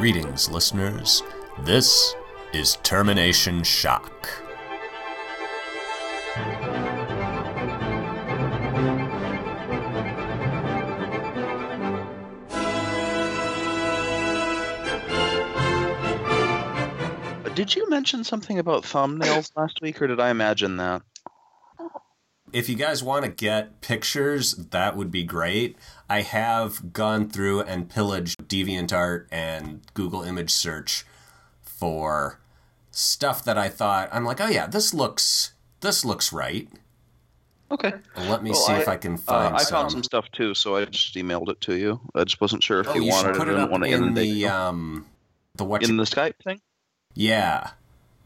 [0.00, 1.22] Greetings, listeners.
[1.58, 2.16] This
[2.54, 4.30] is Termination Shock.
[17.54, 21.02] Did you mention something about thumbnails last week, or did I imagine that?
[22.52, 25.76] If you guys want to get pictures, that would be great.
[26.08, 31.04] I have gone through and pillaged DeviantArt and Google image search
[31.62, 32.40] for
[32.90, 36.68] stuff that I thought I'm like, oh yeah, this looks this looks right.
[37.70, 37.92] Okay.
[38.16, 39.70] Let me Well, see if I- I can Uh, find I some.
[39.70, 42.00] found some stuff too, so I just emailed it to you.
[42.16, 43.52] I just wasn't sure if oh, you, you should wanted put it.
[43.52, 44.48] it I up didn't want to in the you.
[44.48, 45.06] um
[45.54, 46.60] the what in you- the Skype thing.
[47.14, 47.70] yeah.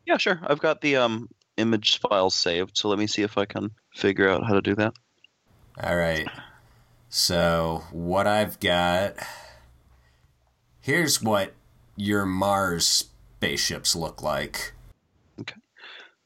[0.06, 0.38] Yeah, sure.
[0.46, 4.28] I've got the um image files saved, so let me see if I can figure
[4.28, 4.94] out how to do that.
[5.82, 6.28] All right.
[7.08, 9.14] So, what I've got
[10.84, 11.54] here's what
[11.96, 14.74] your Mars spaceships look like.
[15.40, 15.56] Okay.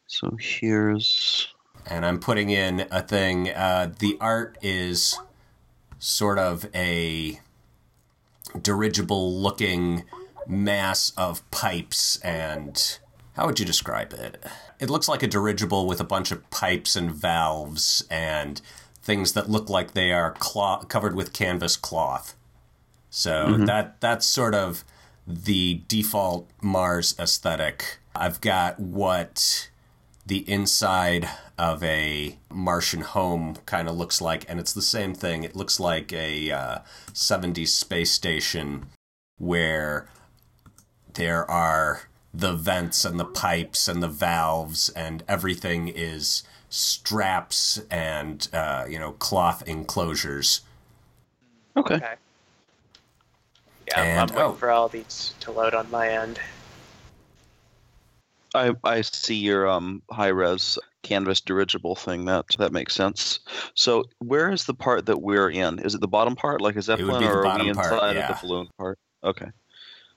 [0.08, 1.46] So here's
[1.86, 3.50] And I'm putting in a thing.
[3.50, 5.16] Uh, the art is
[6.00, 7.40] sort of a
[8.60, 10.04] dirigible looking
[10.46, 12.98] mass of pipes and.
[13.34, 14.44] How would you describe it?
[14.78, 18.60] It looks like a dirigible with a bunch of pipes and valves and
[19.02, 22.34] things that look like they are cloth, covered with canvas cloth.
[23.10, 24.84] So that that's sort of
[25.26, 27.98] the default Mars aesthetic.
[28.14, 29.70] I've got what
[30.26, 35.42] the inside of a Martian home kind of looks like, and it's the same thing.
[35.42, 36.78] It looks like a uh,
[37.14, 38.86] 70s space station
[39.38, 40.08] where
[41.14, 42.07] there are
[42.38, 48.98] the vents and the pipes and the valves, and everything is straps and uh, you
[48.98, 50.60] know cloth enclosures.
[51.76, 51.96] okay.
[51.96, 52.14] Okay.
[53.88, 54.54] Yeah, I'm- And- I'm waiting oh.
[54.54, 56.38] for all these to load on my end.
[58.54, 62.24] I I see your um high res canvas dirigible thing.
[62.26, 63.40] That that makes sense.
[63.74, 65.80] So where is the part that we're in?
[65.80, 67.72] Is it the bottom part, like a would zeppelin, be the or are bottom we
[67.74, 68.28] part, inside yeah.
[68.30, 68.98] of the balloon part?
[69.24, 69.48] Okay.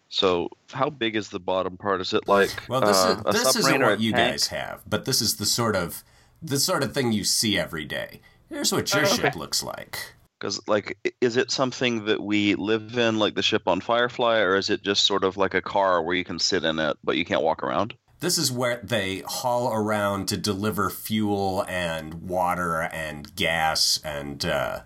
[0.10, 2.02] So how big is the bottom part?
[2.02, 4.32] Is it like Well, this uh, is this isn't what you tank?
[4.32, 6.04] guys have, but this is the sort of
[6.42, 8.22] the sort of thing you see every day.
[8.50, 9.16] Here's what your Oh, okay.
[9.22, 9.98] ship looks like.
[10.40, 14.56] Because like, is it something that we live in, like the ship on Firefly, or
[14.56, 17.16] is it just sort of like a car where you can sit in it but
[17.16, 17.94] you can't walk around?
[18.22, 24.82] This is where they haul around to deliver fuel and water and gas and uh,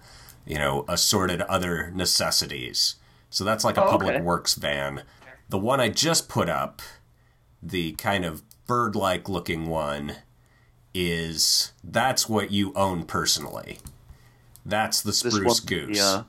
[0.46, 2.96] you know assorted other necessities.
[3.30, 4.22] So that's like a Oh, public okay.
[4.24, 5.04] works van.
[5.50, 6.82] The one I just put up,
[7.62, 10.18] the kind of bird-like looking one,
[10.94, 13.80] is that's what you own personally.
[14.66, 15.98] That's the spruce one, goose.
[15.98, 16.24] yeah,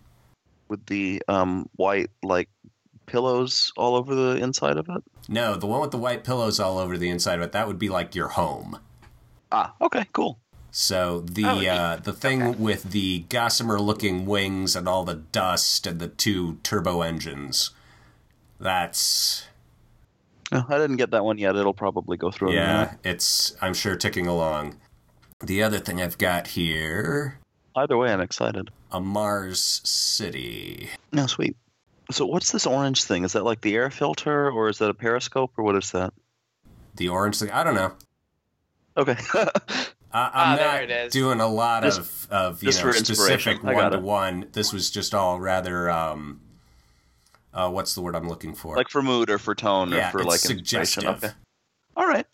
[0.69, 2.49] with the um white like
[3.07, 5.03] pillows all over the inside of it.
[5.29, 7.79] No, the one with the white pillows all over the inside of it, that would
[7.79, 8.79] be like your home.
[9.51, 10.39] Ah, okay, cool.
[10.73, 15.87] So the Oh, uh, the thing with the gossamer looking wings and all the dust
[15.87, 17.71] and the two turbo engines,
[18.61, 19.45] that's
[20.53, 21.57] Oh, I didn't get that one yet.
[21.57, 22.53] It'll probably go through.
[22.53, 22.91] in a minute.
[23.05, 24.77] yeah, it's I'm sure ticking along.
[25.45, 27.39] The other thing I've got here,
[27.75, 28.71] Either way, I'm excited.
[28.93, 30.89] a Mars city.
[31.13, 31.57] No, sweet.
[32.11, 33.25] So what's this orange thing?
[33.25, 36.15] Is that like the air filter, or is that a periscope, or what is that?
[36.95, 37.93] The orange thing, I don't know.
[38.97, 39.17] Okay.
[39.35, 39.51] I,
[40.19, 40.57] Ah, I'm
[40.87, 44.47] there not doing a lot Just- of, of you know specific one to one.
[44.53, 46.41] This was just all rather um,
[47.57, 48.77] uh, what's the word I'm looking for?
[48.77, 50.59] like for mood or for tone yeah, or for it's like inspiration.
[51.03, 51.25] suggestive.
[51.25, 51.33] Okay.
[51.97, 52.27] All right.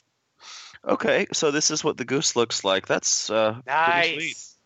[0.86, 2.86] Okay, so this is what the goose looks like.
[2.88, 4.24] That's uh, pretty sweet.
[4.26, 4.56] Nice.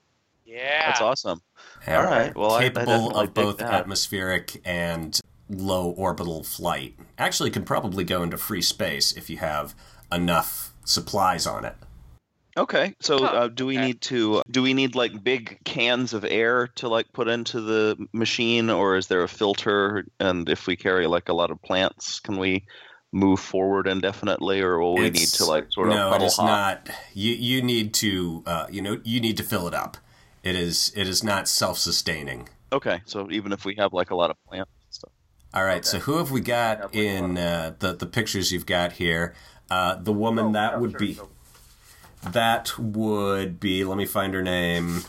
[0.47, 0.87] Yeah.
[0.87, 1.43] That's awesome.
[1.87, 1.99] Yeah.
[1.99, 3.73] All right, well, I- I capable of both that.
[3.73, 6.95] atmospheric and low orbital flight.
[7.19, 9.75] Actually, can probably go into free space if you have
[10.11, 11.75] enough supplies on it.
[12.57, 13.87] Okay, so Huh, uh, do we okay.
[13.87, 17.97] need to do we need like big cans of air to like put into the
[18.13, 20.07] machine, or is there a filter?
[20.19, 22.65] And if we carry like a lot of plants, can we
[23.13, 26.47] move forward indefinitely, or will we need to like sort of no, it puddle hop?
[26.47, 26.91] not.
[27.13, 29.99] You you need to uh, you know you need to fill it up.
[30.43, 32.49] It is it is not self sustaining.
[32.73, 35.13] Okay, so even if we have like a lot of plants and stuff.
[35.53, 39.35] All right, so who have we got in uh, the the pictures you've got here?
[39.71, 41.19] Uh, the woman that would be
[42.33, 43.85] that would be.
[43.85, 45.01] Let me find her name.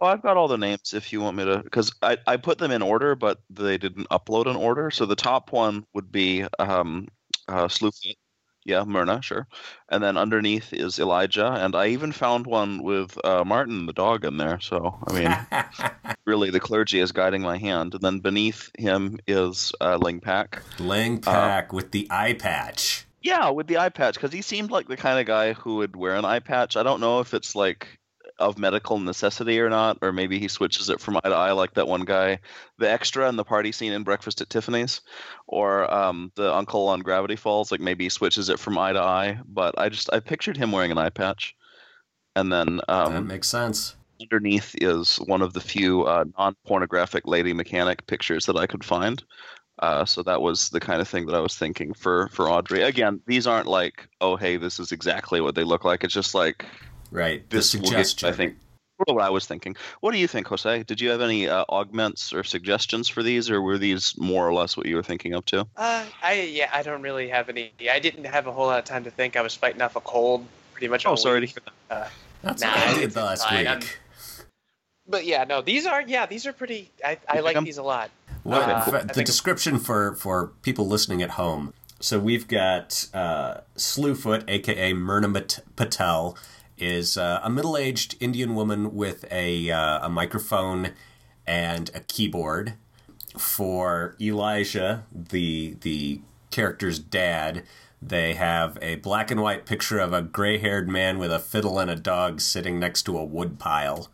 [0.00, 2.56] Oh, I've got all the names if you want me to, because I, I put
[2.58, 4.90] them in order, but they didn't upload an order.
[4.90, 7.08] So the top one would be um,
[7.48, 8.16] uh, Slewfoot.
[8.64, 9.46] Yeah, Myrna, sure.
[9.88, 14.24] And then underneath is Elijah, and I even found one with uh, Martin the dog
[14.24, 14.60] in there.
[14.60, 17.94] So I mean, really, the clergy is guiding my hand.
[17.94, 20.62] And then beneath him is uh, Ling Pak.
[20.78, 23.06] Ling Pak with the eye patch.
[23.22, 25.94] Yeah, with the eye patch, because he seemed like the kind of guy who would
[25.94, 26.76] wear an eye patch.
[26.76, 27.98] I don't know if it's like
[28.38, 31.74] of medical necessity or not, or maybe he switches it from eye to eye, like
[31.74, 32.38] that one guy,
[32.78, 35.02] the extra in the party scene in Breakfast at Tiffany's,
[35.46, 37.70] or um, the uncle on Gravity Falls.
[37.70, 39.38] Like maybe he switches it from eye to eye.
[39.46, 41.54] But I just I pictured him wearing an eye patch,
[42.34, 43.96] and then um, that makes sense.
[44.20, 49.22] Underneath is one of the few uh, non-pornographic lady mechanic pictures that I could find.
[49.80, 52.82] Uh, so that was the kind of thing that I was thinking for for Audrey.
[52.82, 56.04] Again, these aren't like, oh hey, this is exactly what they look like.
[56.04, 56.66] It's just like
[57.10, 57.48] right.
[57.50, 58.56] This will get, I think,
[59.06, 59.76] what I was thinking.
[60.00, 60.82] What do you think, Jose?
[60.82, 64.52] Did you have any uh, augments or suggestions for these, or were these more or
[64.52, 65.60] less what you were thinking up to?
[65.76, 67.72] Uh, I yeah, I don't really have any.
[67.90, 69.36] I didn't have a whole lot of time to think.
[69.36, 70.44] I was fighting off a cold
[70.74, 71.06] pretty much.
[71.06, 71.96] Oh, all sorry to hear that.
[71.96, 72.08] Uh,
[72.42, 73.58] That's Nah, what I did last fine.
[73.60, 73.68] week.
[73.68, 73.80] I'm-
[75.08, 76.90] but yeah, no, these are yeah, these are pretty.
[77.04, 77.64] I, I You like like 'em?
[77.64, 78.10] these a lot.
[78.44, 81.72] Well, Uh, the think- description for for people listening at home.
[82.00, 85.28] So we've got uh, Slewfoot, aka Myrna
[85.76, 86.36] Patel,
[86.78, 90.92] is uh, a middle-aged Indian woman with a uh, a microphone
[91.46, 92.74] and a keyboard.
[93.36, 96.20] For Elijah, the the
[96.50, 97.64] character's dad,
[98.02, 101.90] they have a black and white picture of a gray-haired man with a fiddle and
[101.90, 104.08] a dog sitting next to a wood pile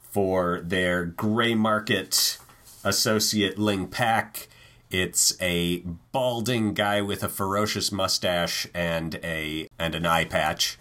[0.00, 2.38] for their gray market
[2.84, 4.48] associate Ling Pak.
[4.90, 5.82] It's a
[6.12, 10.78] balding guy with a ferocious mustache and a and an eye patch,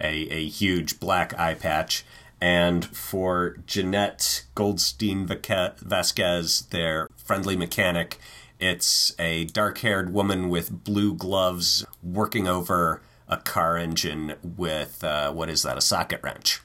[0.00, 2.04] a a huge black eye patch.
[2.40, 8.18] And for Jeanette Goldstein Vasquez, their friendly mechanic,
[8.60, 15.48] it's a dark-haired woman with blue gloves working over a car engine with uh, what
[15.48, 15.78] is that?
[15.78, 16.60] A socket wrench.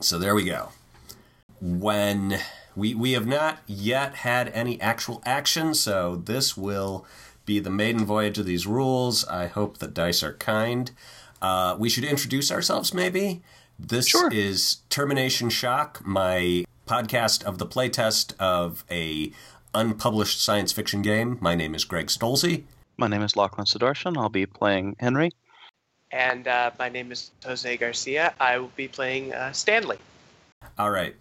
[0.00, 0.70] So there we go.
[1.60, 2.38] When
[2.76, 7.06] we we have not yet had any actual action, so this will
[7.46, 9.26] be the maiden voyage of these rules.
[9.26, 10.90] I hope the dice are kind.
[11.42, 13.42] Uh, we should introduce ourselves, maybe.
[13.78, 14.30] This Sure.
[14.32, 19.32] is Termination Shock, my podcast of the playtest of a
[19.74, 21.36] unpublished science fiction game.
[21.40, 22.64] My name is Greg Stolze.
[22.96, 24.16] My name is Lachlan Sudarshan.
[24.16, 25.32] I'll be playing Henry.
[26.12, 28.32] And uh, my name is Jose Garcia.
[28.38, 29.98] I will be playing uh, Stanley.
[30.78, 31.16] All right.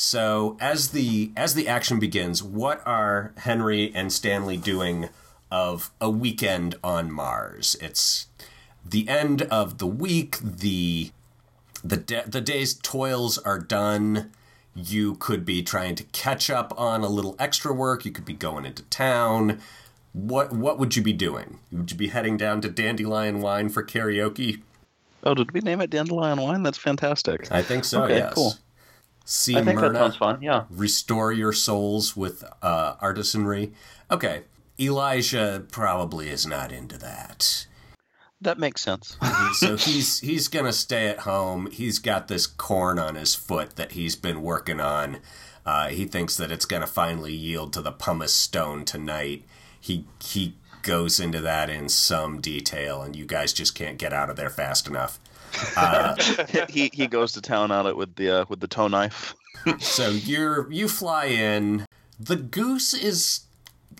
[0.00, 5.08] So as the as the action begins, what are Henry and Stanley doing
[5.50, 7.76] of a weekend on Mars?
[7.80, 8.26] It's
[8.88, 10.38] the end of the week.
[10.38, 11.10] The
[11.82, 14.30] the da- the day's toils are done.
[14.72, 18.04] You could be trying to catch up on a little extra work.
[18.04, 19.58] You could be going into town.
[20.12, 21.58] What what would you be doing?
[21.72, 24.62] Would you be heading down to Dandelion Wine for karaoke?
[25.24, 26.62] Oh, did we name it Dandelion Wine?
[26.62, 27.50] That's fantastic.
[27.50, 28.04] I think so.
[28.04, 28.34] Okay, yes.
[28.34, 28.54] cool.
[29.30, 30.40] See I think Myrna that sounds fun.
[30.40, 30.64] Yeah.
[30.70, 33.72] restore your souls with uh, artisanry.
[34.10, 34.44] Okay,
[34.80, 37.66] Elijah probably is not into that.
[38.40, 39.18] That makes sense.
[39.52, 41.70] so he's he's gonna stay at home.
[41.70, 45.18] He's got this corn on his foot that he's been working on.
[45.66, 49.44] Uh, he thinks that it's gonna finally yield to the pumice stone tonight.
[49.78, 50.54] He he
[50.88, 54.48] goes into that in some detail, and you guys just can't get out of there
[54.48, 55.20] fast enough.
[56.70, 59.34] he he goes to town on it with the uh, with the toe knife.
[59.80, 61.84] So you're you fly in.
[62.18, 63.40] The goose is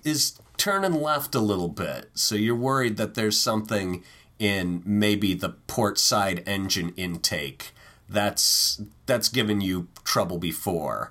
[0.02, 2.10] is turning left a little bit.
[2.14, 4.02] So you're worried that there's something
[4.38, 7.72] in maybe the port side engine intake.
[8.08, 11.10] That's that's given you trouble before.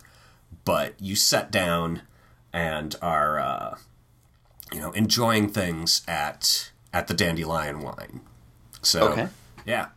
[0.65, 2.01] But you set down
[2.51, 3.77] and are uh,
[4.73, 8.21] you know enjoying things at at the dandelion wine.
[8.81, 9.27] So Okay.
[9.65, 9.87] yeah.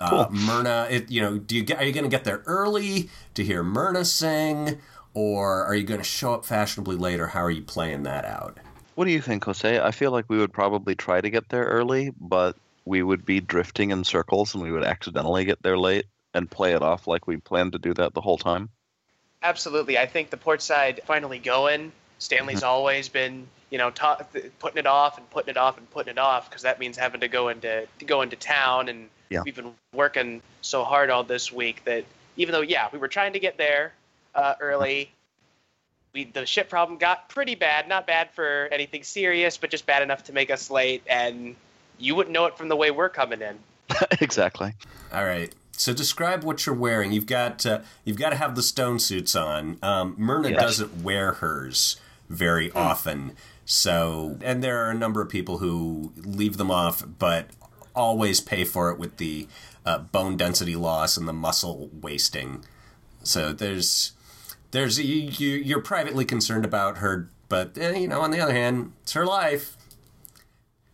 [0.00, 3.10] Uh, Myrna, it, you know, do you get, are you going to get there early
[3.34, 4.80] to hear Myrna sing,
[5.12, 7.26] or are you going to show up fashionably later?
[7.26, 8.56] How are you playing that out?
[8.94, 9.78] What do you think, Jose?
[9.78, 12.56] I feel like we would probably try to get there early, but
[12.86, 16.72] we would be drifting in circles and we would accidentally get there late and play
[16.72, 18.70] it off like we planned to do that the whole time.
[19.42, 19.98] Absolutely.
[19.98, 21.92] I think the port side finally going.
[22.18, 24.20] Stanley's always been, you know, ta-
[24.58, 27.20] putting it off and putting it off and putting it off because that means having
[27.20, 29.42] to go into to go into town and Yeah.
[29.44, 32.04] we've been working so hard all this week that
[32.36, 33.92] even though yeah we were trying to get there
[34.34, 35.10] uh, early,
[36.12, 37.88] we the ship problem got pretty bad.
[37.88, 41.02] Not bad for anything serious, but just bad enough to make us late.
[41.08, 41.54] And
[41.98, 43.58] you wouldn't know it from the way we're coming in.
[44.20, 44.72] exactly.
[45.12, 45.52] All right.
[45.72, 47.12] So describe what you're wearing.
[47.12, 49.78] You've got uh, you've got to have the stone suits on.
[49.82, 50.60] Um, Myrna Yes.
[50.60, 51.96] doesn't wear hers
[52.28, 53.36] very often,
[53.72, 57.50] So, and there are a number of people who leave them off, but
[57.94, 59.46] always pay for it with the
[59.86, 62.64] uh, bone density loss and the muscle wasting.
[63.22, 64.10] So there's
[64.72, 68.52] there's you, you you're privately concerned about her, but eh, you know on the other
[68.52, 69.76] hand, it's her life.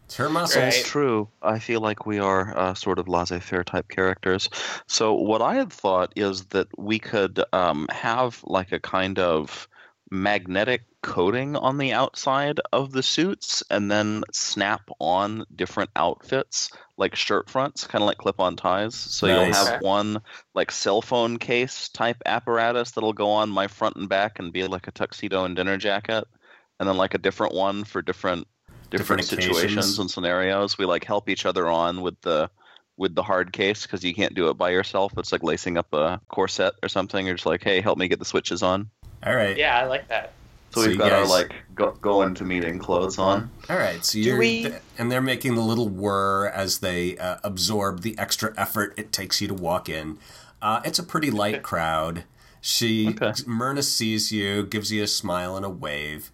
[0.05, 0.63] It's her muscles.
[0.63, 0.85] Right.
[0.85, 1.31] True.
[1.41, 4.51] I feel like we are uh, sort of laissez-faire type characters.
[4.87, 9.67] So what I had thought is that we could um, have like a kind of
[10.11, 17.15] magnetic coating on the outside of the suits, and then snap on different outfits like
[17.15, 18.95] shirt fronts, kind of like clip-on ties.
[18.95, 20.23] So you'll have one
[20.55, 24.67] like cell phone case type apparatus that'll go on my front and back and be
[24.67, 26.25] like a tuxedo and dinner jacket,
[26.81, 28.47] and then like a different one for different
[28.91, 30.79] different, Different situations and scenarios.
[30.79, 32.51] We like help each other on with the
[32.97, 35.13] with the hard case because you can't do it by yourself.
[35.19, 37.27] It's like lacing up a corset or something.
[37.27, 38.91] You're just like, hey, help me get the switches on.
[39.25, 39.57] All right.
[39.57, 40.33] Yeah, I like that.
[40.73, 43.51] So, So we've you got our like go, go into meeting clothes on.
[43.71, 48.03] All right, so you're we- and they're making the little whir as they uh, absorb
[48.03, 50.19] the extra effort it takes you to walk in.
[50.61, 52.25] Uh, it's a pretty light crowd.
[52.61, 53.33] She Okay.
[53.47, 56.31] Myrna sees you, gives you a smile and a wave.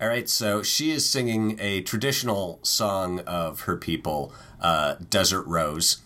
[0.00, 5.98] All right, so she is singing a traditional song of her people, uh, "Desert Rose,"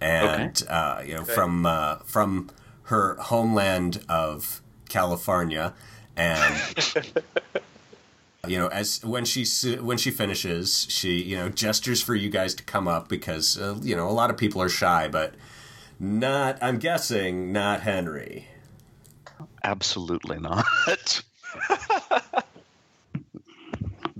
[0.00, 2.48] and uh, you know from uh, from
[2.84, 5.74] her homeland of California,
[6.16, 6.54] and
[8.46, 9.44] you know as when she
[9.76, 13.76] when she finishes she you know gestures for you guys to come up because uh,
[13.82, 15.34] you know a lot of people are shy but
[15.98, 18.46] not i'm guessing not henry
[19.64, 20.64] Absolutely not.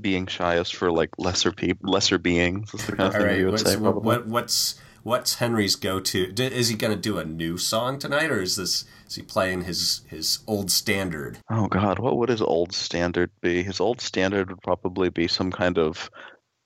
[0.00, 2.70] Being shy is for like lesser people, lesser beings.
[2.72, 3.76] That's the kind of all thing right you would what's, say.
[3.76, 8.30] what, what- what's what's henry's go-to is he going to do a new song tonight
[8.30, 12.42] or is this is he playing his his old standard Oh God, what would his
[12.42, 13.62] old standard be?
[13.62, 16.10] His old standard would probably be some kind of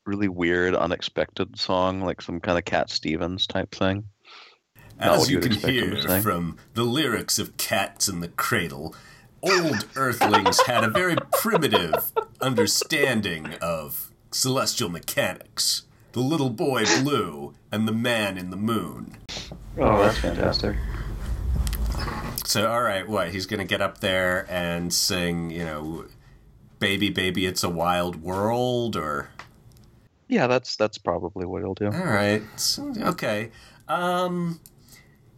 [0.07, 4.05] really weird, unexpected song, like some kind of Cat Stevens type thing.
[4.99, 8.95] As you can to hear from the lyrics of Cats in the Cradle,
[9.43, 15.83] old Earthlings had a very primitive understanding of celestial mechanics.
[16.13, 19.17] The little boy blue and the man in the moon.
[19.79, 20.77] Oh, that's fantastic.
[22.45, 23.31] So, all right, what?
[23.31, 26.07] He's going to get up there and sing, you know,
[26.81, 29.29] Baby, Baby, It's a Wild World, or.
[30.27, 31.87] Yeah, that's that's probably what he'll do.
[31.87, 32.43] All right.
[32.57, 33.51] So, okay.
[33.89, 34.61] Um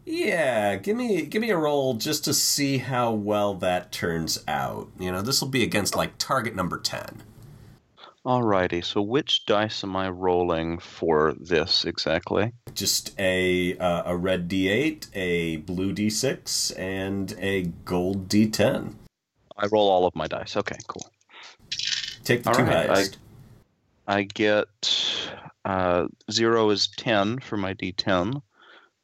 [0.05, 4.91] yeah, give me give me a roll just to see how well that turns out.
[4.99, 7.23] You know, this will be against like target number 10.
[8.25, 12.53] Alrighty, so which dice am I rolling for this exactly?
[12.73, 18.95] Just a uh, a red D8, a blue D6 and a gold D10.
[19.59, 20.57] I roll all of my dice.
[20.57, 21.05] Okay, cool.
[22.23, 23.19] Take the All two right, I- highest.
[24.07, 25.27] I get
[25.65, 28.41] uh, zero is ten for my D10,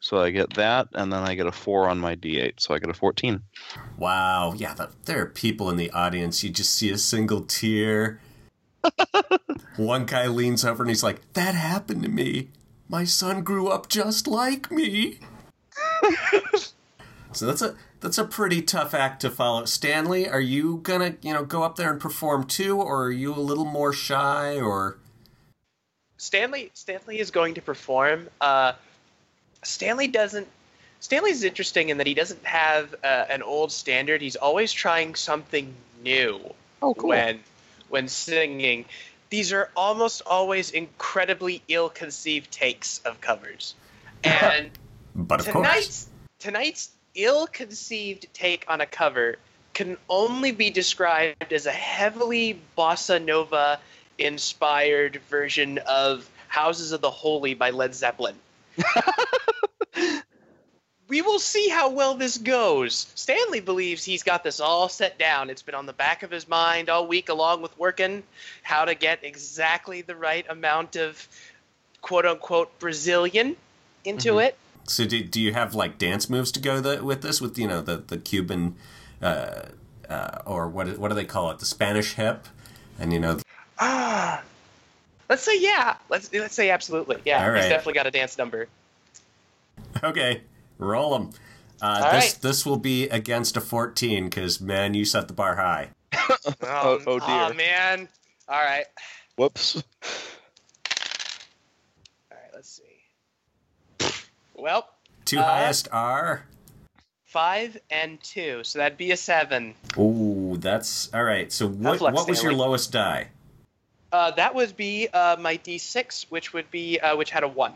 [0.01, 2.79] so I get that, and then I get a four on my D8, so I
[2.79, 3.43] get a fourteen.
[3.97, 6.45] Wow, yeah, the, there are people in the audience.
[6.45, 8.21] You just see a single tear.
[9.77, 12.49] One guy leans over and he's like, "That happened to me.
[12.89, 15.21] My son grew up just like me."
[17.33, 19.65] so that's a that's a pretty tough act to follow.
[19.65, 23.33] Stanley, are you gonna you know go up there and perform too, or are you
[23.33, 24.59] a little more shy?
[24.61, 24.99] Or
[26.17, 28.29] Stanley Stanley is going to perform.
[28.41, 28.73] Uh,
[29.63, 30.49] Stanley doesn't.
[31.01, 34.21] Stanley's interesting in that he doesn't have uh, an old standard.
[34.21, 36.41] He's always trying something new
[36.83, 37.41] Oh, when
[37.89, 38.85] when singing.
[39.31, 43.75] These are almost always incredibly ill-conceived takes of covers,
[44.25, 44.71] and
[45.15, 49.37] but of course, tonight's tonight's ill-conceived take on a cover
[49.75, 53.79] can only be described as a heavily bossa nova
[54.19, 58.35] inspired version of Houses of the Holy by Led Zeppelin.
[61.09, 63.07] we will see how well this goes.
[63.15, 65.49] Stanley believes he's got this all set down.
[65.51, 68.23] It's been on the back of his mind all week, along with working
[68.63, 71.27] how to get exactly the right amount of
[72.03, 73.57] quote unquote Brazilian
[74.05, 74.47] into Mhm.
[74.49, 74.59] it.
[74.87, 77.41] so do, do you have like dance moves to go the, with this?
[77.41, 78.77] With you know the the Cuban,
[79.23, 79.63] uh,
[80.09, 81.59] uh, or what what do they call it?
[81.59, 82.47] The Spanish hip,
[82.99, 83.39] and you know
[83.79, 84.43] Ah,
[85.29, 85.97] let's say yeah.
[86.09, 87.19] Let's let's say absolutely.
[87.25, 88.69] Yeah, All he's definitely got a dance number.
[90.03, 90.43] Okay,
[90.79, 91.31] roll them.
[91.81, 92.39] Uh, All this right.
[92.43, 95.91] this will be against a 14 because man, you set the bar high.
[96.63, 97.27] Oh, oh, dear.
[97.29, 98.09] Oh man.
[98.49, 98.87] All right.
[99.37, 99.77] Whoops.
[99.77, 99.83] All
[102.33, 102.51] right.
[102.55, 102.69] Let's
[104.01, 104.11] see.
[104.55, 104.89] Well,
[105.25, 106.45] Two Uh, highest are.
[107.25, 109.75] five and two, so that'd be a seven.
[109.99, 111.53] Ooh, that's all right.
[111.53, 113.29] So what luck, what was your lowest die?
[114.11, 117.75] Uh, that would be uh, my D6, which would be uh, which had a one.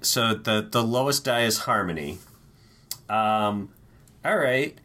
[0.00, 2.18] So the the lowest die is harmony.
[3.08, 3.70] Um,
[4.24, 4.76] all right,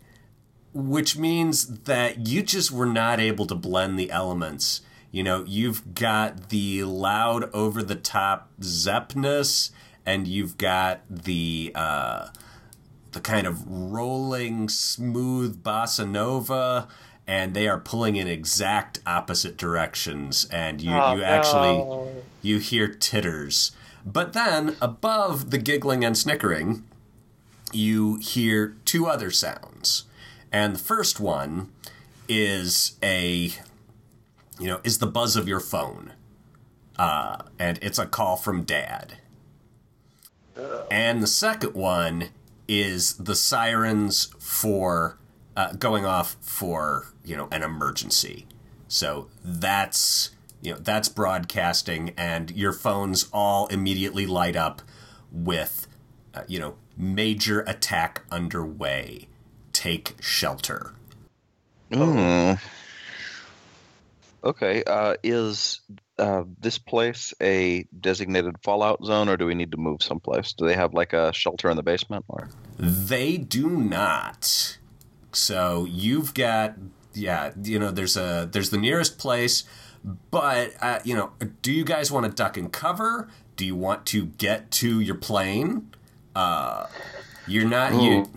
[0.74, 4.82] which means that you just were not able to blend the elements.
[5.12, 9.70] You know, you've got the loud, over the top zepness,
[10.06, 12.30] and you've got the uh,
[13.12, 16.88] the kind of rolling, smooth bossa nova,
[17.28, 20.46] and they are pulling in exact opposite directions.
[20.46, 22.24] And you Oh, you actually no.
[22.42, 23.72] you hear titters.
[24.06, 26.84] But then, above the giggling and snickering,
[27.72, 30.04] you hear two other sounds.
[30.52, 31.72] And the first one
[32.28, 33.52] is a,
[34.60, 36.14] you know, is the buzz of your phone.
[36.98, 39.18] Uh, and it's a call from dad.
[40.92, 42.30] And the second one
[42.68, 45.18] is the sirens for
[45.58, 48.46] uh, going off for, you know, an emergency.
[48.88, 50.32] So that's
[50.64, 54.82] you know that's broadcasting, and your phones all immediately light up
[55.32, 55.88] with
[56.34, 59.28] uh, you know major attack underway.
[59.74, 60.94] Take shelter.
[61.92, 62.60] Mm.
[64.44, 64.84] Okay.
[64.86, 65.82] Uh, is
[66.18, 70.54] uh, this place a designated fallout zone, or do we need to move someplace?
[70.54, 72.50] Do they have like a shelter in the basement, or?
[72.78, 74.78] They do not.
[75.34, 76.76] So you've got
[77.14, 79.64] yeah, you know there's a there's the nearest place,
[80.04, 81.32] but uh, you know,
[81.62, 83.30] do you guys want to duck and cover?
[83.56, 85.92] Do you want to get to your plane?
[86.36, 86.88] Uh,
[87.48, 88.30] you're not you.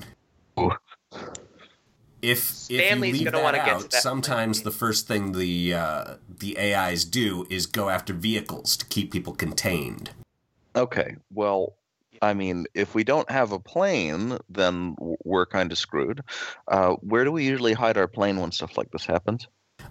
[2.22, 4.64] If Stanley's if you leave gonna that wanna get out, to that sometimes plane.
[4.64, 9.34] the first thing the uh, the AIs do is go after vehicles to keep people
[9.34, 10.10] contained.
[10.74, 11.16] Okay.
[11.32, 11.74] Well,
[12.22, 16.22] I mean, if we don't have a plane, then we're kind of screwed.
[16.68, 19.46] Uh, where do we usually hide our plane when stuff like this happens?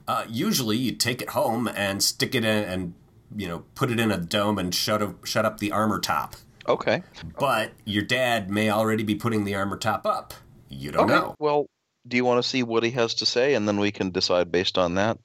[0.08, 2.94] Uh, usually, you take it home and stick it in, and
[3.36, 6.36] you know, put it in a dome and shut up, shut up the armor top.
[6.68, 7.04] Okay.
[7.40, 10.34] But your dad may already be putting the armor top up.
[10.70, 11.14] You don't okay.
[11.14, 11.36] know.
[11.40, 11.68] Well,
[12.08, 14.52] do you want to see what he has to say, and then we can decide
[14.52, 15.18] based on that?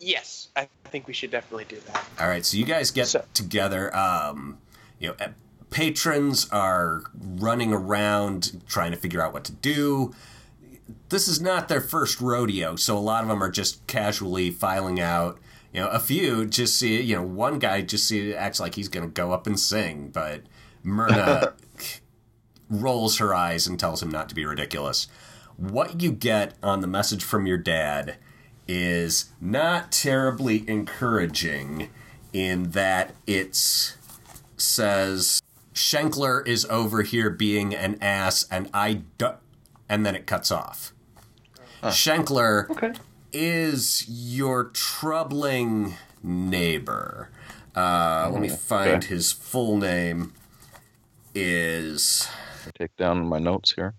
[0.00, 2.04] Yes, I think we should definitely do that.
[2.20, 3.94] All right, so you guys get So- together.
[3.96, 4.58] Um,
[4.98, 5.14] you know,
[5.70, 10.14] patrons are running around trying to figure out what to do.
[11.08, 15.00] This is not their first rodeo, so a lot of them are just casually filing
[15.00, 15.38] out.
[15.72, 17.00] You know, a few just see.
[17.00, 20.10] You know, one guy just see acts like he's going to go up and sing,
[20.12, 20.42] but
[20.82, 21.54] Myrna
[22.70, 25.08] rolls her eyes and tells him not to be ridiculous.
[25.56, 28.16] What you get on the message from your dad
[28.66, 31.90] is not terribly encouraging
[32.32, 33.54] in that it
[34.56, 35.40] says
[35.74, 39.34] Schenkler is over here being an ass and I do
[39.88, 40.92] and then it cuts off.
[41.82, 42.92] Schenkler Okay.
[43.32, 47.30] is your troubling neighbor.
[47.76, 49.06] Uh, let me find okay.
[49.08, 50.32] his full name.
[51.34, 52.28] Is
[52.66, 53.94] I take down my notes here.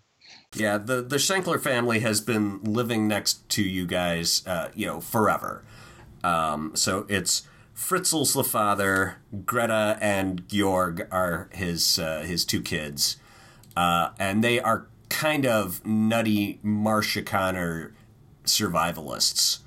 [0.55, 5.01] yeah, the the Schenkler family has been living next to you guys, uh, you know,
[5.01, 5.63] forever.
[6.23, 7.43] Um, so it's
[7.75, 13.17] Fritzl's the father, Greta and Georg are his uh, his two kids,
[13.75, 17.93] uh, and they are kind of nutty Marcia Connor
[18.43, 19.59] survivalists.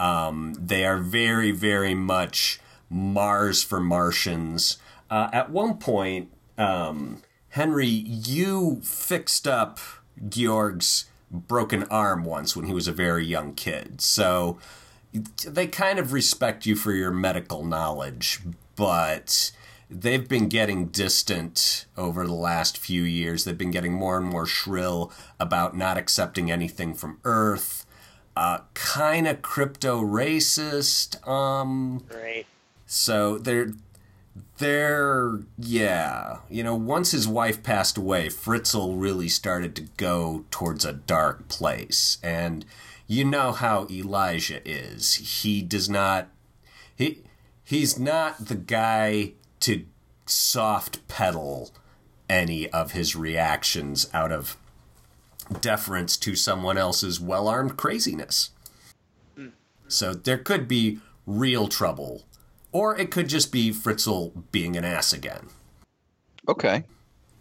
[0.00, 2.58] Um, they are very, very much
[2.90, 4.78] Mars for Martians.
[5.08, 9.78] Uh, at one point, um, Henry, you fixed up
[10.28, 14.00] Georg's broken arm once when he was a very young kid.
[14.00, 14.58] So
[15.46, 18.40] they kind of respect you for your medical knowledge,
[18.74, 19.52] but
[19.90, 23.44] they've been getting distant over the last few years.
[23.44, 27.86] They've been getting more and more shrill about not accepting anything from Earth.
[28.36, 31.26] Uh, kind of crypto racist.
[31.26, 32.46] Um, Right.
[32.86, 33.72] so they're
[34.58, 40.84] they're yeah, you know, once his wife passed away, Fritzl really started to go towards
[40.84, 42.18] a dark place.
[42.22, 42.64] And
[43.06, 45.14] you know how Elijah is.
[45.42, 46.28] He does not
[46.94, 47.22] he
[47.64, 49.84] he's not the guy to
[50.26, 51.70] soft pedal
[52.28, 54.56] any of his reactions out of
[55.60, 58.50] deference to someone else's well-armed craziness.
[59.88, 62.24] So there could be real trouble
[62.72, 65.48] or it could just be Fritzl being an ass again.
[66.46, 66.84] Okay.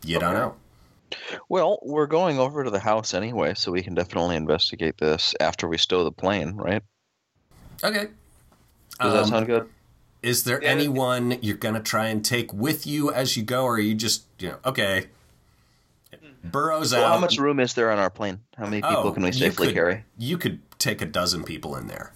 [0.05, 0.55] You don't know.
[1.49, 5.67] Well, we're going over to the house anyway, so we can definitely investigate this after
[5.67, 6.81] we stow the plane, right?
[7.83, 8.07] Okay.
[8.99, 9.69] Does that Um, sound good?
[10.23, 10.69] Is there Yeah.
[10.69, 14.25] anyone you're gonna try and take with you as you go, or are you just
[14.39, 15.07] you know okay?
[16.13, 16.49] Mm-hmm.
[16.49, 17.13] Burroughs Well, out.
[17.13, 18.39] how much room is there on our plane?
[18.57, 20.05] How many oh, people Oh, can we you safely could- carry?
[20.17, 22.13] You could take a dozen people in there.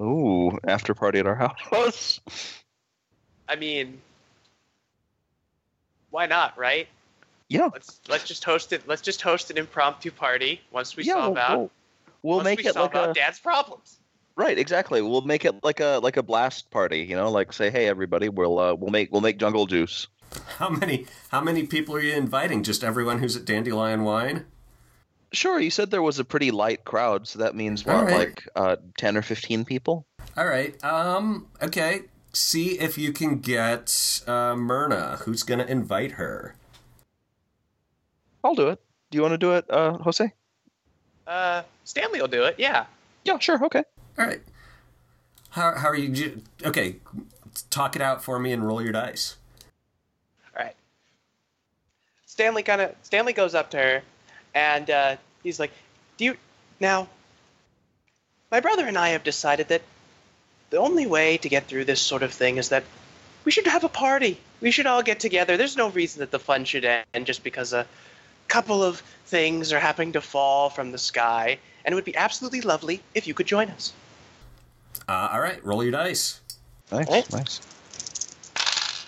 [0.00, 1.34] Ooh, after party at our
[1.70, 2.20] house.
[3.48, 4.00] I mean,
[6.10, 6.88] why not, right?
[7.48, 7.68] Yeah.
[7.72, 8.86] Let's let's just host it.
[8.86, 11.58] Let's just host an impromptu party once we yeah, solve we'll, out.
[11.58, 11.70] we'll,
[12.22, 13.97] we'll once make we it solve like out a Dad's problems.
[14.38, 15.02] Right, exactly.
[15.02, 17.00] We'll make it like a like a blast party.
[17.00, 20.06] You know, like say, hey everybody, we'll uh, we'll make we'll make jungle juice.
[20.56, 22.62] How many how many people are you inviting?
[22.62, 24.46] Just everyone who's at Dandelion Wine?
[25.32, 28.18] Sure, you said there was a pretty light crowd, so that means what, All right.
[28.18, 30.06] like uh, ten or fifteen people?
[30.36, 30.82] All right.
[30.82, 31.48] Um.
[31.62, 32.02] Okay.
[32.32, 35.18] See if you can get uh, Myrna.
[35.22, 36.54] Who's gonna invite her?
[38.44, 38.80] I'll do it.
[39.10, 40.32] Do you want to do it, uh, Jose?
[41.26, 42.54] Uh, Stanley will do it.
[42.58, 42.84] Yeah.
[43.24, 43.62] Yeah, sure.
[43.64, 43.82] Okay.
[44.18, 44.42] All right.
[45.50, 46.42] How how are you?
[46.64, 46.96] Okay.
[47.70, 49.36] Talk it out for me and roll your dice.
[50.56, 50.74] All right.
[52.26, 54.02] Stanley kind of Stanley goes up to her,
[54.54, 55.72] and uh, he's like,
[56.16, 56.36] "Do you
[56.80, 57.08] now?"
[58.50, 59.82] My brother and I have decided that
[60.70, 62.84] the only way to get through this sort of thing is that
[63.44, 64.38] we should have a party.
[64.60, 65.56] We should all get together.
[65.56, 67.86] There's no reason that the fun should end just because a
[68.48, 72.62] couple of things are happening to fall from the sky, and it would be absolutely
[72.62, 73.92] lovely if you could join us.
[75.08, 75.64] Uh, all right.
[75.64, 76.40] Roll your dice.
[76.92, 77.08] Nice.
[77.08, 77.32] Right.
[77.32, 77.60] Nice.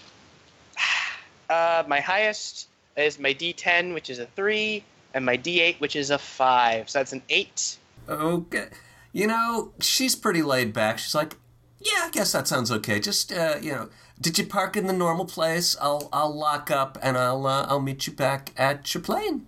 [1.51, 6.11] Uh, my highest is my D10, which is a three, and my D8, which is
[6.11, 6.89] a five.
[6.89, 7.77] So that's an eight.
[8.09, 8.69] Okay.
[9.13, 10.99] You know, she's pretty laid back.
[10.99, 11.37] She's like,
[11.81, 13.01] "Yeah, I guess that sounds okay.
[13.01, 13.89] Just uh, you know,
[14.21, 15.77] did you park in the normal place?
[15.81, 19.47] I'll I'll lock up and I'll uh, I'll meet you back at your plane."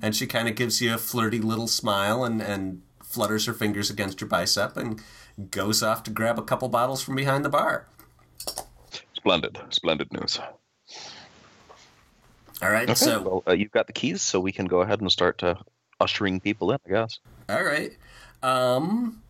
[0.00, 3.90] And she kind of gives you a flirty little smile and and flutters her fingers
[3.90, 5.00] against your bicep and
[5.50, 7.86] goes off to grab a couple bottles from behind the bar.
[9.14, 9.58] Splendid.
[9.70, 10.38] Splendid news.
[12.60, 12.84] All right.
[12.84, 12.94] Okay.
[12.94, 15.54] So well, uh, you've got the keys, so we can go ahead and start uh,
[16.00, 16.78] ushering people in.
[16.86, 17.18] I guess.
[17.48, 17.92] All right.
[18.42, 19.22] Um,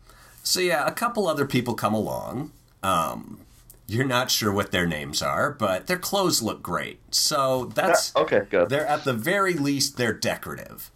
[0.43, 2.51] so yeah, a couple other people come along.
[2.83, 3.39] Um,
[3.87, 6.99] you're not sure what their names are, but their clothes look great.
[7.13, 8.41] So that's okay.
[8.49, 8.69] Good.
[8.69, 10.91] they're at the very least they're decorative.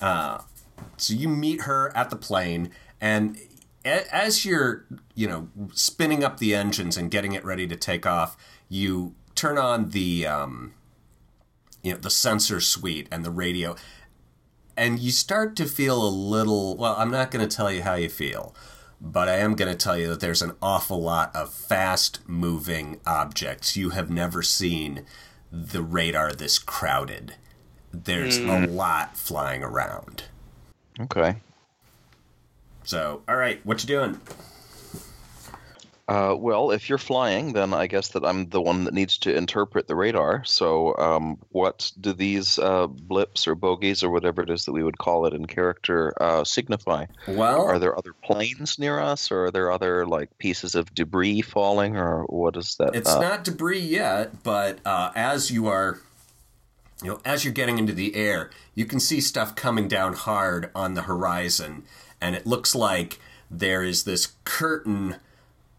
[0.00, 0.42] Uh,
[0.96, 2.70] so you meet her at the plane,
[3.00, 3.40] and a-
[3.84, 8.36] as you're you know spinning up the engines and getting it ready to take off,
[8.68, 10.74] you turn on the um,
[11.82, 13.76] you know the sensor suite and the radio,
[14.76, 16.76] and you start to feel a little.
[16.76, 18.54] Well, I'm not going to tell you how you feel.
[19.02, 23.00] But I am going to tell you that there's an awful lot of fast moving
[23.06, 23.74] objects.
[23.74, 25.06] You have never seen
[25.50, 27.34] the radar this crowded.
[27.92, 30.24] There's a lot flying around.
[31.00, 31.36] Okay.
[32.90, 34.20] So, all right, what you doing?
[36.08, 39.32] Uh, well, if you're flying, then I guess that I'm the one that needs to
[39.32, 40.42] interpret the radar.
[40.42, 44.82] So, um, what do these uh, blips or bogies or whatever it is that we
[44.82, 47.06] would call it in character uh, signify?
[47.28, 51.42] Well, Are there other planes near us, or are there other like pieces of debris
[51.42, 52.96] falling, or what is that?
[52.96, 56.00] it's uh, not debris yet, but uh, as you are,
[57.04, 60.72] you know, as you're getting into the air, you can see stuff coming down hard
[60.74, 61.84] on the horizon,
[62.20, 63.18] and it looks like
[63.50, 65.16] there is this curtain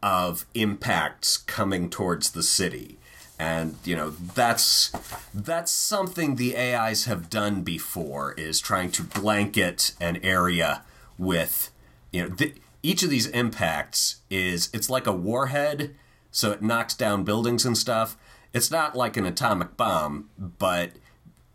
[0.03, 2.97] of impacts coming towards the city.
[3.39, 4.91] And you know that's
[5.33, 10.83] that's something the AIs have done before is trying to blanket an area
[11.17, 11.71] with
[12.11, 15.95] you know th- each of these impacts is it's like a warhead
[16.29, 18.15] so it knocks down buildings and stuff
[18.53, 20.91] it's not like an atomic bomb but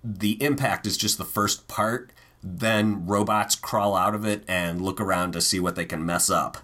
[0.02, 2.10] the impact is just the first part
[2.42, 6.30] then robots crawl out of it and look around to see what they can mess
[6.30, 6.58] up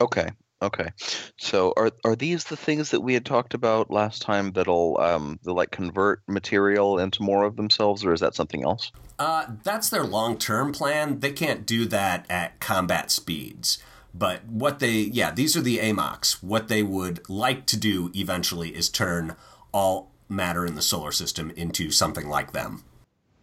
[0.00, 0.30] Okay.
[0.60, 0.88] Okay.
[1.36, 5.38] So are are these the things that we had talked about last time that'll um
[5.44, 8.90] they'll like convert material into more of themselves, or is that something else?
[9.20, 11.20] Uh, that's their long term plan.
[11.20, 13.78] They can't do that at combat speeds.
[14.12, 16.42] But what they, yeah, these are the AMOCs.
[16.42, 19.36] What they would like to do eventually is turn
[19.72, 22.82] all matter in the solar system into something like them.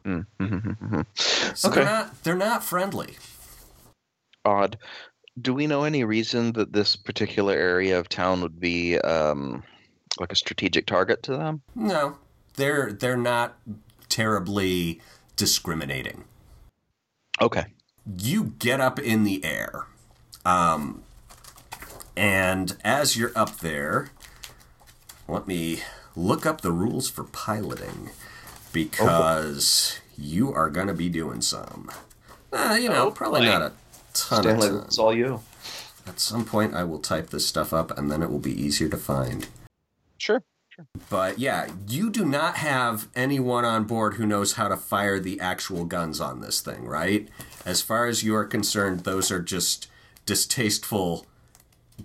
[0.06, 1.02] Mm-hmm.
[1.56, 1.76] So Okay.
[1.78, 3.16] they're not they're not friendly.
[4.44, 4.78] Odd.
[5.42, 9.64] Do we know any reason that this particular area of town would be um
[10.20, 11.62] like a strategic target to them?
[11.74, 12.18] No,
[12.56, 13.58] they're they're not
[14.10, 15.02] terribly
[15.36, 16.24] discriminating.
[17.42, 17.66] Okay.
[18.18, 19.88] you get up in the air.
[20.46, 21.02] Um,
[22.16, 24.10] and as you're up there,
[25.28, 25.82] let me
[26.16, 28.12] look up the rules for piloting
[28.76, 31.90] because you are going to be doing some.
[32.52, 33.46] Uh, you know, Oh, probably boy.
[33.48, 33.72] not a
[34.14, 34.84] ton Stanley, of time.
[34.86, 35.42] it's all you.
[36.08, 38.88] At some point, I will type this stuff up and then it will be easier
[38.90, 39.48] to find.
[40.18, 40.44] Sure.
[40.70, 40.86] sure.
[41.10, 45.40] But yeah, you do not have anyone on board who knows how to fire the
[45.40, 47.28] actual guns on this thing, right?
[47.66, 49.88] As far as you are concerned, those are just
[50.26, 51.26] distasteful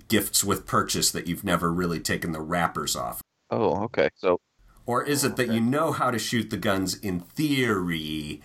[0.09, 3.21] gifts with purchase that you've never really taken the wrappers off.
[3.51, 4.09] Oh, okay.
[4.17, 4.41] So
[4.87, 8.40] Or is it that you know how to shoot the guns in theory,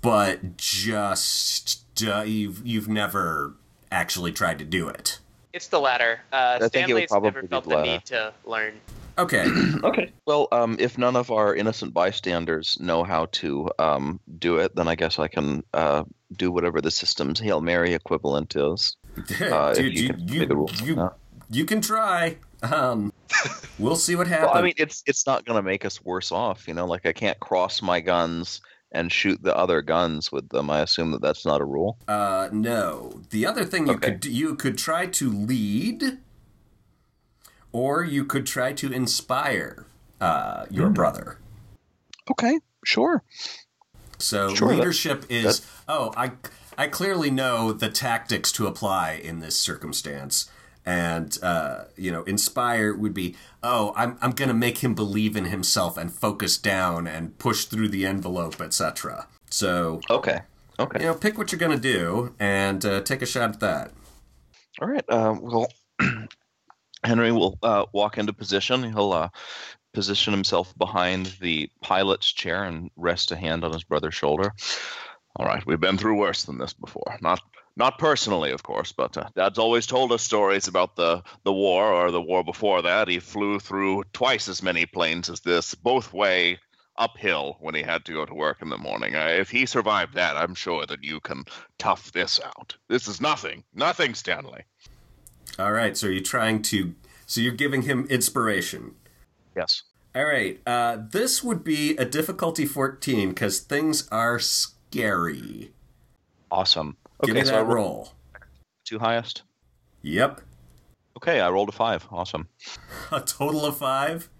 [0.00, 3.54] but just uh, you've you've never
[3.90, 5.18] actually tried to do it?
[5.52, 6.20] It's the latter.
[6.32, 8.80] Uh, I think it would Stanley's never felt the the need to learn.
[9.18, 9.46] Okay.
[9.84, 10.10] okay.
[10.26, 14.88] Well, um, if none of our innocent bystanders know how to um, do it, then
[14.88, 16.04] I guess I can uh,
[16.36, 18.96] do whatever the system's hail mary equivalent is.
[19.40, 21.10] Uh, Dude, you you can you, figure the rules you,
[21.50, 22.36] you can try.
[22.62, 23.12] Um,
[23.78, 24.50] we'll see what happens.
[24.50, 26.86] Well, I mean, it's it's not going to make us worse off, you know.
[26.86, 28.60] Like I can't cross my guns
[28.92, 30.68] and shoot the other guns with them.
[30.70, 31.96] I assume that that's not a rule.
[32.08, 33.20] Uh, no.
[33.30, 34.12] The other thing you Okay.
[34.12, 36.18] could you could try to lead,
[37.72, 39.86] or you could try to inspire
[40.20, 40.94] uh, your Hmm.
[40.94, 41.38] brother.
[42.30, 43.22] Okay, sure.
[44.18, 46.32] So Sure, leadership is oh I
[46.76, 50.50] I clearly know the tactics to apply in this circumstance.
[50.86, 55.46] And uh, you know, inspire would be, oh, I'm I'm gonna make him believe in
[55.46, 59.28] himself and focus down and push through the envelope, etc.
[59.50, 60.40] So Okay.
[60.78, 61.00] Okay.
[61.00, 63.92] you know, pick what you're gonna do and uh, take a shot at that.
[64.80, 65.04] All right.
[65.08, 65.68] Uh, well,
[67.04, 68.82] Henry will uh, walk into position.
[68.82, 69.28] He'll uh,
[69.92, 74.52] position himself behind the pilot's chair and rest a hand on his brother's shoulder.
[75.36, 77.16] All right, we've been through worse than this before.
[77.20, 77.40] Not
[77.80, 81.92] not personally, of course, but uh, Dad's always told us stories about the the war
[81.92, 83.08] or the war before that.
[83.08, 86.60] He flew through twice as many planes as this, both way
[86.98, 89.16] uphill when he had to go to work in the morning.
[89.16, 91.44] Uh, if he survived that, I'm sure that you can
[91.78, 92.76] tough this out.
[92.88, 94.62] This is nothing, nothing, Stanley.
[95.58, 98.94] All right, so you're trying to, so you're giving him inspiration.
[99.56, 99.84] Yes.
[100.14, 105.72] All right, uh, this would be a difficulty 14 because things are scary.
[106.50, 106.98] Awesome.
[107.22, 108.12] Give Okay, me so that roll.
[108.84, 109.42] two highest.
[110.02, 110.40] Yep,
[111.16, 112.06] Okay, I rolled a five.
[112.10, 112.48] Awesome.
[113.12, 114.30] a total of five.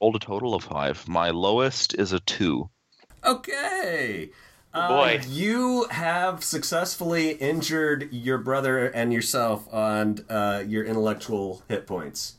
[0.00, 1.06] Rolled a total of five.
[1.06, 2.70] My lowest is a two.
[3.24, 4.30] Okay.
[4.74, 5.20] Uh, boy.
[5.28, 12.34] you have successfully injured your brother and yourself on uh, your intellectual hit points.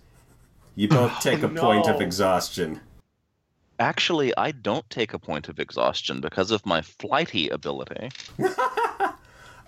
[0.75, 2.81] You both take a point of exhaustion.
[3.79, 8.09] Actually, I don't take a point of exhaustion because of my flighty ability.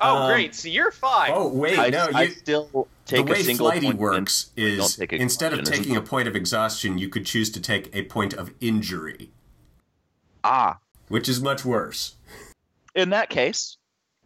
[0.01, 0.55] Oh, Um, great.
[0.55, 1.31] So you're fine.
[1.33, 3.99] Oh wait, I, no, I you, still take the way a single flighty point.
[3.99, 7.61] works I don't is instead of taking a point of exhaustion, you could choose to
[7.61, 9.29] take a point of injury,
[10.43, 12.15] Ah, which is much worse.
[12.95, 13.77] in that case,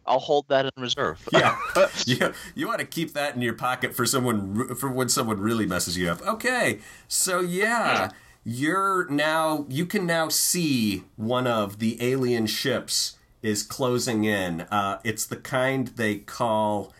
[0.06, 1.28] I'll hold that in reserve.
[1.32, 1.58] Yeah,
[2.06, 5.66] you, you want to keep that in your pocket for someone for when someone really
[5.66, 6.26] messes you up.
[6.26, 8.10] Okay, so yeah,
[8.44, 13.15] you're now you can now see one of the alien ships
[13.46, 14.62] is closing in.
[14.62, 16.92] Uh, it's the kind they call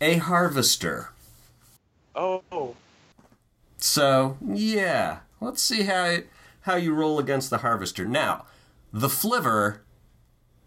[0.00, 1.10] a harvester.
[2.14, 2.74] Oh.
[3.78, 6.18] So yeah, let's see how
[6.62, 8.04] how you roll against the harvester.
[8.04, 8.44] Now,
[8.92, 9.78] the flivver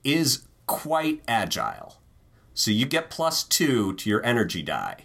[0.04, 1.97] is quite agile,
[2.54, 5.04] so you get plus two to your energy die.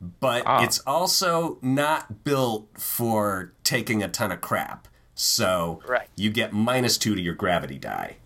[0.00, 0.62] But Ah.
[0.62, 4.88] it's also not built for taking a ton of crap.
[5.14, 6.08] So Right.
[6.16, 8.16] you get minus two to your gravity die.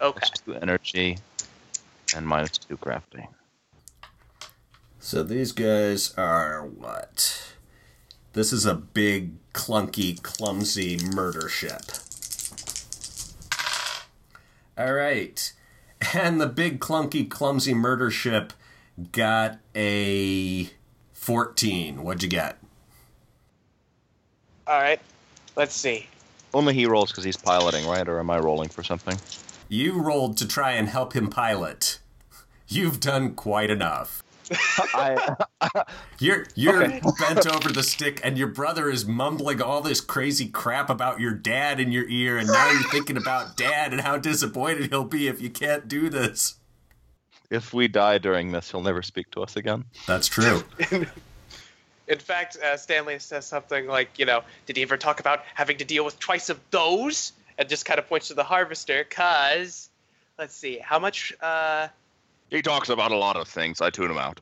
[0.00, 0.18] Okay.
[0.18, 1.18] Plus two energy
[2.16, 3.28] and minus two crafting.
[4.98, 7.54] So these guys are what?
[8.32, 11.82] This is a big, clunky, clumsy murder ship.
[14.78, 15.52] All right.
[16.14, 18.52] And the big, clunky, clumsy murder ship
[19.12, 20.70] got a
[21.12, 22.02] 14.
[22.02, 22.58] What'd you get?
[24.66, 25.00] All right.
[25.56, 26.06] Let's see.
[26.54, 28.08] Only he rolls because he's piloting, right?
[28.08, 29.16] Or am I rolling for something?
[29.72, 32.00] You rolled to try and help him pilot.
[32.66, 34.20] You've done quite enough.
[34.92, 35.36] I,
[36.18, 37.00] You're you're Okay.
[37.20, 41.32] bent over the stick, and your brother is mumbling all this crazy crap about your
[41.32, 45.28] dad in your ear, and now you're thinking about dad and how disappointed he'll be
[45.28, 46.56] if you can't do this.
[47.48, 49.84] if we die during this, he'll never speak to us again.
[50.06, 50.64] That's true.
[52.08, 55.78] In fact, uh, Stanley says something like, you know, did he ever talk about having
[55.78, 57.32] to deal with twice of those?
[57.60, 59.90] And just kind of points to the harvester, because,
[60.38, 61.30] let's see, how much?
[61.42, 61.88] Uh,
[62.48, 63.82] He talks about a lot of things.
[63.82, 64.40] I tune him out.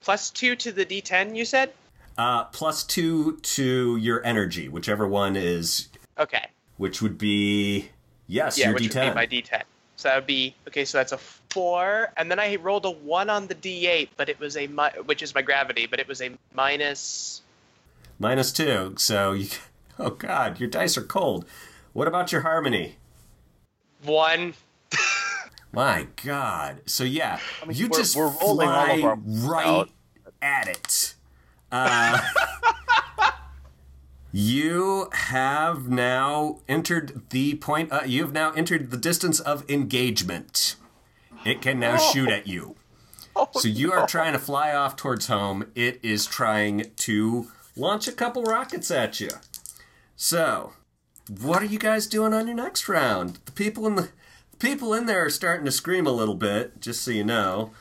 [0.00, 1.72] plus two to the D10, you said?
[2.16, 6.46] Uh, plus two to your energy, whichever one is, Okay.
[6.76, 7.88] which would be
[8.28, 9.04] yes, Yeah, your which D10.
[9.06, 9.62] would be my D10.
[9.96, 12.12] So that would be, okay, so that's a four.
[12.16, 15.22] And then I rolled a one on the D8, but it was a, mi- which
[15.24, 17.42] is my gravity, but it was a minus.
[18.20, 19.48] Minus two, so you,
[19.98, 21.44] Oh God, your dice are cold.
[21.98, 22.94] What about your harmony?
[24.04, 24.54] One.
[25.72, 26.82] My God.
[26.86, 29.90] So yeah, you we're- just we're rolling all fly of our right out.
[30.40, 31.14] at it.
[31.72, 32.20] Uh,
[34.32, 37.90] you have now entered the point.
[37.90, 40.76] Uh, you have now entered the distance of engagement.
[41.44, 42.76] It can now shoot at you.
[43.54, 45.72] so you are trying to fly off towards home.
[45.74, 49.30] It is trying to launch a couple rockets at you.
[50.14, 50.74] So,
[51.28, 53.38] what are you guys doing on your next round?
[53.44, 54.08] The people in the,
[54.50, 56.80] the people in there are starting to scream a little bit.
[56.80, 57.72] Just so you know,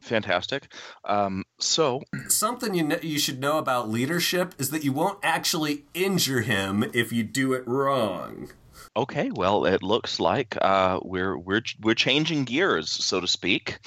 [0.00, 0.66] Fantastic.
[1.04, 5.84] Um, so, something you kn- you should know about leadership is that you won't actually
[5.94, 8.50] injure him if you do it wrong.
[8.96, 13.78] okay, well, it looks like uh, we're we're we're changing gears, so to speak,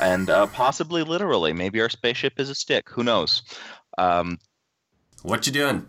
[0.00, 1.52] and uh, possibly literally.
[1.52, 2.88] Maybe our spaceship is a stick.
[2.90, 3.42] Who knows?
[3.98, 4.38] Um,
[5.22, 5.86] What you doing?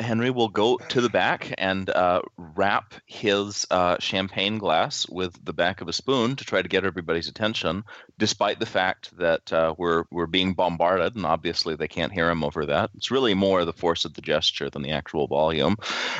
[0.00, 5.52] Henry will go to the back and uh, wrap his uh, champagne glass with the
[5.52, 7.84] back of a spoon to try to get everybody's attention,
[8.18, 12.44] despite the fact that uh, we're we're being bombarded, and obviously they can't hear him
[12.44, 12.90] over that.
[12.96, 15.76] It's really more the force of the gesture than the actual volume.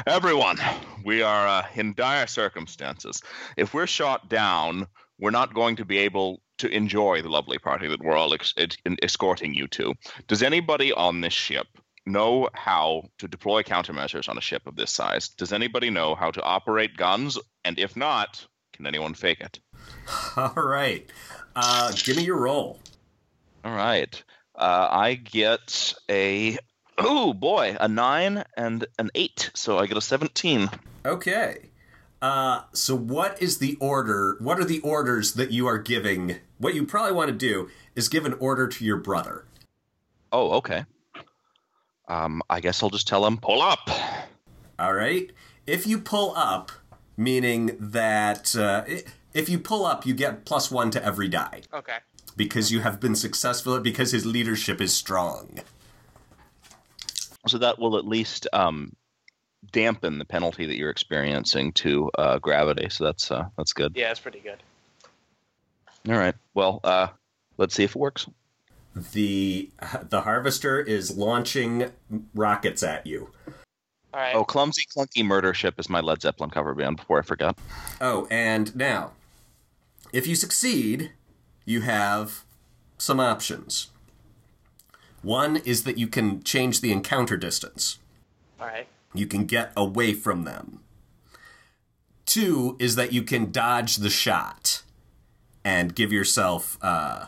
[0.06, 0.58] Everyone,
[1.04, 3.22] we are uh, in dire circumstances.
[3.56, 4.86] If we're shot down,
[5.18, 8.54] we're not going to be able to enjoy the lovely party that we're all ex-
[8.56, 9.94] ex- escorting you to.
[10.28, 11.66] Does anybody on this ship
[12.06, 15.28] know how to deploy countermeasures on a ship of this size?
[15.28, 17.38] Does anybody know how to operate guns?
[17.64, 19.60] And if not, can anyone fake it?
[20.36, 21.08] All right,
[21.54, 22.78] uh, give me your roll.
[23.64, 24.22] All right.
[24.54, 26.58] Uh, I get a
[26.98, 30.70] oh boy, a nine and an eight, so I get a seventeen.
[31.04, 31.70] Okay.
[32.20, 34.36] Uh, so what is the order?
[34.38, 36.36] What are the orders that you are giving?
[36.58, 39.44] What you probably want to do is give an order to your brother.
[40.30, 40.84] Oh, okay.
[42.08, 43.88] Um, I guess I'll just tell him pull up.
[44.78, 45.30] All right.
[45.66, 46.72] If you pull up,
[47.16, 48.84] meaning that uh,
[49.32, 51.98] if you pull up, you get plus one to every die Okay.
[52.36, 55.60] because you have been successful because his leadership is strong.
[57.48, 58.94] So that will at least um,
[59.72, 62.88] dampen the penalty that you're experiencing to uh, gravity.
[62.90, 63.92] So that's uh, that's good.
[63.96, 64.58] Yeah, it's pretty good.
[66.08, 66.34] All right.
[66.54, 67.08] Well, uh,
[67.58, 68.26] let's see if it works.
[68.94, 69.70] The
[70.02, 71.90] the harvester is launching
[72.34, 73.30] rockets at you.
[74.14, 74.34] All right.
[74.34, 76.98] Oh, clumsy, clunky murder ship is my Led Zeppelin cover band.
[76.98, 77.58] Before I forgot.
[78.00, 79.12] Oh, and now,
[80.12, 81.12] if you succeed,
[81.64, 82.44] you have
[82.98, 83.88] some options.
[85.22, 87.98] One is that you can change the encounter distance.
[88.60, 88.86] All right.
[89.14, 90.80] You can get away from them.
[92.26, 94.82] Two is that you can dodge the shot
[95.64, 97.26] and give yourself uh,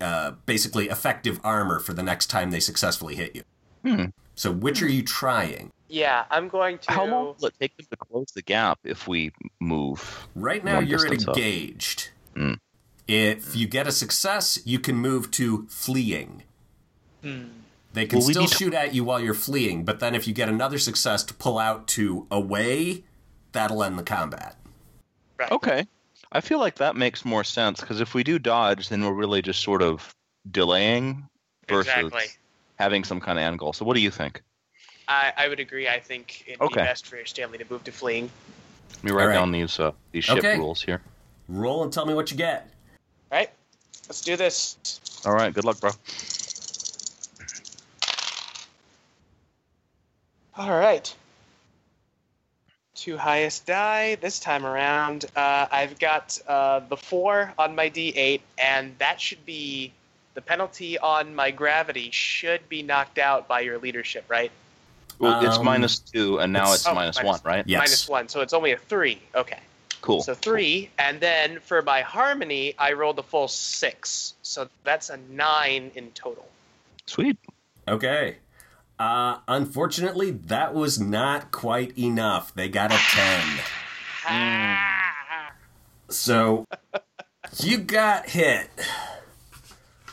[0.00, 3.42] uh, basically effective armor for the next time they successfully hit you.
[3.84, 4.04] Hmm.
[4.34, 5.70] So, which are you trying?
[5.88, 6.92] Yeah, I'm going to.
[6.92, 9.30] How long will it take them to close the gap if we
[9.60, 10.26] move?
[10.34, 12.10] Right now, you're engaged.
[12.34, 12.54] Hmm.
[13.06, 16.42] If you get a success, you can move to fleeing.
[17.22, 20.26] They can Well, still need to- shoot at you while you're fleeing, but then if
[20.26, 23.04] you get another success to pull out to away,
[23.52, 24.56] that'll end the combat.
[25.38, 25.52] Right.
[25.52, 25.86] Okay.
[26.34, 29.40] I feel like that makes more sense because if we do dodge, then we're really
[29.40, 30.12] just sort of
[30.50, 31.28] delaying
[31.68, 32.26] versus Exactly.
[32.76, 33.72] having some kind of end goal.
[33.72, 34.42] So, what do you think?
[35.06, 35.88] I, I would agree.
[35.88, 36.80] I think it'd Okay.
[36.80, 38.28] be best for your Stanley to move to fleeing.
[38.96, 39.34] Let me write All right.
[39.34, 40.56] down these uh, these ship Okay.
[40.58, 41.00] rules here.
[41.48, 42.68] Roll and tell me what you get.
[43.30, 43.50] All right.
[44.08, 45.00] Let's do this.
[45.24, 45.54] All right.
[45.54, 45.92] Good luck, bro.
[50.56, 51.14] All right.
[53.04, 55.26] Two highest die this time around.
[55.36, 59.92] Uh, I've got uh, the four on my D8, and that should be
[60.32, 64.50] the penalty on my gravity should be knocked out by your leadership, right?
[65.18, 67.64] Well, it's Um, minus two, and now it's- it's, Oh, minus minus- one, right?
[67.66, 67.78] Yes.
[67.78, 69.20] Minus one, so it's only a three.
[69.34, 69.60] Okay.
[70.00, 70.22] Cool.
[70.22, 75.18] So three, and then for my harmony, I rolled a full six, so that's a
[75.28, 76.48] nine in total.
[77.04, 77.36] Sweet.
[77.86, 78.38] Okay.
[78.98, 82.54] Uh, unfortunately, that was not quite enough.
[82.54, 83.42] They got a 10.
[84.26, 85.52] Ah!
[86.08, 86.64] So,
[87.58, 88.70] you got hit.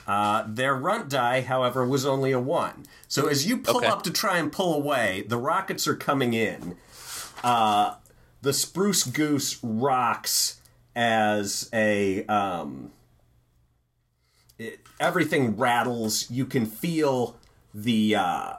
[0.08, 2.86] Uh, their runt die, however, was only a 1.
[3.08, 3.88] So, as you pull Okay.
[3.88, 6.76] up to try and pull away, the rockets are coming in.
[7.44, 7.96] Uh,
[8.42, 10.60] the spruce goose rocks
[10.96, 12.26] as a.
[12.26, 12.92] Um,
[14.58, 16.30] it, everything rattles.
[16.32, 17.38] You can feel
[17.74, 18.16] the.
[18.16, 18.54] Uh,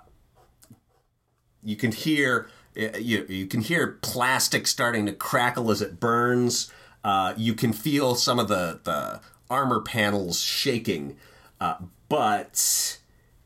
[1.62, 6.72] you can hear uh, you, you can hear plastic starting to crackle as it burns.
[7.04, 11.16] Uh, you can feel some of the, the armor panels shaking,
[11.60, 11.74] uh,
[12.08, 12.98] but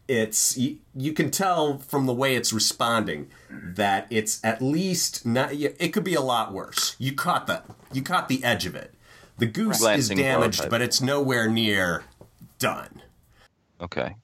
[0.09, 5.53] it's you, you can tell from the way it's responding that it's at least not.
[5.53, 6.95] It could be a lot worse.
[6.99, 7.63] You caught the
[7.93, 8.93] you caught the edge of it.
[9.39, 10.71] The goose is damaged, prototype.
[10.71, 12.05] but it's nowhere near
[12.59, 13.03] done.
[13.81, 14.17] Okay.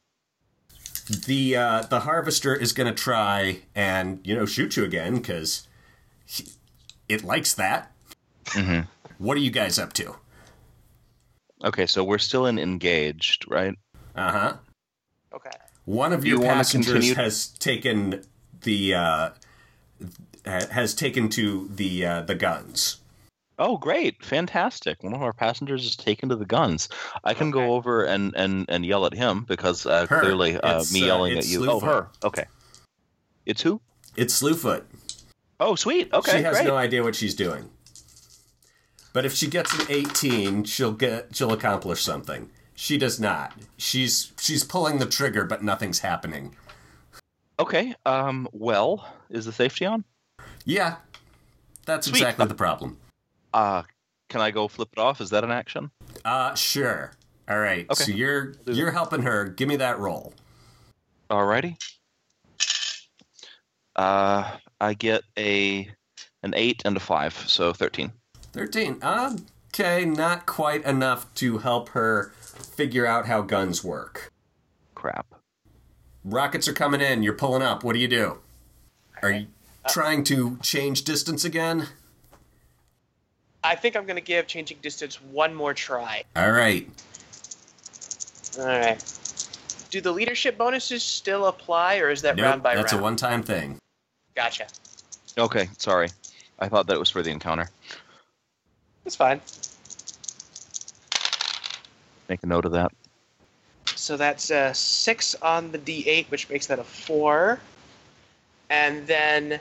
[1.12, 5.68] The uh, the harvester is going to try and you know shoot you again because
[7.08, 7.92] it likes that.
[8.46, 8.88] Mhm.
[9.18, 10.16] What are you guys up to?
[11.64, 13.74] Okay, so we're still in engaged, right?
[14.16, 14.56] Uh huh.
[15.34, 15.50] Okay.
[15.84, 18.24] One of Do your you wanna passengers continue- has taken
[18.62, 19.30] the uh,
[20.46, 23.01] has taken to the uh, the guns.
[23.58, 24.24] Oh, great.
[24.24, 25.02] Fantastic.
[25.02, 26.88] One of our passengers is taken to the guns.
[27.22, 27.58] I can Okay.
[27.66, 31.36] go over and, and, and yell at him because uh, clearly uh, me uh, yelling
[31.36, 31.70] it's at you.
[31.70, 32.08] Oh, her.
[32.24, 32.46] Okay.
[33.46, 33.80] It's who?
[34.16, 34.84] It's Slewfoot.
[35.60, 36.12] Oh, sweet.
[36.12, 36.66] Okay, she has great.
[36.66, 37.68] no idea what she's doing.
[39.12, 42.50] But if she gets an 18, she'll get she'll accomplish something.
[42.74, 43.52] She does not.
[43.76, 46.56] She's she's pulling the trigger, but nothing's happening.
[47.60, 47.94] Okay.
[48.06, 48.48] Um.
[48.52, 50.04] Well, is the safety on?
[50.64, 50.96] Yeah,
[51.84, 52.22] that's Sweet.
[52.22, 52.96] exactly the problem.
[53.52, 53.82] Uh,
[54.28, 55.20] can I go flip it off?
[55.20, 55.90] Is that an action?
[56.24, 57.12] Uh, sure.
[57.48, 57.86] All right.
[57.90, 58.04] Okay.
[58.04, 59.44] So you're you're helping her.
[59.48, 60.32] Give me that roll.
[61.30, 61.76] Alrighty.
[63.96, 65.90] Uh, I get a
[66.42, 68.12] an eight and a five, so thirteen.
[68.52, 69.00] 13.
[69.02, 74.30] Okay, not quite enough to help her figure out how guns work.
[74.94, 75.26] Crap.
[76.24, 77.22] Rockets are coming in.
[77.22, 77.82] You're pulling up.
[77.82, 78.38] What do you do?
[79.22, 79.46] Are you
[79.88, 81.88] trying to change distance again?
[83.64, 86.24] I think I'm going to give changing distance one more try.
[86.34, 86.88] All right.
[88.58, 89.02] All right.
[89.90, 92.92] Do the leadership bonuses still apply, or is that Nope, round by that's round?
[92.92, 93.78] That's a one-time thing.
[94.34, 94.66] Gotcha.
[95.38, 95.68] Okay.
[95.78, 96.08] Sorry.
[96.58, 97.68] I thought that was for the encounter.
[99.04, 99.40] It's fine.
[102.28, 102.92] Make a note of that.
[103.86, 107.60] So that's a six on the D8, which makes that a four,
[108.70, 109.60] and then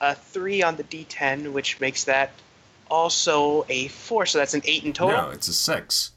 [0.00, 2.30] a three on the D10, which makes that
[2.90, 4.26] also a four.
[4.26, 5.16] So that's an eight in total.
[5.16, 6.12] No, it's a six.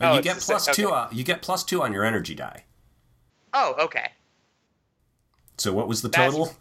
[0.00, 0.88] Oh, you get plus six, two.
[0.88, 0.94] okay.
[0.96, 2.64] Uh, you get plus two on your energy die.
[3.54, 4.10] Oh, okay.
[5.58, 6.56] So what was the That's- total?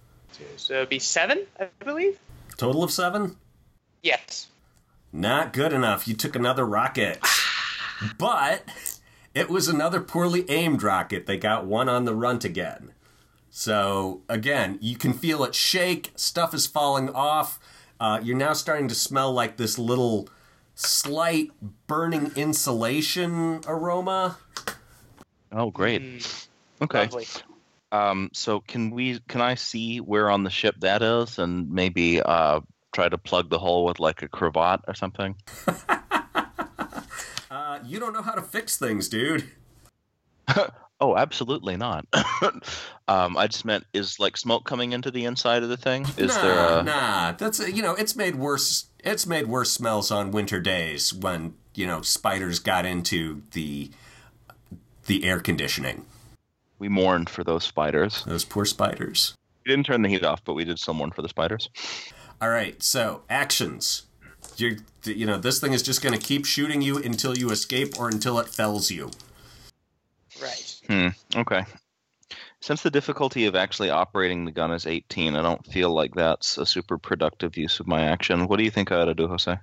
[0.58, 2.18] So it'd be seven, I believe.
[2.58, 3.38] Total of seven.
[4.02, 4.48] Yes.
[5.12, 6.08] Not good enough.
[6.08, 7.20] You took another rocket,
[8.18, 8.64] but
[9.34, 11.26] it was another poorly aimed rocket.
[11.26, 12.94] They got one on the runt again.
[13.50, 16.12] So again, you can feel it shake.
[16.16, 17.60] Stuff is falling off.
[18.02, 20.28] Uh, you're now starting to smell like this little
[20.74, 21.52] slight
[21.86, 24.38] burning insulation aroma.
[25.52, 26.02] Oh, great.
[26.02, 26.48] Mm,
[26.82, 27.02] Okay.
[27.02, 27.28] Lovely.
[27.92, 29.20] Um, so can we?
[29.28, 33.52] Can I see where on the ship that is, and maybe uh, try to plug
[33.52, 35.36] the hole with like a cravat or something?
[37.52, 39.44] Uh, you don't know how to fix things, dude.
[41.02, 42.06] Oh, absolutely not.
[43.08, 46.06] um, I just meant is like smoke coming into the inside of the thing?
[46.16, 46.84] Is nah, there a?
[46.84, 47.32] nah.
[47.32, 48.86] That's you know, it's made worse.
[49.00, 53.90] It's made worse smells on winter days when you know spiders got into the
[55.08, 56.06] the air conditioning.
[56.78, 58.24] We mourned for those spiders.
[58.26, 59.36] Those poor spiders.
[59.66, 61.70] We didn't turn the heat off, but we did still mourn for the spiders.
[62.40, 64.04] All right, so actions.
[64.58, 68.00] You're, you know, this thing is just going to keep shooting you until you escape
[68.00, 69.12] or until it fells you.
[70.42, 70.71] Right.
[70.92, 71.08] Hmm.
[71.38, 71.64] Okay.
[72.60, 76.58] Since the difficulty of actually operating the gun is 18, I don't feel like that's
[76.58, 78.48] a super productive use of my action.
[78.48, 79.58] What do you think I ought to do, Jose?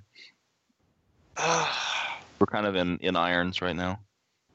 [2.39, 3.99] We're kind of in, in irons right now.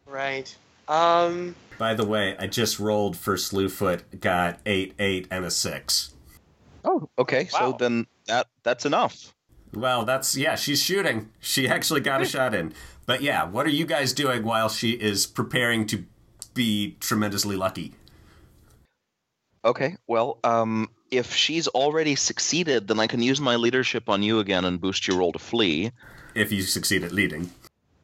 [0.04, 0.54] right.
[0.88, 1.54] Um.
[1.78, 6.12] By the way, I just rolled for Slewfoot, got eight, eight, and a six.
[6.84, 7.46] Oh, okay.
[7.46, 9.32] So then that that's enough.
[9.72, 10.56] Well, that's yeah.
[10.56, 11.30] She's shooting.
[11.40, 12.74] She actually got a shot in.
[13.06, 16.04] But yeah, what are you guys doing while she is preparing to
[16.54, 17.92] be tremendously lucky?
[19.64, 19.96] Okay.
[20.06, 24.64] Well, um, if she's already succeeded, then I can use my leadership on you again
[24.64, 25.90] and boost your roll to flee.
[26.34, 27.50] If you succeed at leading,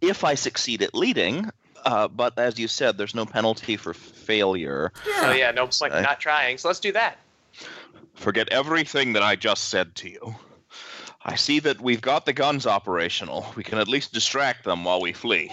[0.00, 1.50] If I succeed at leading,
[1.84, 4.92] uh, but as you said, there's no penalty for failure.
[5.06, 5.20] Yeah.
[5.20, 6.02] So yeah, no point Okay.
[6.02, 6.56] not trying.
[6.58, 7.18] So let's do that.
[8.14, 10.34] Forget everything that I just said to you.
[11.22, 13.52] I see that we've got the guns operational.
[13.54, 15.52] We can at least distract them while we flee.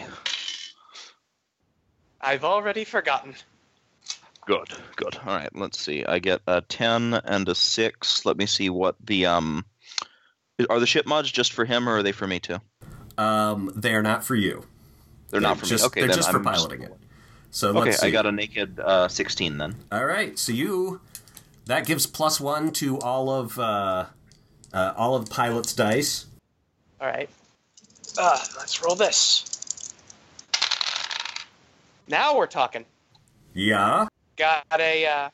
[2.28, 3.36] I've already forgotten.
[4.45, 4.67] Good,
[4.97, 5.17] good.
[5.25, 6.03] All right, let's see.
[6.03, 8.25] I get a 10 and a 6.
[8.25, 9.65] Let me see what the um
[10.69, 12.57] are the ship mods just for him or are they for me too?
[13.17, 14.65] um, they are not for you.
[15.30, 15.88] They're not for just, me.
[15.88, 16.93] Okay, they're then just for I'm piloting it.
[17.51, 18.07] So Okay, let's see.
[18.07, 19.75] I got a naked uh, 16 then.
[19.89, 20.99] All right, so you
[21.65, 24.07] that gives plus one to all of uh,
[24.73, 26.25] uh, all of the pilot's dice.
[26.99, 27.30] All right.
[28.17, 29.57] Uh, let's roll this.
[32.08, 32.86] Now we're talking.
[33.53, 34.08] Yeah.
[34.38, 35.30] got a uh,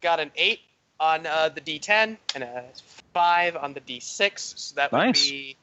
[0.00, 0.60] got an eight
[0.98, 2.64] on uh, the D10 and a
[3.12, 4.38] five on the D6.
[4.58, 5.56] So that would be,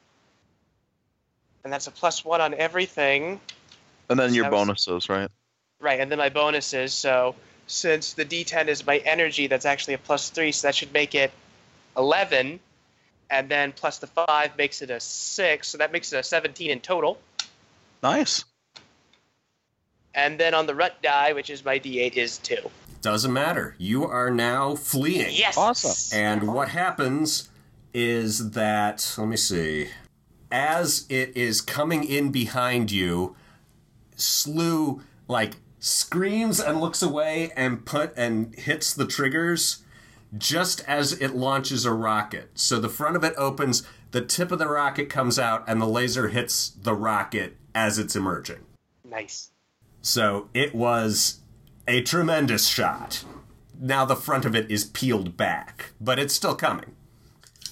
[1.64, 3.40] and that's a plus one on everything.
[4.08, 5.30] And then your That was- bonuses, right?
[5.80, 6.92] Right, and then my bonuses.
[6.92, 7.34] So
[7.66, 11.14] since the D10 is my energy, that's actually a plus three, so that should make
[11.14, 11.32] it
[11.96, 12.60] eleven,
[13.30, 16.70] and then plus the five makes it a six, so that makes it a seventeen
[16.70, 17.18] in total.
[18.02, 18.44] Nice.
[20.14, 22.70] And then on the runt die, which is my D8, is two.
[23.02, 23.74] Doesn't matter.
[23.78, 25.32] You are now fleeing.
[25.32, 25.56] Yes.
[25.56, 26.18] Awesome.
[26.18, 27.48] And what happens
[27.94, 29.88] is that, let me see,
[30.50, 33.36] as it is coming in behind you,
[34.16, 39.82] Slew like screams and looks away and put and hits the triggers
[40.36, 42.50] just as it launches a rocket.
[42.54, 45.86] So the front of it opens, the tip of the rocket comes out, and the
[45.86, 48.58] laser hits the rocket as it's emerging.
[49.04, 49.49] Nice.
[50.02, 51.40] So it was
[51.86, 53.24] a tremendous shot.
[53.78, 56.94] Now the front of it is peeled back, but it's still coming.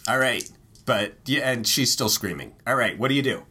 [0.07, 0.51] All right,
[0.87, 2.55] but yeah, and she's still screaming.
[2.67, 3.45] All right, what do you do?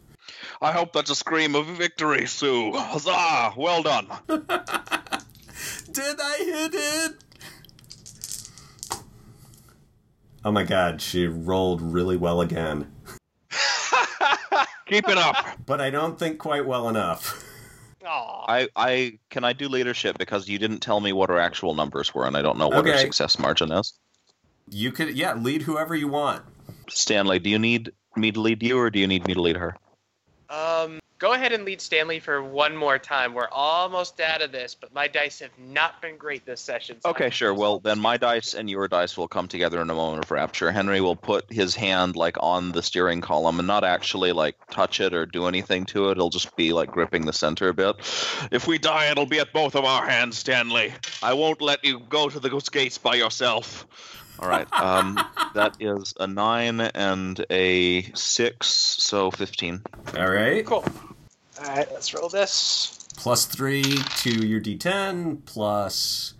[0.61, 2.71] I hope that's a scream of victory, Sue.
[2.73, 3.53] Huzzah!
[3.55, 4.07] Well done.
[4.27, 7.15] Did I hit it?
[10.43, 12.91] Oh my god, she rolled really well again.
[14.87, 15.35] Keep it up.
[15.65, 17.43] But I don't think quite well enough.
[18.07, 18.45] Aw.
[18.47, 22.15] I, I can I do leadership because you didn't tell me what her actual numbers
[22.15, 23.01] were, and I don't know what her Okay.
[23.01, 23.93] success margin is.
[24.69, 26.43] You could, yeah, lead whoever you want.
[26.89, 29.57] Stanley, do you need me to lead you, or do you need me to lead
[29.57, 29.75] her?
[30.49, 33.33] Um, go ahead and lead Stanley for one more time.
[33.33, 36.97] We're almost out of this, but my dice have not been great this session.
[37.01, 37.53] so Okay, sure.
[37.53, 40.71] Well, then my dice and your dice will come together in a moment of rapture.
[40.71, 44.99] Henry will put his hand like on the steering column and not actually like touch
[44.99, 46.11] it or do anything to it.
[46.13, 47.95] It'll just be like gripping the center a bit.
[48.51, 50.93] If we die, it'll be at both of our hands, Stanley.
[51.23, 53.87] I won't let you go to the gates by yourself.
[54.39, 54.67] All right.
[54.73, 55.19] Um,
[55.55, 59.81] that is a nine and a six, so fifteen.
[60.15, 60.65] All right.
[60.65, 60.85] Cool.
[61.59, 63.07] All right, let's roll this.
[63.17, 63.83] Plus three
[64.17, 66.35] to your d10, plus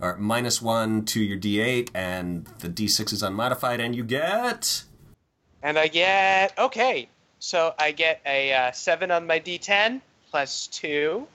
[0.00, 4.84] or minus one to your d8, and the d6 is unmodified, and you get
[5.62, 7.08] And I get okay.
[7.40, 11.26] So I get a uh, seven on my D10 plus two,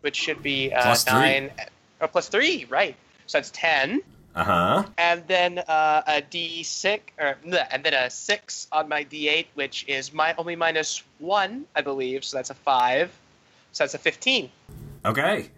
[0.00, 1.12] which should be uh, Plus three.
[1.12, 1.50] nine.
[2.00, 2.96] Or plus three, right?
[3.26, 4.00] So that's ten.
[4.34, 4.84] Uh huh.
[4.96, 9.84] And then uh, a D6, or bleh, and then a six on my D8, which
[9.88, 12.24] is my only minus one, I believe.
[12.24, 13.10] So that's a five.
[13.72, 14.50] So that's a fifteen.
[15.04, 15.50] Okay.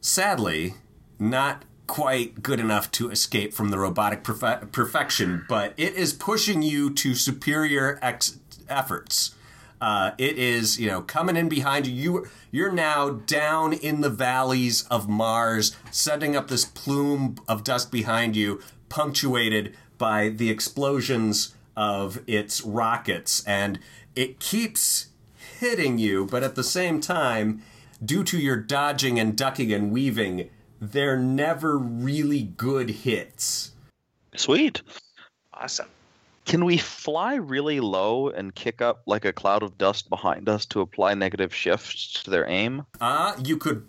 [0.00, 0.74] Sadly,
[1.18, 6.62] not quite good enough to escape from the robotic perfe- perfection, but it is pushing
[6.62, 8.38] you to superior ex-
[8.68, 9.34] efforts.
[9.80, 11.94] Uh, it is, you know, coming in behind you.
[11.94, 12.28] you.
[12.50, 18.36] You're now down in the valleys of Mars, sending up this plume of dust behind
[18.36, 23.44] you, punctuated by the explosions of its rockets.
[23.46, 23.78] And
[24.16, 25.08] it keeps
[25.60, 27.62] hitting you, but at the same time,
[28.04, 30.50] due to your dodging and ducking and weaving,
[30.80, 33.72] they're never really good hits.
[34.36, 34.82] Sweet.
[35.52, 35.88] Awesome.
[36.48, 40.64] Can we fly really low and kick up like a cloud of dust behind us
[40.66, 42.86] to apply negative shifts to their aim?
[43.02, 43.86] Uh, you could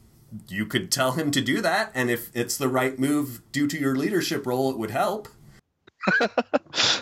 [0.49, 3.80] you could tell him to do that, and if it's the right move due to
[3.80, 5.30] your leadership role, it would help.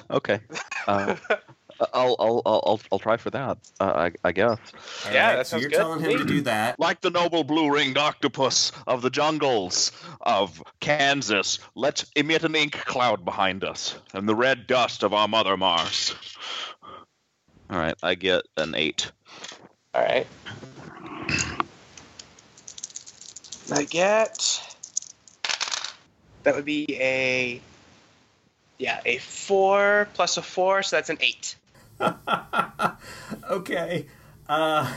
[0.10, 0.40] Okay.
[0.88, 1.16] Uh,
[1.80, 3.58] I'll, I'll, I'll, I'll, I'll try for that.
[3.80, 4.58] Uh, I, I guess.
[5.06, 5.78] All Yeah, right, that so sounds you're good.
[5.78, 6.80] telling him to do that.
[6.80, 12.74] Like the noble blue ringed octopus of the jungles of Kansas, let's emit an ink
[12.74, 16.16] cloud behind us and the red dust of our mother Mars.
[17.70, 17.96] All right.
[18.02, 19.12] I get an eight.
[19.94, 20.26] All right.
[23.70, 24.64] I get.
[26.44, 27.60] That would be a.
[28.78, 31.57] Yeah, a four plus a four, so that's an eight.
[33.50, 34.06] okay.
[34.48, 34.94] Uh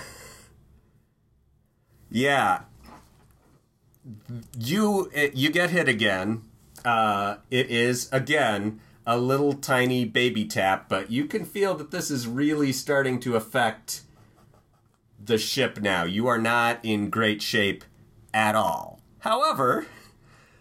[2.10, 2.62] Yeah.
[4.58, 6.42] You it, you get hit again.
[6.84, 12.10] Uh it is again a little tiny baby tap, but you can feel that this
[12.10, 14.02] is really starting to affect
[15.22, 16.04] the ship now.
[16.04, 17.84] You are not in great shape
[18.32, 19.00] at all.
[19.20, 19.86] However,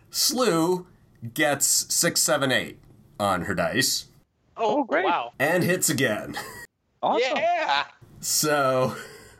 [0.09, 0.87] Slew
[1.33, 2.79] gets 678
[3.19, 4.08] on her dice
[4.59, 5.05] Oh, great.
[5.05, 5.31] wow.
[5.39, 6.37] and hits again.
[7.01, 7.37] Awesome.
[7.37, 7.85] Yeah.
[8.19, 8.95] So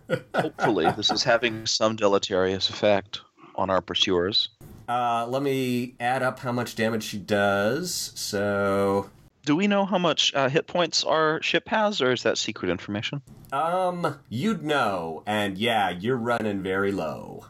[0.35, 3.21] Hopefully, this is having some deleterious effect
[3.55, 4.49] on our pursuers.
[4.87, 8.11] Uh, let me add up how much damage she does.
[8.15, 9.09] So,
[9.45, 12.71] Do we know how much uh, hit points our ship has, or is that secret
[12.71, 13.21] information?
[13.51, 17.45] um, you'd know, and yeah, you're running very low.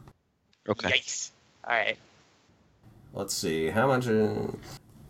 [0.67, 0.89] Okay.
[0.89, 1.31] Yikes.
[1.65, 1.97] All right.
[3.13, 4.07] let's see how much.
[4.07, 4.47] Uh,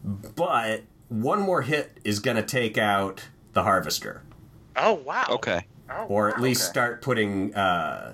[0.03, 4.21] but one more hit is going to take out the harvester,
[4.75, 5.25] Oh wow.
[5.29, 5.65] Okay.
[5.91, 6.43] Oh, or at wow.
[6.43, 7.53] least start putting.
[7.55, 8.13] Uh,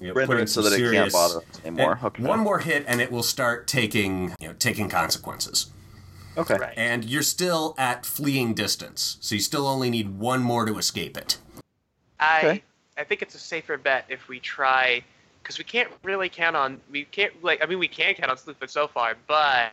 [0.00, 2.00] you know, Render putting it so some that it can't serious- bother anymore.
[2.02, 2.22] Okay.
[2.22, 5.70] One more hit, and it will start taking you know taking consequences.
[6.36, 6.56] Okay.
[6.56, 6.74] Right.
[6.76, 11.16] And you're still at fleeing distance, so you still only need one more to escape
[11.16, 11.38] it.
[12.18, 12.62] I Okay.
[12.98, 15.04] I think it's a safer bet if we try
[15.42, 18.36] because we can't really count on we can't like I mean we can count on
[18.36, 19.72] Slewfoot so far, but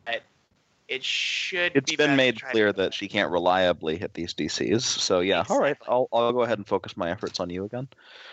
[0.91, 1.71] it should.
[1.75, 4.81] It's be been better to made clear to- that she can't reliably hit these DCs.
[4.81, 5.77] So yeah, all right.
[5.87, 7.87] I'll I'll go ahead and focus my efforts on you again.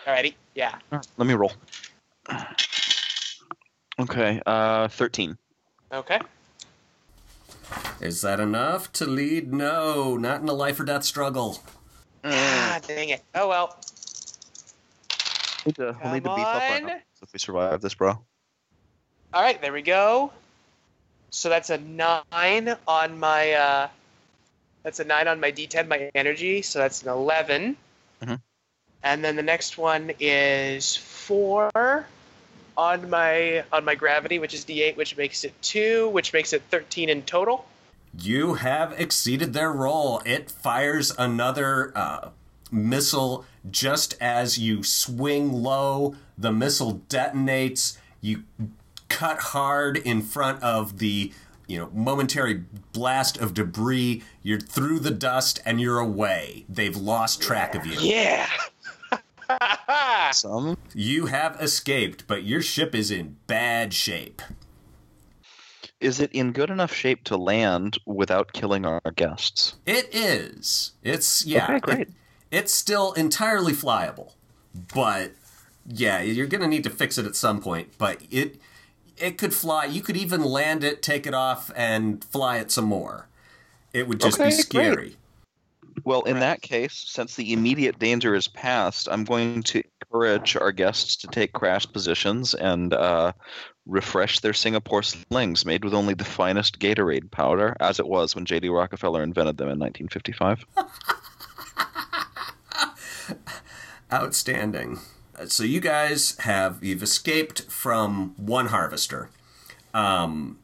[0.05, 0.75] Alrighty, yeah.
[0.91, 1.53] Let me roll.
[3.99, 5.37] Okay, uh, thirteen.
[5.91, 6.19] Okay.
[8.01, 9.53] Is that enough to lead?
[9.53, 11.61] No, not in a life or death struggle.
[12.23, 13.23] Ah, dang it.
[13.35, 13.77] Oh well.
[15.65, 17.01] Need to, we'll need to Come beef up our on.
[17.21, 18.11] if we survive this, bro.
[19.33, 20.31] All right, there we go.
[21.31, 23.53] So that's a nine on my.
[23.53, 23.89] uh
[24.83, 26.61] That's a nine on my D10, my energy.
[26.61, 27.77] So that's an 11
[28.21, 28.39] Mhm.
[29.03, 32.05] And then the next one is four
[32.75, 36.63] on my on my gravity, which is D8, which makes it two, which makes it
[36.71, 37.65] 13 in total.
[38.17, 40.21] You have exceeded their roll.
[40.25, 42.29] It fires another uh,
[42.71, 46.15] missile just as you swing low.
[46.37, 47.97] The missile detonates.
[48.21, 48.43] You
[49.09, 51.33] cut hard in front of the
[51.67, 54.23] you know momentary blast of debris.
[54.41, 56.65] You're through the dust and you're away.
[56.69, 57.99] They've lost track of you.
[57.99, 58.47] Yeah.
[60.31, 60.77] Some.
[60.93, 64.41] You have escaped, but your ship is in bad shape.
[65.99, 69.75] Is it in good enough shape to land without killing our guests?
[69.85, 70.93] It is.
[71.03, 71.65] It's yeah.
[71.65, 71.99] Okay, great.
[72.01, 72.13] it-
[72.51, 74.31] it's still entirely flyable,
[74.95, 75.33] but
[75.85, 77.89] yeah, you're gonna need to fix it at some point.
[77.99, 78.59] But it
[79.19, 79.85] it could fly.
[79.85, 83.27] You could even land it, take it off, and fly it some more.
[83.93, 84.91] It would just Okay, be great.
[84.91, 85.15] scary.
[86.05, 90.71] Well, in that case, since the immediate danger is past, I'm going to encourage our
[90.71, 93.33] guests to take crash positions and uh,
[93.85, 98.45] refresh their Singapore slings made with only the finest Gatorade powder, as it was when
[98.45, 98.69] J.D.
[98.69, 100.65] Rockefeller invented them in 1955.
[104.11, 104.99] Outstanding.
[105.47, 109.29] So you guys have you've escaped from one harvester.
[109.93, 110.59] Um,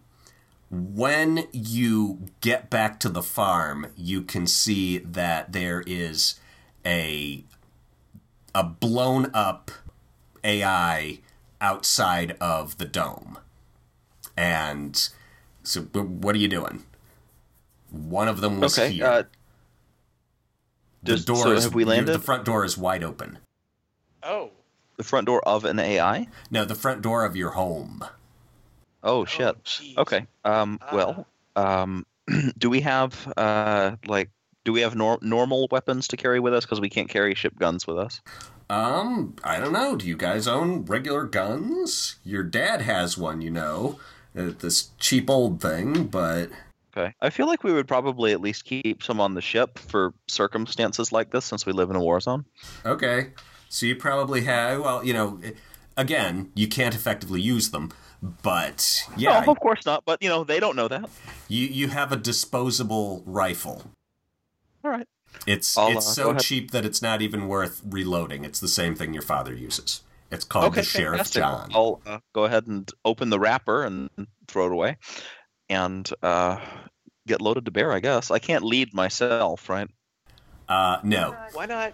[0.70, 6.40] when you get back to the farm, you can see that there is
[6.86, 7.44] a
[8.54, 9.72] a blown up
[10.44, 11.20] AI
[11.62, 13.38] outside of the dome.
[14.38, 15.08] And
[15.64, 16.84] so what are you doing?
[17.92, 18.92] One of them was Okay.
[18.92, 19.06] here.
[19.06, 19.24] Uh,
[21.02, 22.12] the does- door so is have we landed?
[22.14, 23.38] the front door is wide open.
[24.22, 24.52] Oh.
[24.98, 26.28] The front door of an AI?
[26.52, 28.04] No, the front door of your home.
[29.04, 29.64] Oh shit.
[29.64, 29.98] jeez.
[29.98, 30.26] Okay.
[30.44, 30.80] Um.
[30.94, 31.28] Well.
[31.56, 32.06] Um.
[32.58, 34.32] do we have uh like
[34.64, 37.54] do we have nor- normal weapons to carry with us because we can't carry ship
[37.60, 38.20] guns with us?
[38.68, 39.96] Um, I don't know.
[39.96, 42.16] Do you guys own regular guns?
[42.24, 44.00] Your dad has one, you know.
[44.36, 46.50] Uh, this cheap old thing, but
[46.98, 47.14] Okay.
[47.22, 51.12] I feel like we would probably at least keep some on the ship for circumstances
[51.12, 52.46] like this since we live in a war zone.
[52.86, 53.28] okay.
[53.76, 55.42] So you probably have, well, you know,
[55.98, 57.92] again, you can't effectively use them,
[58.42, 61.10] but yeah, No, of course not, but you know, they don't know that.
[61.50, 63.84] you you have a disposable rifle.
[64.82, 65.06] All right.
[65.46, 68.46] It's I'll, it's uh, so cheap that it's not even worth reloading.
[68.46, 70.04] It's the same thing your father uses.
[70.32, 71.42] It's called Okay, the Sheriff fantastic.
[71.42, 71.72] John.
[71.74, 74.10] I'll uh, go ahead and open the wrapper and
[74.48, 74.96] throw it away
[75.68, 76.62] and uh
[77.28, 78.32] get loaded to bear, I guess.
[78.32, 79.90] I can't lead myself, right?
[80.70, 81.36] Uh, no.
[81.52, 81.94] Why not?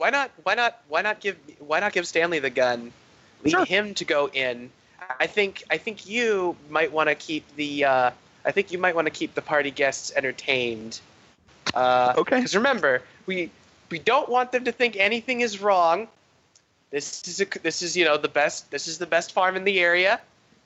[0.00, 0.30] Why not?
[0.44, 0.80] Why not?
[0.88, 1.36] Why not give?
[1.58, 2.90] Why not give Stanley the gun?
[3.44, 3.64] Lead Sure.
[3.66, 4.70] him to go in.
[5.20, 5.62] I think.
[5.70, 7.84] I think you might want to keep the.
[7.84, 8.10] Uh,
[8.42, 11.00] I think you might want to keep the party guests entertained.
[11.74, 12.36] Uh, Okay.
[12.36, 13.50] Because remember, we
[13.90, 16.08] we don't want them to think anything is wrong.
[16.90, 18.70] This is a, this is you know the best.
[18.70, 20.18] This is the best farm in the area.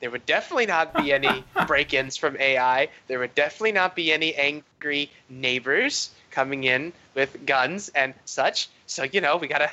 [0.05, 2.89] There would definitely not be any break-ins from AI.
[3.07, 8.69] There would definitely not be any angry neighbors coming in with guns and such.
[8.85, 9.71] So you know we gotta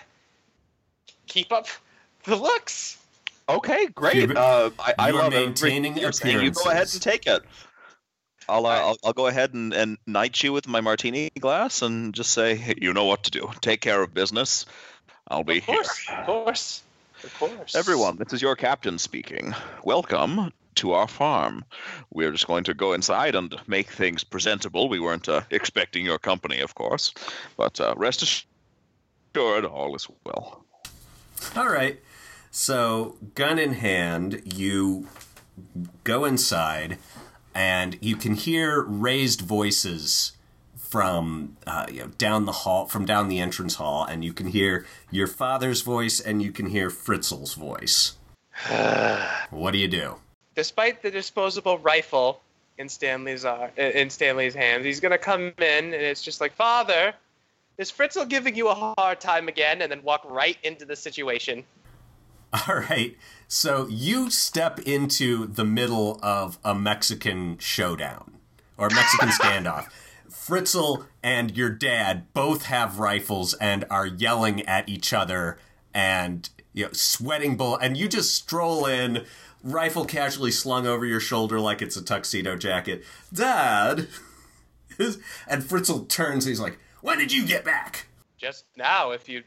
[1.27, 1.67] keep up
[2.23, 2.97] the looks.
[3.49, 4.29] Okay, great.
[4.29, 6.41] You- uh, I, I you are love maintaining you're.
[6.41, 7.41] You go ahead and take it.
[8.47, 8.85] I'll, uh, Alright.
[8.85, 12.55] I'll I'll go ahead and, and knight you with my martini glass and just say,
[12.55, 13.49] hey, you know what to do.
[13.59, 14.65] Take care of business.
[15.27, 16.17] I'll be Of course, here.
[16.19, 16.83] of course,
[17.23, 17.75] of course.
[17.75, 19.53] Everyone, this is your captain speaking.
[19.83, 21.65] Welcome to our farm.
[22.11, 24.89] We're just going to go inside and make things presentable.
[24.89, 27.13] We weren't uh, expecting your company, of course,
[27.57, 30.65] but uh, rest assured, all is well.
[31.55, 31.99] All right.
[32.51, 35.07] So, gun in hand, you
[36.03, 36.97] go inside.
[37.53, 40.31] and you can hear raised voices
[40.91, 44.47] from uh, you know down the hall from down the entrance hall and you can
[44.47, 48.17] hear your father's voice and you can hear Fritzel's voice.
[49.49, 50.15] what do you do?
[50.53, 52.41] Despite the disposable rifle
[52.77, 57.13] in Stanley's uh, in Stanley's hands, he's gonna come in and it's just like, "Father,
[57.77, 61.63] is Fritzel giving you a hard time again?" And then walk right into the situation.
[62.67, 63.17] All right.
[63.47, 68.39] So you step into the middle of a Mexican showdown
[68.77, 69.87] or Mexican standoff.
[70.51, 75.57] Fritzel and your dad both have rifles and are yelling at each other
[75.93, 79.25] and you know sweating bull and you just stroll in
[79.63, 83.01] rifle casually slung over your shoulder like it's a tuxedo jacket.
[83.31, 84.09] Dad
[84.99, 89.43] and Fritzel turns he's like, "When did you get back?" Just now, if you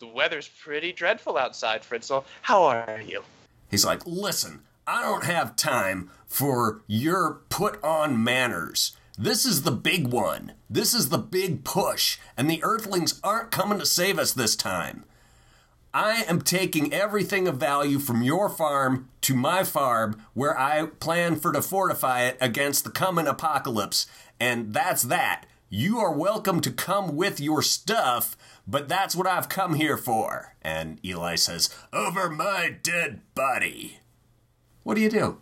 [0.00, 2.24] the weather's pretty dreadful outside, Fritzel.
[2.42, 3.22] How are you?
[3.70, 8.96] He's like, listen, I don't have time for your put on manners.
[9.16, 10.54] This is the big one.
[10.68, 15.04] This is the big push, and the Earthlings aren't coming to save us this time.
[15.92, 21.36] I am taking everything of value from your farm to my farm where I plan
[21.36, 24.08] for to fortify it against the coming apocalypse,
[24.40, 25.46] and that's that.
[25.70, 28.36] You are welcome to come with your stuff,
[28.66, 30.56] but that's what I've come here for.
[30.60, 34.00] And Eli says, Over my dead body.
[34.82, 35.38] What do you do?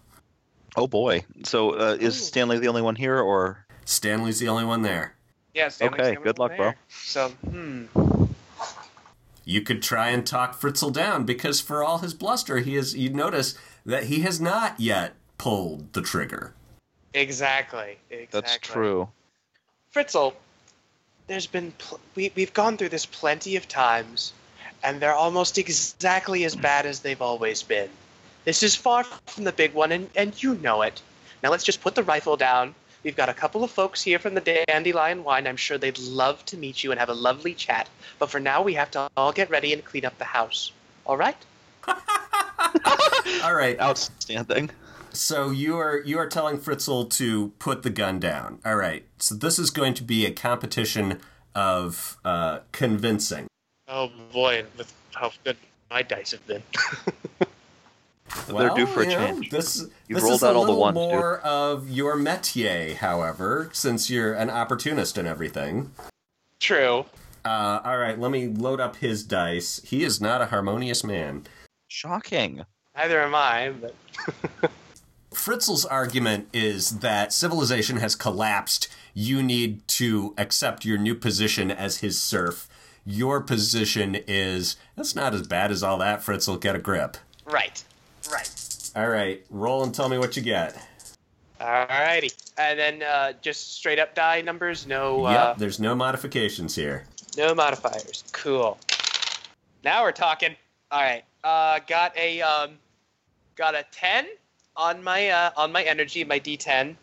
[0.77, 1.25] Oh boy.
[1.45, 5.15] So uh, is Stanley the only one here, or Stanley's the only one there.
[5.55, 6.73] Yeah, Stanley's Okay, the only good one luck, bro.
[6.89, 7.85] So, hmm.
[9.45, 13.11] You could try and talk Fritzel down because for all his bluster, he is you
[13.11, 16.55] notice that he has not yet pulled the trigger.
[17.15, 17.99] Exactly.
[18.11, 18.29] Exactly.
[18.31, 19.09] that's true?
[19.95, 20.35] Fritzel,
[21.27, 24.33] there's been pl- we we've gone through this plenty of times,
[24.83, 27.91] and they're almost exactly as bad as they've always been.
[28.45, 31.03] This is far from the big one, and and you know it.
[31.43, 32.75] Now let's just put the rifle down.
[33.03, 35.47] We've got a couple of folks here from the Dandelion Wine.
[35.47, 37.89] I'm sure they'd love to meet you and have a lovely chat.
[38.19, 40.71] But for now, we have to all get ready and clean up the house.
[41.05, 41.37] All right?
[43.43, 43.79] All right.
[43.81, 44.71] Outstanding.
[45.13, 48.61] So you are you are telling Fritzel to put the gun down.
[48.65, 49.05] All right.
[49.19, 51.19] So this is going to be a competition
[51.55, 53.47] of uh, convincing.
[53.89, 55.57] Oh boy, with how good
[55.91, 56.63] my dice have been.
[58.49, 59.51] They're due for a you know, change.
[59.51, 61.09] this You've this rolled is a out all the little ones, dude.
[61.11, 65.93] more of your métier, however, since you're an opportunist and everything.
[66.61, 67.05] True.
[67.45, 69.81] Uh, all right, let me load up his dice.
[69.85, 71.45] He is not a harmonious man.
[71.89, 72.65] Shocking.
[72.97, 73.95] Neither am I, but
[75.35, 78.89] Fritzel's argument is that civilization has collapsed.
[79.15, 82.69] You need to accept your new position as his serf.
[83.05, 86.21] Your position is that's not as bad as all that.
[86.21, 87.17] Fritzel, get a grip.
[87.47, 87.83] right.
[88.31, 88.51] Right.
[88.95, 90.77] All right, roll and tell me what you get.
[91.61, 92.31] All righty.
[92.59, 97.05] And then uh, just straight up die numbers, no uh, yep, there's no modifications here.
[97.37, 98.25] no modifiers.
[98.33, 98.79] Cool.
[99.85, 100.55] Now we're talking.
[100.93, 101.25] Alright.
[101.43, 102.73] Uh got a um
[103.57, 104.27] got a ten
[104.77, 106.97] on my uh on my energy, my D ten,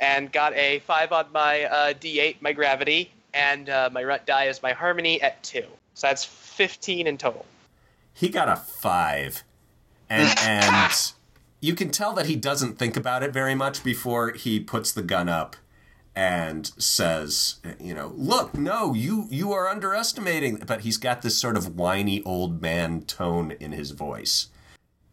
[0.00, 4.24] and got a five on my uh D eight, my gravity, and uh, my runt
[4.26, 5.64] die is my harmony at two.
[5.94, 7.44] So that's fifteen in total.
[8.14, 9.42] He got a five,
[10.12, 11.12] and and
[11.60, 15.02] you can tell that he doesn't think about it very much before he puts the
[15.02, 15.56] gun up
[16.14, 20.56] and says, you know, look, no, you you are underestimating.
[20.66, 24.48] But he's got this sort of whiny old man tone in his voice,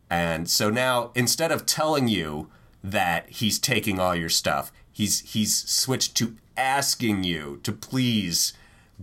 [0.10, 2.50] and so now instead of telling you
[2.84, 8.54] that he's taking all your stuff, he's he's switched to asking you to please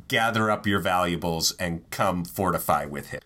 [0.09, 3.21] gather up your valuables and come fortify with him.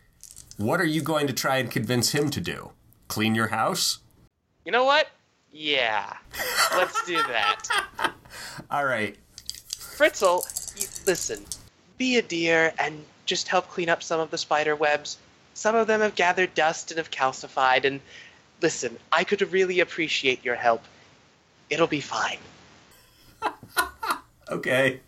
[0.61, 2.73] What are you going to try and convince him to do?
[3.09, 4.01] Clean your house?
[4.67, 5.09] You know what?
[5.51, 6.13] Yeah.
[6.77, 7.67] Let's do that.
[8.71, 9.17] All right.
[9.71, 10.45] Fritzel,
[11.07, 11.47] listen,
[11.97, 15.17] be a dear and just help clean up some of the spider webs.
[15.55, 17.99] Some of them have gathered dust and have calcified, and
[18.61, 20.85] listen, I could really appreciate your help.
[21.71, 22.39] It'll be fine.
[24.51, 24.99] Okay.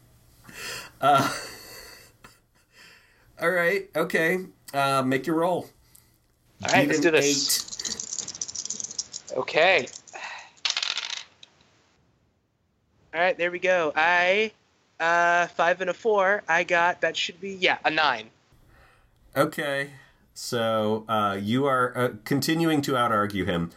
[1.00, 1.34] Uh,
[3.42, 3.90] all right.
[3.96, 4.38] Okay.
[4.72, 5.68] Uh, make your roll.
[6.64, 7.72] All right, let's do this.
[9.36, 9.86] Okay.
[13.14, 13.92] All right, there we go.
[13.94, 14.52] I,
[14.98, 16.42] uh, five and a four.
[16.48, 18.30] I got that should be yeah a nine.
[19.36, 19.90] Okay.
[20.34, 23.70] So uh, you are uh, continuing to out argue him.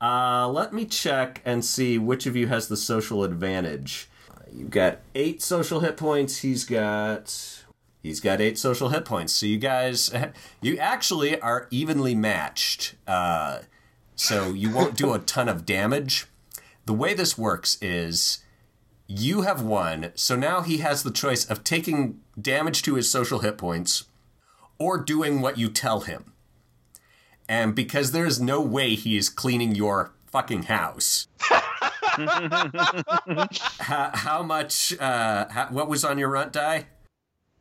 [0.00, 4.08] Uh, let me check and see which of you has the social advantage.
[4.52, 6.38] You've got eight social hit points.
[6.38, 7.64] He's got
[8.06, 9.34] he's got eight social hit points.
[9.34, 10.12] So you guys,
[10.60, 12.94] you actually are evenly matched.
[13.06, 13.60] Uh,
[14.14, 16.26] so you won't do a ton of damage.
[16.86, 18.38] the way this works is
[19.08, 23.40] you have won, so now he has the choice of taking damage to his social
[23.40, 24.04] hit points
[24.78, 26.32] or doing what you tell him.
[27.48, 31.28] And because there is no way he is cleaning your fucking house.
[33.78, 36.86] how, how, much, uh, how, what was on your runt die?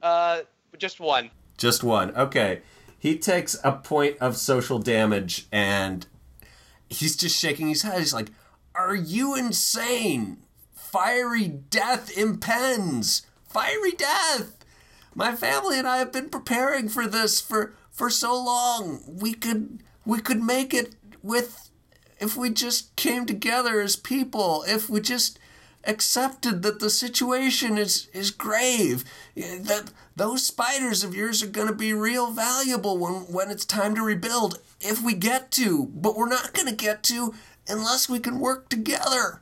[0.06, 0.42] Uh,
[0.78, 1.32] just one.
[1.58, 2.16] Just one.
[2.16, 2.62] Okay.
[3.00, 6.06] He takes a point of social damage and
[6.88, 7.98] he's just shaking his head.
[7.98, 8.30] He's like,
[8.76, 10.44] Are you insane?
[10.76, 13.24] Fiery death impends.
[13.48, 14.64] Fiery death.
[15.16, 19.02] My family and I have been preparing for this for for so long.
[19.08, 21.72] We could we could make it with
[22.20, 24.64] if we just came together as people.
[24.68, 25.40] If we just
[25.88, 29.04] accepted that the situation is is grave.
[29.36, 33.96] That those spiders of yours are going to be real valuable when when it's time
[33.96, 37.34] to rebuild if we get to, but we're not going to get to
[37.68, 39.42] unless we can work together.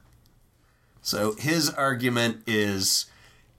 [1.02, 3.08] So his argument is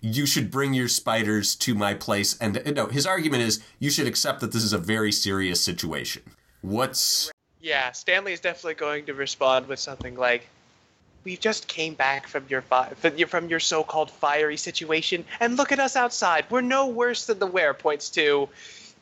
[0.01, 4.07] you should bring your spiders to my place and no, his argument is you should
[4.07, 6.22] accept that this is a very serious situation.
[6.62, 7.30] What's
[7.61, 10.49] Yeah, Stanley is definitely going to respond with something like
[11.25, 12.91] we just came back from your fi-
[13.27, 16.45] from your so-called fiery situation, and look at us outside.
[16.51, 17.75] We're no worse than the wear.
[17.75, 18.49] Points to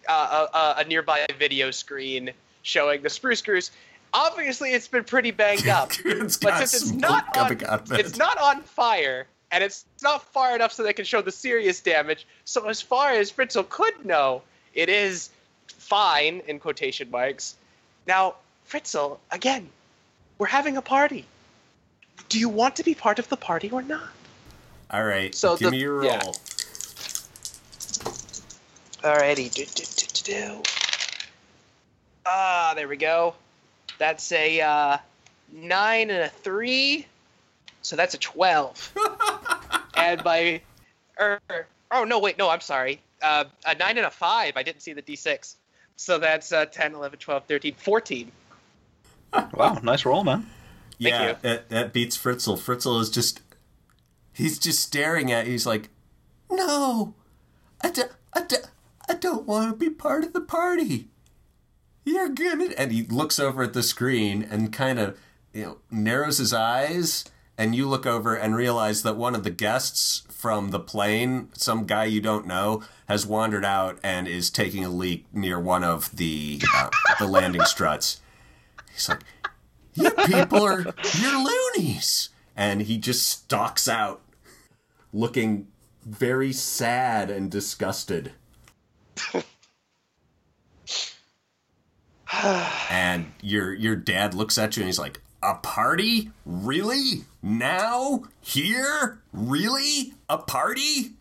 [0.09, 2.31] uh, a, a, nearby video screen
[2.63, 3.71] showing the spruce screws.
[4.15, 7.59] Obviously, it's been pretty banged up, it's but since it's not on,
[7.99, 11.81] it's not on fire, and it's not far enough so they can show the serious
[11.81, 12.27] damage.
[12.45, 14.43] So as far as Fritzl could know,
[14.75, 15.31] it is
[15.67, 17.57] fine in quotation marks.
[18.07, 18.37] Now,
[18.69, 19.69] Fritzl, again,
[20.39, 21.27] we're having a party
[22.29, 24.09] do you want to be part of the party or not?
[24.91, 25.35] All right.
[25.35, 26.05] So give the, me your roll.
[26.05, 26.21] Yeah.
[29.03, 29.53] Alrighty.
[29.53, 30.63] Do, do, do, do,
[32.25, 33.35] Ah, there we go.
[33.99, 34.99] That's a uh,
[35.53, 37.07] nine and a three.
[37.81, 38.93] So that's a twelve.
[39.97, 40.61] and by,
[41.19, 41.41] er,
[41.91, 43.01] oh no, wait, no, I'm sorry.
[43.21, 44.57] Uh, a nine and a five.
[44.57, 45.57] I didn't see the d6.
[45.97, 48.33] So that's uh, 10, 11, 12, 13, 14.
[49.55, 50.47] wow, nice roll, man
[51.09, 52.59] yeah, that, that beats Fritzl.
[52.59, 53.43] Fritzl is just
[54.33, 55.53] he's just staring at you.
[55.53, 55.91] He's like,
[56.51, 57.15] no,
[57.83, 58.57] I, do, I, do,
[59.09, 61.09] I don't want to be part of the party.
[62.05, 65.19] You're gonna, and he looks over at the screen and kind of
[65.53, 67.25] you know narrows his eyes.
[67.59, 71.85] And you look over and realize that one of the guests from the plane, some
[71.85, 76.17] guy you don't know, has wandered out and is taking a leak near one of
[76.17, 76.89] the uh,
[77.21, 78.21] the landing struts.
[78.93, 79.21] He's like,
[79.95, 80.85] you people are
[81.21, 82.31] you're loonies.
[82.55, 84.21] And he just stalks out,
[85.13, 85.69] looking
[86.05, 88.33] very sad and disgusted.
[92.91, 96.31] and your your dad looks at you and he's like, "A party?
[96.45, 97.25] Really?
[97.43, 98.25] Now?
[98.41, 99.21] Here?
[99.33, 100.15] Really?
[100.29, 101.13] A party?"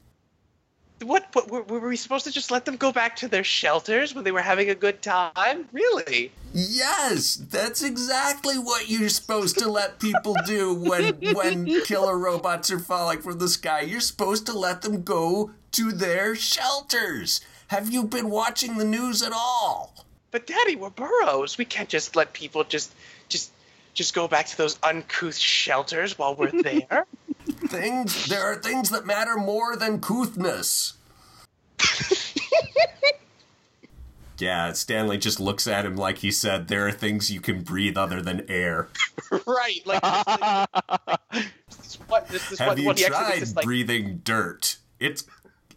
[1.02, 4.14] What, what were, were, we supposed to just let them go back to their shelters
[4.14, 5.68] when they were having a good time?
[5.72, 6.32] Really?
[6.54, 12.80] Yes, that's exactly what you're supposed to let people do when when killer robots are
[12.80, 13.82] falling from the sky.
[13.82, 17.41] You're supposed to let them go to their shelters.
[17.68, 20.06] Have you been watching the news at all?
[20.32, 21.58] But Daddy, we're Burroughs.
[21.58, 22.93] We can't just let people just
[23.94, 27.06] just just go back to those uncouth shelters while we're there.
[27.68, 30.94] things there are things that matter more than couthness.
[34.38, 37.98] yeah, Stanley just looks at him like he said, "There are things you can breathe
[37.98, 38.89] other than air."
[39.48, 40.02] right, like.
[41.70, 44.78] This, what, this Have what, you what tried like, breathing dirt?
[45.00, 45.26] It's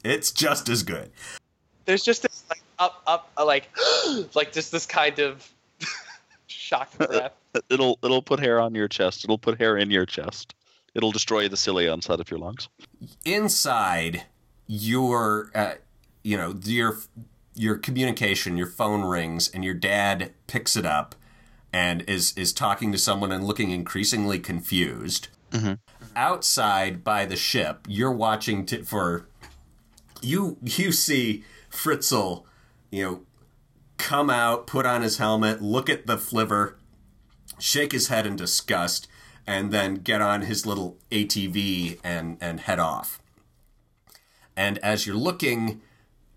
[0.05, 1.11] it's just as good.
[1.87, 3.69] There's just this like up up uh, like
[4.35, 5.49] like just this kind of
[6.65, 7.33] shock breath.
[7.69, 9.25] It'll it'll put hair on your chest.
[9.25, 10.55] It'll put hair in your chest.
[10.95, 12.69] It'll destroy the cilia inside of your lungs.
[13.25, 14.25] Inside
[14.67, 15.75] your, uh,
[16.23, 16.99] you know, your
[17.55, 21.15] your communication, your phone rings, and your dad picks it up
[21.73, 25.29] and is is talking to someone and looking increasingly confused.
[25.51, 25.75] Mm-hmm.
[26.17, 29.27] Outside by the ship, you're watching t- for
[30.23, 30.57] you.
[30.63, 32.45] You see Fritzl,
[32.91, 33.21] you know,
[34.05, 36.77] come out, put on his helmet, look at the flivver,
[37.59, 39.09] shake his head in disgust,
[39.47, 43.19] and then get on his little ATV and, and head off.
[44.55, 45.81] And as you're looking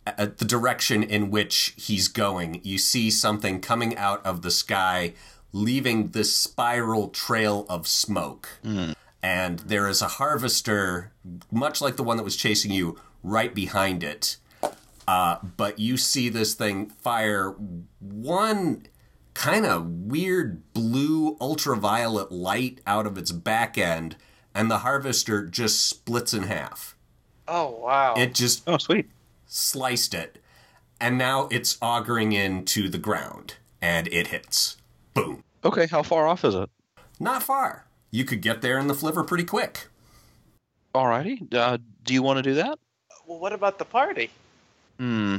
[0.06, 5.14] at the direction in which he's going, you see something coming out of the sky,
[5.52, 8.48] leaving this spiral trail of smoke.
[8.64, 8.96] Mm.
[9.22, 11.12] And there is a harvester,
[11.52, 14.38] much like the one that was chasing you, right behind it.
[15.08, 17.56] Uh, but you see this thing fire
[18.00, 18.86] one
[19.34, 24.16] kind of weird blue ultraviolet light out of its back end,
[24.54, 26.96] and the harvester just splits in half.
[27.48, 28.16] Oh wow!
[28.18, 29.10] It just Oh, sweet.
[29.46, 30.40] sliced it,
[31.00, 34.76] and now it's auguring into the ground, and it hits.
[35.14, 35.44] Boom.
[35.64, 36.70] Okay, how far off is it?
[37.20, 37.86] Not far.
[38.12, 39.88] You could get there in the flivver pretty quick.
[40.94, 41.54] Alrighty.
[41.54, 42.78] Uh, do you want to do that?
[43.26, 44.30] well, what about the party?
[44.98, 45.38] Hmm.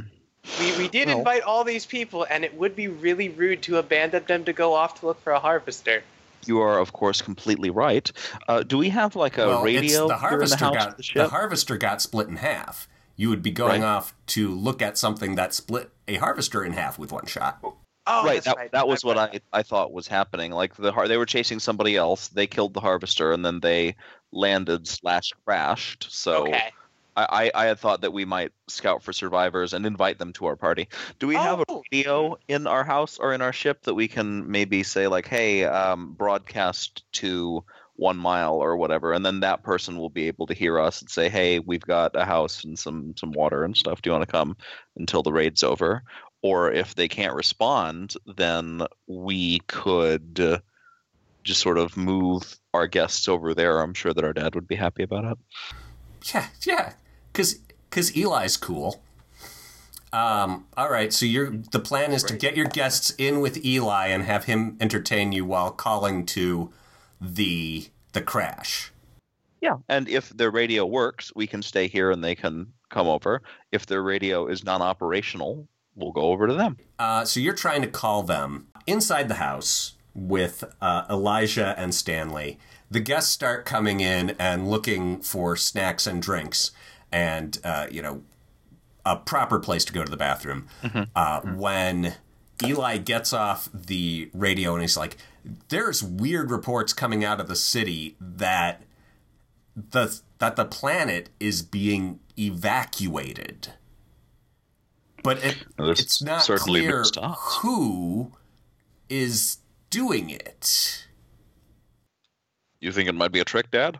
[0.59, 3.77] We we did Well- invite all these people, and it would be really rude to
[3.77, 6.03] abandon them to go off to look for a harvester.
[6.45, 8.09] You are, of course, completely right.
[8.47, 10.75] Uh, do we have like a well, radio it's the here in the harvester house
[10.75, 12.87] got of the the, harvester got split in half.
[13.17, 13.87] You would be going Right.
[13.89, 17.59] off to look at something that split a harvester in half with one shot.
[18.07, 18.71] Oh, right, that, right.
[18.71, 19.17] that was what.
[19.17, 20.51] I, I thought was happening.
[20.53, 23.95] Like the har- they were chasing somebody else, they killed the harvester, and then they
[24.31, 26.07] landed slash crashed.
[26.09, 26.71] So Okay.
[27.27, 30.45] I, I, I had thought that we might scout for survivors and invite them to
[30.45, 30.87] our party.
[31.19, 31.83] Do we have a Oh.
[31.91, 35.65] radio in our house or in our ship that we can maybe say like, hey,
[35.65, 37.63] um, broadcast to
[37.95, 41.09] one mile or whatever, and then that person will be able to hear us and
[41.09, 44.01] say, hey, we've got a house and some some water and stuff.
[44.01, 44.55] Do you want to come
[44.95, 46.03] until the raid's over?
[46.41, 50.59] Or if they can't respond, then we could uh,
[51.43, 53.81] just sort of move our guests over there.
[53.81, 55.37] I'm sure that our dad would be happy about it.
[56.33, 56.93] Yeah, yeah,
[57.31, 57.59] because
[57.89, 59.01] because Eli's cool.
[60.11, 64.07] Um, all right, so you're the plan is to get your guests in with Eli
[64.07, 66.71] and have him entertain you while calling to
[67.21, 68.91] the the crash.
[69.61, 73.41] Yeah, and if their radio works, we can stay here and they can come over.
[73.71, 76.77] If their radio is non-operational, we'll go over to them.
[76.97, 82.57] Uh, so you're trying to call them inside the house with uh, Elijah and Stanley.
[82.89, 86.71] The guests start coming in and looking for snacks and drinks,
[87.11, 88.23] and uh, you know,
[89.05, 90.67] a proper place to go to the bathroom.
[91.15, 92.15] Uh, when
[92.63, 95.17] Eli gets off the radio and he's like,
[95.69, 98.83] "There's weird reports coming out of the city that
[99.75, 103.73] the that the planet is being evacuated."
[105.23, 107.03] But it, it's not clear
[107.61, 108.33] who
[109.09, 109.57] is
[109.89, 111.05] doing it.
[112.79, 113.99] You think it might be a trick, Dad?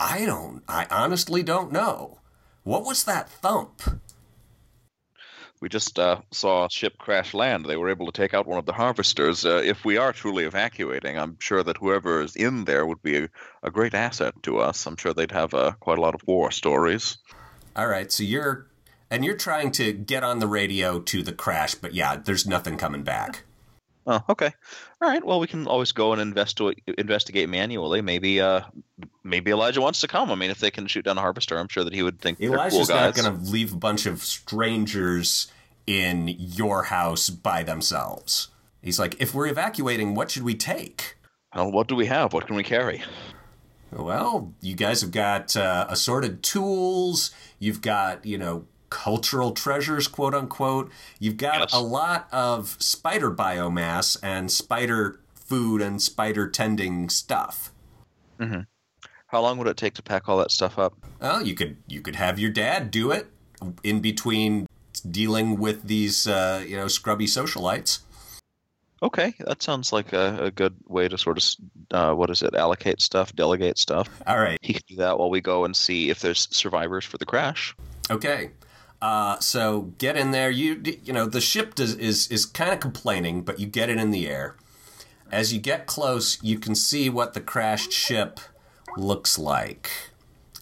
[0.00, 0.62] I don't.
[0.68, 2.20] I honestly don't know.
[2.62, 3.82] What was that thump?
[5.60, 7.66] We just uh, saw a ship crash land.
[7.66, 9.44] They were able to take out one of the harvesters.
[9.44, 13.24] Uh, if we are truly evacuating, I'm sure that whoever is in there would be
[13.24, 13.28] a,
[13.64, 14.86] a great asset to us.
[14.86, 17.18] I'm sure they'd have uh, quite a lot of war stories.
[17.74, 18.68] All right, so you're
[19.10, 22.76] and you're trying to get on the radio to the crash, but yeah, there's nothing
[22.76, 23.44] coming back.
[24.10, 24.50] Oh, okay.
[25.02, 25.22] All right.
[25.22, 28.00] Well, we can always go and investigate investigate manually.
[28.00, 28.62] Maybe, uh,
[29.22, 30.32] maybe Elijah wants to come.
[30.32, 32.38] I mean, if they can shoot down a harvester, I'm sure that he would think
[32.38, 33.14] cool Elijah's guys.
[33.16, 35.52] not going to leave a bunch of strangers
[35.86, 38.48] in your house by themselves.
[38.80, 41.18] He's like, if we're evacuating, what should we take?
[41.54, 42.32] Well, what do we have?
[42.32, 43.02] What can we carry?
[43.90, 47.30] Well, you guys have got uh, assorted tools.
[47.58, 50.90] You've got, you know, cultural treasures, quote unquote.
[51.18, 51.72] You've got Yes.
[51.72, 57.70] a lot of spider biomass and spider food and spider tending stuff.
[59.26, 60.94] How long would it take to pack all that stuff up?
[61.20, 63.26] Well, you could you could have your dad do it
[63.82, 64.66] in between
[65.10, 68.00] dealing with these uh, you know scrubby socialites.
[69.00, 71.44] Okay, that sounds like a, a good way to sort of,
[71.92, 74.08] uh, what is it, allocate stuff, delegate stuff.
[74.26, 74.58] All right.
[74.60, 77.76] He can do that while we go and see if there's survivors for the crash.
[78.10, 78.50] Okay.
[79.00, 80.50] Uh, so get in there.
[80.50, 83.98] You you know the ship does, is is kind of complaining, but you get it
[83.98, 84.56] in the air.
[85.30, 88.40] As you get close, you can see what the crashed ship
[88.96, 89.90] looks like,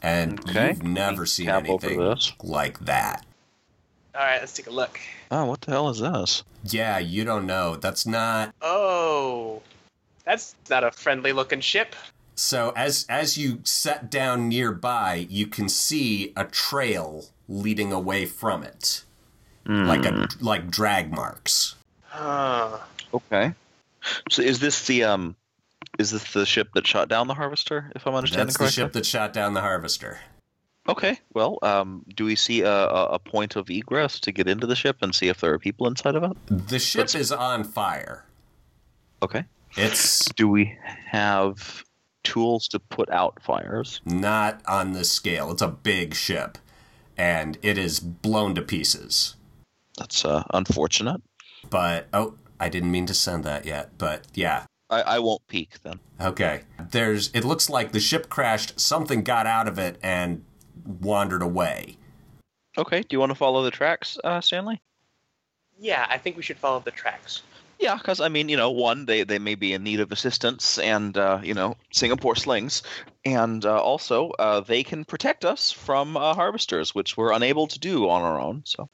[0.03, 0.69] and Okay.
[0.71, 3.25] you've never seen Tap anything like that.
[4.15, 4.99] All right, let's take a look.
[5.31, 6.43] Oh, what the hell is this?
[6.65, 7.77] Yeah, you don't know.
[7.77, 9.63] That's not Oh,
[10.25, 11.95] that's not a friendly looking ship.
[12.35, 12.73] so.
[12.77, 19.05] As as you set down nearby, you can see a trail leading away from it,
[19.67, 21.75] like a like drag marks.
[22.07, 22.79] Huh.
[23.15, 23.53] Okay.
[24.31, 25.37] So is this the um,
[25.99, 27.91] is this the ship that shot down the harvester?
[27.95, 30.19] If I'm understanding That's the ship that shot down the harvester.
[30.89, 31.19] Okay.
[31.35, 34.77] Well, um, do we see a, a, a point of egress to get into the
[34.77, 36.37] ship and see if there are people inside of it?
[36.69, 38.25] The ship Let's- is on fire.
[39.23, 39.45] Okay.
[39.77, 41.85] It's Do we have
[42.23, 44.01] tools to put out fires?
[44.05, 45.51] not on this scale.
[45.51, 46.57] It's a big ship,
[47.17, 49.37] and it is blown to pieces.
[49.99, 51.23] That's uh, unfortunate.
[51.69, 53.99] But oh, I didn't mean to send that yet.
[53.99, 56.01] But yeah, I, I won't peek then.
[56.21, 56.63] okay.
[56.91, 57.31] There's.
[57.33, 58.79] It looks like the ship crashed.
[58.79, 60.45] Something got out of it and
[60.85, 61.97] wandered away.
[62.79, 63.01] Okay.
[63.01, 64.81] Do you want to follow the tracks, uh, Stanley?
[65.79, 67.43] Yeah, I think we should follow the tracks.
[67.79, 70.79] Yeah, because I mean, you know, one, they, they may be in need of assistance
[70.79, 72.83] and, uh, you know, Singapore slings.
[73.25, 77.79] And uh, also, uh, they can protect us from uh, harvesters, which we're unable to
[77.79, 78.63] do on our own.
[78.65, 78.89] So,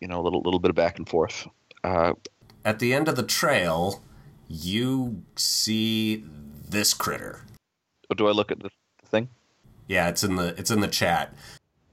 [0.00, 1.46] you know, a little, little bit of back and forth.
[1.82, 2.12] Uh,
[2.64, 4.02] At the end of the trail,
[4.48, 6.24] you see
[6.68, 7.42] this critter.
[8.14, 8.70] do I look at the
[9.06, 9.28] thing?
[9.86, 11.34] Yeah, it's in the it's in the chat.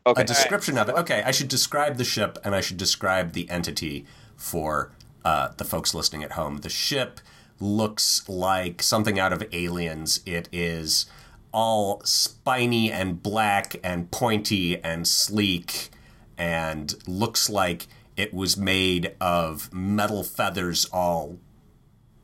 [0.05, 0.21] Okay.
[0.21, 0.95] A description of it.
[0.95, 4.05] Okay, I should describe the ship and I should describe the entity
[4.35, 4.91] for
[5.25, 6.57] uh, the folks listening at home.
[6.57, 7.19] The ship
[7.59, 10.21] looks like something out of Aliens.
[10.25, 11.07] It is
[11.51, 15.89] all spiny and black and pointy and sleek
[16.37, 21.37] and looks like it was made of metal feathers all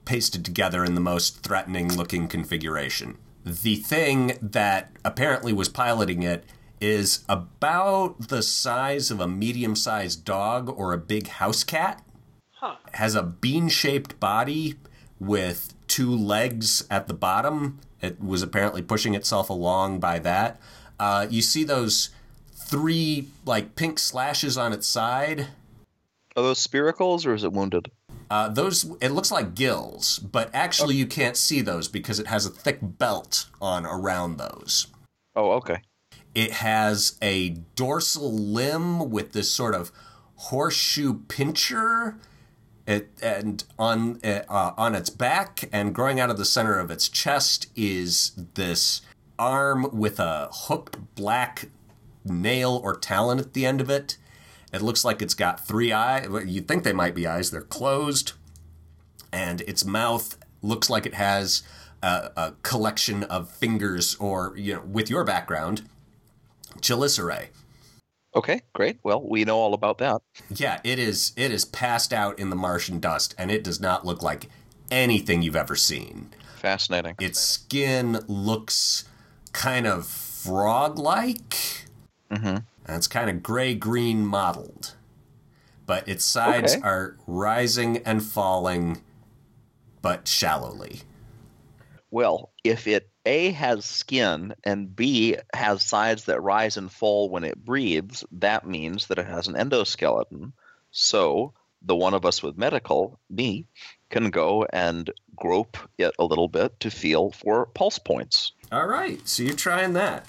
[0.05, 3.17] pasted together in the most threatening looking configuration.
[3.45, 6.45] The thing that apparently was piloting it
[6.79, 12.03] is about the size of a medium sized dog or a big house cat.
[12.63, 12.75] Huh.
[12.93, 14.75] Has a bean shaped body
[15.19, 17.81] with two legs at the bottom.
[17.99, 20.61] It was apparently pushing itself along by that.
[20.97, 22.11] Uh, you see those
[22.53, 25.47] three like pink slashes on its side.
[26.37, 27.91] Are those spiracles or is it wounded?
[28.31, 32.45] Uh, those it looks like gills, but actually you can't see those because it has
[32.45, 34.87] a thick belt on around those.
[35.35, 35.81] Oh, okay.
[36.33, 39.91] It has a dorsal limb with this sort of
[40.35, 42.15] horseshoe pincher.
[42.85, 47.07] It, and on uh, on its back and growing out of the center of its
[47.07, 49.01] chest is this
[49.39, 51.69] arm with a hooked black
[52.25, 54.17] nail or talon at the end of it.
[54.73, 56.27] It looks like it's got three eyes.
[56.45, 57.51] You'd think they might be eyes.
[57.51, 58.33] They're closed.
[59.31, 61.63] And its mouth looks like it has
[62.01, 65.87] a, a collection of fingers, or, you know, with your background,
[66.81, 67.47] chelicerae.
[68.35, 68.99] Okay, great.
[69.03, 70.21] Well, we know all about that.
[70.49, 71.33] Yeah, it is.
[71.35, 74.49] It is passed out in the Martian dust, and it does not look like
[74.89, 76.31] anything you've ever seen.
[76.57, 77.15] Fascinating.
[77.19, 79.05] Its skin looks
[79.51, 81.85] kind of frog-like,
[82.31, 82.47] Mm-hmm.
[82.47, 84.95] and it's kind of gray-green mottled.
[85.85, 86.81] But its sides Okay.
[86.81, 89.01] are rising and falling,
[90.01, 91.01] but shallowly.
[92.09, 97.43] Well, if it A has skin and B has sides that rise and fall when
[97.43, 100.51] it breathes, that means that it has an endoskeleton.
[100.91, 103.65] So the one of us with medical, me,
[104.09, 108.51] can go and grope it a little bit to feel for pulse points.
[108.71, 110.27] All right, so you're trying that.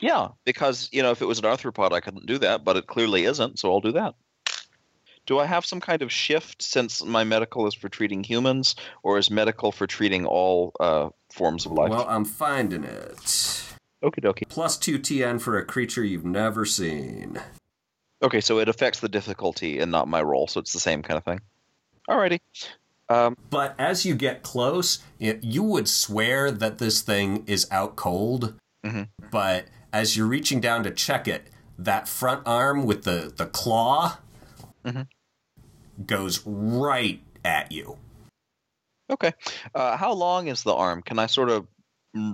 [0.00, 2.86] Yeah, because you know if it was an arthropod, I couldn't do that, but it
[2.86, 4.14] clearly isn't, so I'll do that.
[5.30, 8.74] Do I have some kind of shift since my medical is for treating humans,
[9.04, 11.90] or is medical for treating all uh, forms of life?
[11.90, 13.14] Well, I'm finding it.
[14.02, 14.48] Okie dokie.
[14.48, 17.40] Plus two TN for a creature you've never seen.
[18.20, 21.16] Okay, so it affects the difficulty and not my roll, so it's the same kind
[21.16, 21.40] of thing.
[22.08, 22.40] Alrighty.
[23.08, 27.94] Um, But as you get close, y- you would swear that this thing is out
[27.94, 28.54] cold.
[28.84, 29.10] Mhm.
[29.30, 31.46] But as you're reaching down to check it,
[31.78, 34.16] that front arm with the, the claw
[34.84, 35.06] Mhm.
[36.06, 37.96] Goes right at you.
[39.10, 39.32] okay.
[39.74, 41.02] Uh, how long is the arm?
[41.02, 41.66] Can I sort of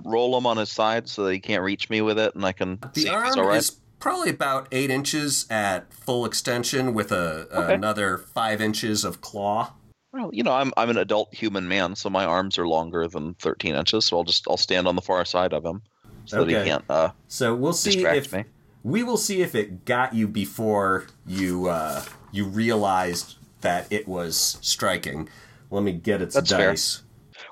[0.05, 2.51] roll him on his side so that he can't reach me with it, and I
[2.51, 3.57] can The arm right?
[3.57, 7.73] is probably about eight inches at full extension with a, Okay.
[7.75, 9.73] another five inches of claw.
[10.13, 13.33] Well, you know, I'm I'm an adult human man, so my arms are longer than
[13.35, 14.05] 13 inches.
[14.05, 15.81] So I'll just I'll stand on the far side of him
[16.25, 18.45] so that he can't uh, So we'll see if me.
[18.83, 24.57] we will see if it got you before you uh, you realized that it was
[24.61, 25.29] striking.
[25.69, 26.71] Let me get its That's fair.
[26.71, 27.03] dice.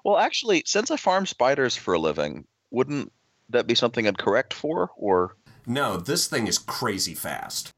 [0.03, 3.11] Well, actually, since I farm spiders for a living, wouldn't
[3.49, 4.89] that be something I'd correct for?
[4.97, 7.71] Or No, this thing is crazy fast,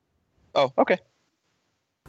[0.56, 1.00] oh, okay.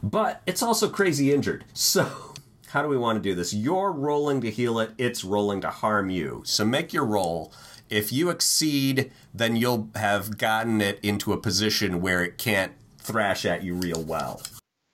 [0.03, 1.65] but it's also crazy injured.
[1.73, 2.35] So
[2.71, 3.55] how do we want to do this?
[3.55, 4.91] You're rolling to heal it.
[4.99, 6.43] It's rolling to harm you.
[6.45, 7.53] So make your roll.
[7.91, 13.45] If you exceed, then you'll have gotten it into a position where it can't thrash
[13.47, 14.43] at you real well.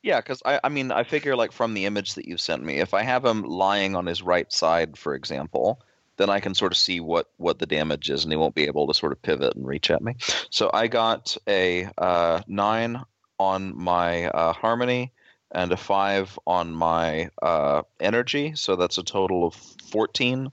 [0.05, 2.79] Yeah, because I, I mean, I figure like from the image that you sent me,
[2.79, 5.81] if I have him lying on his right side, for example,
[6.19, 8.67] then I can sort of see what what the damage is, and he won't be
[8.67, 10.15] able to sort of pivot and reach at me.
[10.51, 13.01] So I got a uh, nine
[13.39, 15.11] on my uh, harmony
[15.53, 20.53] and a five on my uh, energy, so that's a total of fourteen.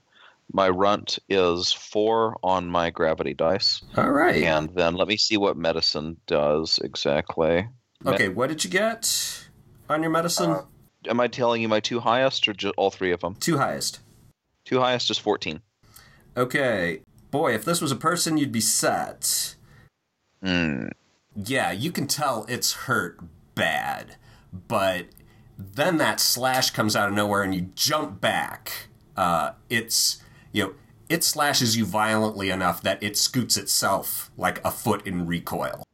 [0.50, 4.42] My runt is four on my gravity dice, All right.
[4.42, 7.68] and then let me see what medicine does exactly.
[8.04, 9.41] Okay, what did you get
[9.94, 10.50] on your medicine?
[10.50, 10.62] Uh,
[11.08, 13.34] Am I telling you my two highest or just all three of them?
[13.34, 14.00] Two highest.
[14.64, 15.60] Two highest is 14.
[16.36, 17.00] Okay.
[17.30, 19.56] Boy, if this was a person, you'd be set.
[20.42, 20.88] Hmm.
[21.34, 23.20] Yeah, you can tell it's hurt
[23.54, 24.16] bad,
[24.52, 25.06] but
[25.58, 28.88] then that slash comes out of nowhere and you jump back.
[29.16, 30.74] Uh, it's you know
[31.08, 35.84] it slashes you violently enough that it scoots itself like a foot in recoil.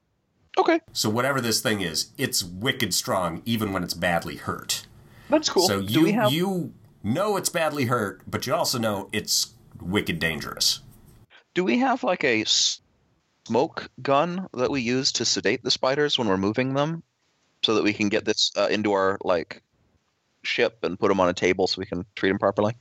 [0.58, 4.86] Okay, So whatever this thing is, it's wicked strong even when it's badly hurt.
[5.30, 5.68] that's cool.
[5.68, 6.72] So you have you
[7.02, 10.80] know it's badly hurt, but you also know it's wicked dangerous.
[11.54, 12.44] do we have like a
[13.46, 17.02] smoke gun that we use to sedate the spiders when we're moving them,
[17.62, 19.62] so that we can get this uh, into our like
[20.42, 22.74] ship and put them on a table so we can treat them properly?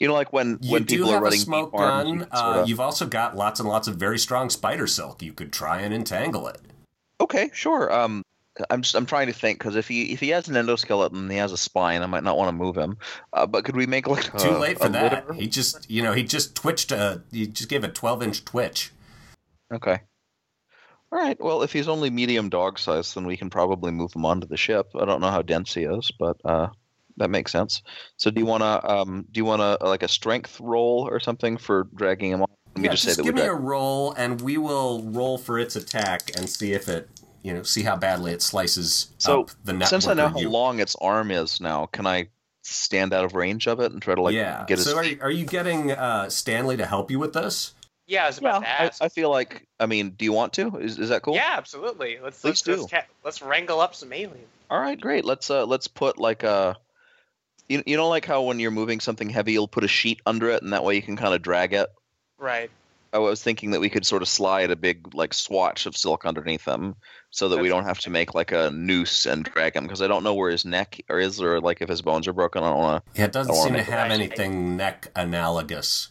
[0.00, 2.28] You know, like when You when people are running smoke arms, you gun.
[2.32, 5.22] Uh, you've also got lots and lots of very strong spider silk.
[5.22, 6.60] You could try and entangle it.
[7.20, 7.92] Okay, sure.
[7.92, 8.22] Um,
[8.68, 11.30] I'm just, I'm trying to think because if he if he has an endoskeleton and
[11.30, 12.98] he has a spine, I might not want to move him.
[13.32, 15.28] Uh, but could we make like Too a- late for that.
[15.28, 15.40] litter?
[15.40, 17.22] He just, you know, he just twitched a.
[17.30, 18.90] He just gave a twelve inch twitch.
[19.72, 20.00] Okay.
[21.12, 21.40] All right.
[21.40, 24.56] Well, if he's only medium dog size, then we can probably move him onto the
[24.56, 24.90] ship.
[25.00, 26.68] I don't know how dense he is, but uh,
[27.16, 27.82] that makes sense.
[28.16, 31.20] So, do you want to um, do you want to like a strength roll or
[31.20, 32.48] something for dragging him on?
[32.74, 34.56] Let me yeah, just, just say that give we me drag- a roll, and we
[34.58, 37.08] will roll for its attack and see if it,
[37.42, 39.88] you know, see how badly it slices So, up the network.
[39.88, 42.28] Since I know how long its arm is now, can I
[42.62, 44.64] stand out of range of it and try to like yeah.
[44.68, 44.86] get his?
[44.86, 47.74] so are you, are you getting uh, Stanley to help you with this?
[48.06, 49.02] Yeah, I was about to I, ask.
[49.02, 49.68] I feel like.
[49.78, 50.78] I mean, do you want to?
[50.78, 51.34] Is, is that cool?
[51.36, 52.18] Yeah, absolutely.
[52.22, 52.76] Let's Please let's do.
[52.76, 54.48] let's, ca- let's wrangle up some aliens.
[54.68, 55.24] All right, great.
[55.24, 56.76] Let's uh let's put like a
[57.68, 60.50] you, you know like how when you're moving something heavy you'll put a sheet under
[60.50, 61.88] it and that way you can kind of drag it.
[62.40, 62.70] Right.
[63.12, 66.24] I was thinking that we could sort of slide a big like swatch of silk
[66.24, 66.94] underneath them
[67.30, 70.06] so that we don't have to make like a noose and drag him because I
[70.06, 72.62] don't know where his neck or is or like if his bones are broken.
[72.62, 73.20] I don't want to.
[73.20, 74.12] Yeah, it doesn't seem to have right.
[74.12, 76.08] anything neck analogous.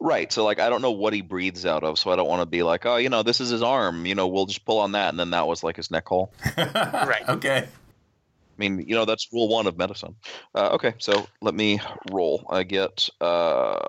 [0.00, 0.32] Right.
[0.32, 2.46] So like I don't know what he breathes out of, so I don't want to
[2.46, 4.06] be like, oh, you know, this is his arm.
[4.06, 6.32] You know, we'll just pull on that, and then that was like his neck hole.
[6.56, 7.28] Right.
[7.28, 7.58] Okay.
[7.58, 10.16] I mean, you know, that's rule one of medicine.
[10.54, 11.78] Uh, okay, so let me
[12.10, 12.46] roll.
[12.48, 13.86] I get uh,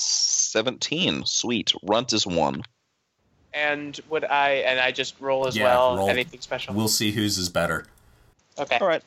[0.00, 1.24] 17.
[1.26, 1.72] Sweet.
[1.82, 2.62] Runt is one.
[3.52, 5.96] And would I and I just roll as Yeah, well?
[5.96, 6.08] roll.
[6.10, 6.74] Anything special?
[6.74, 7.86] We'll see whose is better.
[8.58, 8.78] okay.
[8.78, 9.02] All right.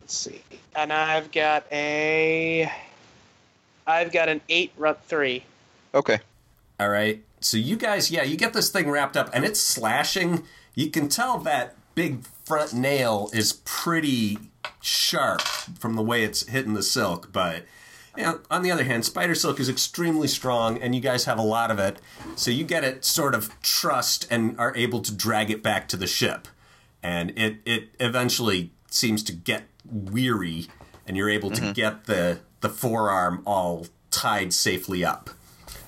[0.00, 0.42] Let's see.
[0.74, 2.70] And I've got a
[3.86, 5.44] I've got an eight runt three.
[5.94, 6.18] Okay.
[6.78, 7.22] All right.
[7.40, 10.44] So you guys, yeah, you get this thing wrapped up and it's slashing.
[10.74, 14.38] You can tell that big front nail is pretty
[14.80, 17.64] sharp from the way it's hitting the silk, but
[18.16, 21.42] know, on the other hand, spider silk is extremely strong and you guys have a
[21.42, 22.00] lot of it.
[22.36, 25.96] So you get it sort of trussed and are able to drag it back to
[25.96, 26.48] the ship.
[27.02, 30.66] And it it eventually seems to get weary
[31.06, 35.30] and you're able to get the the forearm all tied safely up.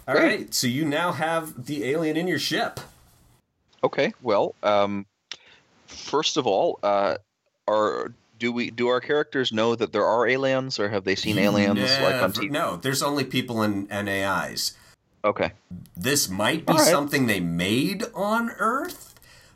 [0.08, 0.24] All Great.
[0.24, 2.80] right, so you now have the alien in your ship.
[3.84, 4.14] Okay.
[4.22, 5.06] Well, um,
[5.86, 7.18] first of all, uh,
[7.68, 8.12] are
[8.42, 11.78] do we do our characters know that there are aliens, or have they seen aliens
[11.78, 12.50] like on TV?
[12.50, 14.76] No, there's only people and, NAIs.
[15.24, 15.52] Okay.
[15.96, 16.82] This might be right.
[16.82, 19.14] something they made on Earth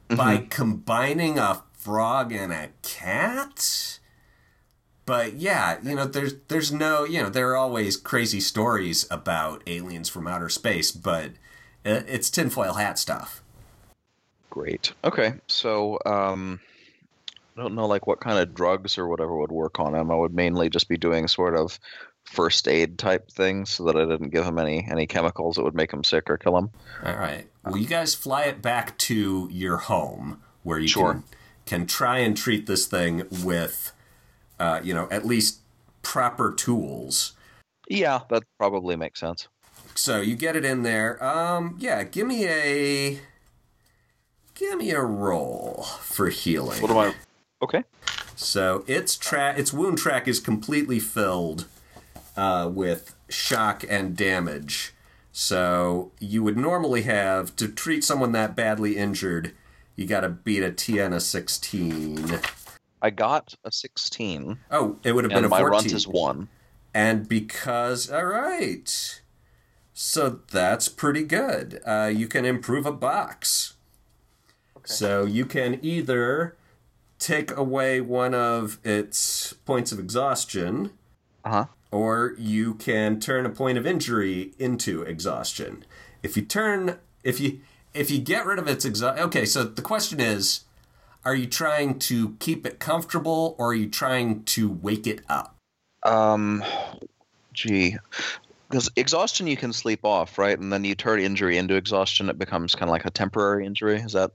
[0.08, 0.46] by Mm-hmm.
[0.50, 3.98] combining a frog and a cat.
[5.04, 9.64] But yeah, you know, there's there's no, you know, there are always crazy stories about
[9.66, 11.32] aliens from outer space, but
[11.84, 13.42] it's tinfoil hat stuff.
[14.48, 14.92] Great.
[15.02, 15.34] Okay.
[15.48, 16.60] So, um,
[17.56, 20.10] I don't know, like what kind of drugs or whatever would work on him.
[20.10, 21.78] I would mainly just be doing sort of
[22.24, 25.74] first aid type things, so that I didn't give him any any chemicals that would
[25.74, 26.70] make him sick or kill him.
[27.02, 27.46] All right.
[27.64, 31.12] Well, you guys fly it back to your home where you Sure.
[31.12, 31.24] can
[31.64, 33.92] can try and treat this thing with,
[34.60, 35.60] uh, you know, at least
[36.02, 37.32] proper tools.
[37.88, 39.48] Yeah, that probably makes sense.
[39.94, 41.22] So you get it in there.
[41.24, 42.04] Um, yeah.
[42.04, 43.20] Give me a
[44.54, 46.82] give me a roll for healing.
[46.82, 47.14] What am I?
[47.62, 47.84] Okay.
[48.34, 51.66] So its track, its wound track is completely filled
[52.36, 54.92] uh, with shock and damage.
[55.32, 59.52] So you would normally have to treat someone that badly injured.
[59.94, 62.40] You got to beat a TN of sixteen.
[63.02, 65.72] I got a 16, Oh, it would have been and a my fourteen.
[65.72, 66.48] runt is one.
[66.94, 69.20] And because, all right,
[69.92, 71.80] so that's pretty good.
[71.86, 73.74] Uh, you can improve a box.
[74.84, 76.56] So you can either
[77.18, 80.90] take away one of its points of exhaustion,
[81.44, 81.66] Uh huh.
[81.90, 85.84] or you can turn a point of injury into exhaustion.
[86.22, 87.60] If you turn, if you
[87.94, 89.44] if you get rid of its exhaustion, okay.
[89.46, 90.64] So the question is,
[91.24, 95.56] are you trying to keep it comfortable, or are you trying to wake it up?
[96.04, 96.62] Um,
[97.52, 97.96] gee,
[98.68, 100.58] because exhaustion you can sleep off, right?
[100.58, 103.96] And then you turn injury into exhaustion, it becomes kind of like a temporary injury.
[104.00, 104.32] Is that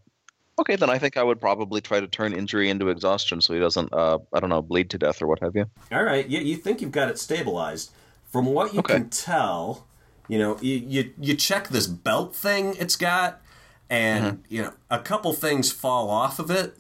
[0.61, 3.59] Okay, then I think I would probably try to turn injury into exhaustion so he
[3.59, 5.65] doesn't, uh, I don't know, bleed to death or what have you.
[5.91, 7.89] All right, yeah, you think you've got it stabilized.
[8.31, 8.93] From what you Okay.
[8.93, 9.87] can tell,
[10.27, 13.41] you know, you, you you check this belt thing it's got,
[13.89, 16.77] and you know, a couple things fall off of it.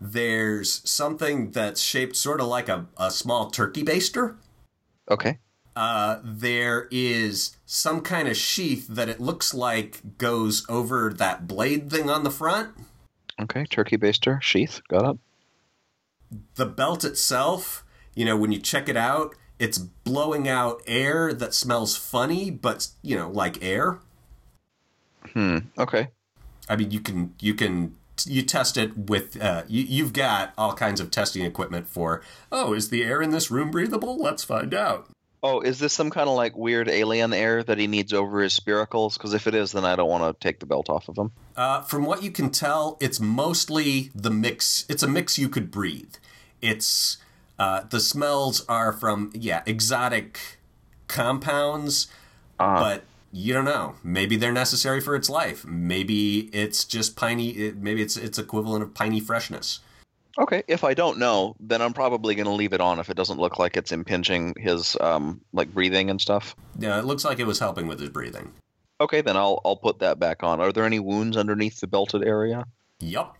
[0.00, 4.36] There's something that's shaped sort of like a, a small turkey baster.
[5.10, 5.40] Okay.
[5.76, 11.90] Uh, there is some kind of sheath that it looks like goes over that blade
[11.90, 12.70] thing on the front.
[13.42, 15.18] Okay, turkey baster, sheath, got it.
[16.54, 17.84] the belt itself,
[18.14, 22.88] you know, when you check it out, it's blowing out air that smells funny, but
[23.02, 23.98] you know, like air.
[25.32, 26.08] Hmm, okay.
[26.68, 27.96] I mean, you can you can
[28.26, 32.22] you test it with uh, you, you've got all kinds of testing equipment for.
[32.52, 34.16] Oh, is the air in this room breathable?
[34.16, 35.08] Let's find out.
[35.46, 38.58] Oh, is this some kind of like weird alien air that he needs over his
[38.58, 39.12] spiracles?
[39.12, 41.32] Because if it is, then I don't want to take the belt off of him.
[41.54, 44.86] Uh, from what you can tell, it's mostly the mix.
[44.88, 46.14] It's a mix you could breathe.
[46.62, 47.18] It's
[47.58, 50.40] uh, the smells are from yeah exotic
[51.08, 52.06] compounds,
[52.56, 53.96] but you don't know.
[54.02, 55.66] Maybe they're necessary for its life.
[55.66, 57.74] Maybe it's just piney.
[57.76, 59.80] Maybe it's it's equivalent of piney freshness.
[60.38, 63.16] Okay, if I don't know, then I'm probably going to leave it on if it
[63.16, 66.56] doesn't look like it's impinging his um like breathing and stuff.
[66.78, 68.52] Yeah, it looks like it was helping with his breathing.
[69.00, 70.60] Okay, then I'll I'll put that back on.
[70.60, 72.64] Are there any wounds underneath the belted area?
[73.00, 73.36] Yup.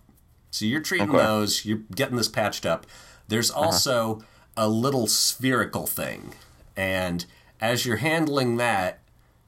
[0.50, 1.18] So you're treating Okay.
[1.18, 1.64] those.
[1.64, 2.86] You're getting this patched up.
[3.26, 4.22] There's also
[4.56, 6.34] a little spherical thing,
[6.76, 7.26] and
[7.60, 9.00] as you're handling that,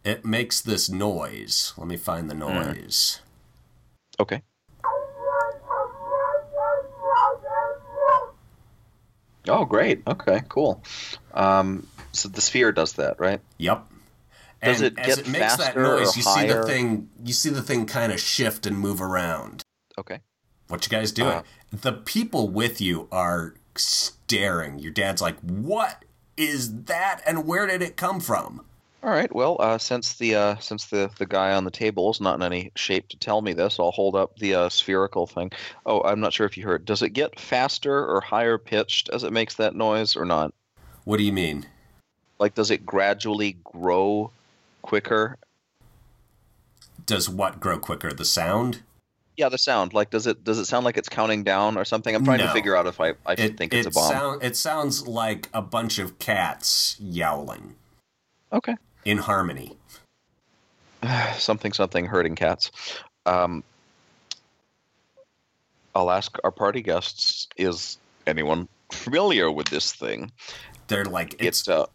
[0.04, 1.72] it makes this noise.
[1.76, 3.20] Let me find the noise.
[4.18, 4.42] Okay.
[9.48, 10.02] Oh, great.
[10.06, 10.82] Okay, cool.
[11.34, 13.40] Um, so the sphere does that, right?
[13.58, 13.86] Yep.
[14.62, 16.64] Does and it as get it makes that noise, you see the higher?
[16.64, 17.10] thing.
[17.24, 19.62] You see the thing kind of shift and move around.
[19.98, 20.20] Okay.
[20.68, 21.30] What you guys doing?
[21.30, 24.78] Uh, the people with you are staring.
[24.78, 26.04] Your dad's like, "What
[26.36, 27.20] is that?
[27.26, 28.64] And where did it come from?"
[29.02, 29.32] All right.
[29.32, 32.42] Well, uh, since the uh, since the the guy on the table is not in
[32.42, 35.52] any shape to tell me this, I'll hold up the uh, spherical thing.
[35.84, 36.84] Oh, I'm not sure if you heard.
[36.84, 40.52] Does it get faster or higher pitched as it makes that noise, or not?
[41.04, 41.66] What do you mean?
[42.38, 44.32] Like, does it gradually grow
[44.82, 45.38] quicker?
[47.04, 48.10] Does what grow quicker?
[48.12, 48.82] The sound?
[49.36, 49.94] Yeah, the sound.
[49.94, 52.12] Like, does it does it sound like it's counting down or something?
[52.14, 52.46] I'm trying No.
[52.46, 54.10] to figure out if I I should It, think it's it a bomb.
[54.10, 57.76] sound it sounds like a bunch of cats yowling
[58.52, 58.76] okay.
[59.04, 59.76] in harmony.
[61.36, 62.70] something something hurting cats.
[63.24, 63.64] Um,
[65.94, 70.30] I'll ask our party guests: Is anyone familiar with this thing?
[70.88, 71.86] They're like it's It's uh,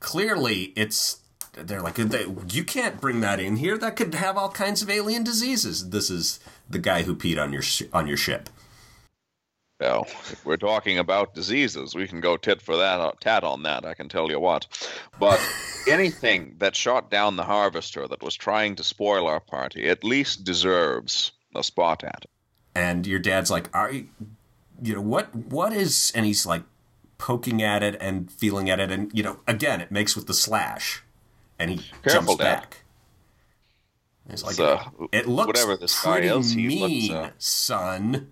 [0.00, 1.20] clearly it's
[1.54, 3.76] they're like they, you can't bring that in here.
[3.76, 5.90] That could have all kinds of alien diseases.
[5.90, 8.48] This is the guy who peed on your sh- on your ship.
[9.82, 13.64] Well, if we're talking about diseases, we can go tit for that, uh, tat on
[13.64, 13.84] that.
[13.84, 14.68] I can tell you what.
[15.18, 15.40] But
[15.88, 20.44] anything that shot down the harvester that was trying to spoil our party at least
[20.44, 22.30] deserves a spot at it.
[22.76, 24.06] And your dad's like, "Are you,
[24.80, 25.34] you know what?
[25.34, 26.62] What is?" And he's like
[27.18, 30.34] poking at it and feeling at it, and you know, again, it makes with the
[30.34, 31.02] slash,
[31.58, 32.44] and he Careful, jumps Dad.
[32.44, 32.76] back.
[34.30, 37.30] It's like It's, uh, it looks whatever this guy pretty is, he mean, looks, uh,
[37.38, 38.31] son.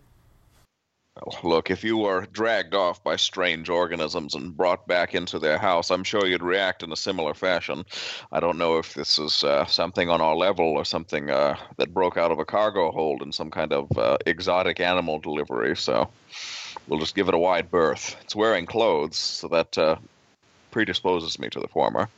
[1.43, 5.91] Look, if you were dragged off by strange organisms and brought back into their house,
[5.91, 7.85] I'm sure you'd react in a similar fashion.
[8.33, 11.95] I don't know if this is uh, something on our level or something uh, that
[11.95, 16.09] broke out of a cargo hold in some kind of uh, exotic animal delivery, so
[16.89, 18.17] we'll just give it a wide berth.
[18.23, 19.97] It's wearing clothes, so that uh,
[20.71, 22.09] predisposes me to the former.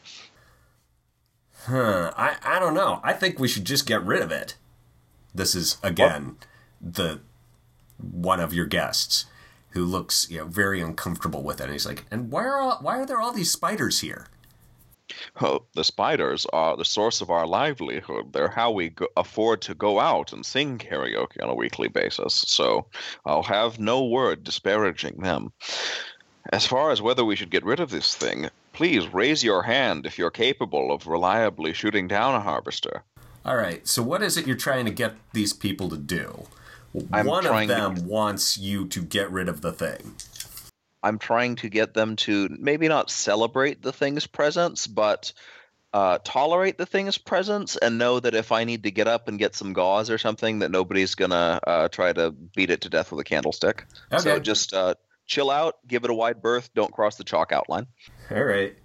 [1.67, 2.13] Huh.
[2.17, 3.01] I, I don't know.
[3.05, 4.57] I think we should just get rid of it.
[5.35, 6.37] This is again
[6.81, 7.21] the
[8.03, 9.27] one of your guests
[9.71, 11.65] who looks you know very uncomfortable with it.
[11.65, 14.27] And he's like, "And why are all, why are there all these spiders here?"
[15.41, 18.33] Oh, the spiders are the source of our livelihood.
[18.33, 22.45] They're how we go- afford to go out and sing karaoke on a weekly basis.
[22.47, 22.87] So
[23.27, 25.53] I'll have no word disparaging them.
[26.53, 30.07] As far as whether we should get rid of this thing, please raise your hand
[30.07, 33.05] if you're capable of reliably shooting down a harvester.
[33.45, 33.87] All right.
[33.87, 36.47] So what is it you're trying to get these people to do?
[37.13, 40.15] I'm one of trying to- them wants you to get rid of the thing.
[41.03, 45.33] I'm trying to get them to maybe not celebrate the thing's presence, but
[45.93, 49.39] uh, tolerate the thing's presence and know that if I need to get up and
[49.39, 53.11] get some gauze or something, that nobody's gonna uh, try to beat it to death
[53.11, 53.85] with a candlestick.
[54.19, 54.95] So just uh,
[55.27, 57.87] chill out, give it a wide berth, don't cross the chalk outline.
[58.31, 58.77] All right.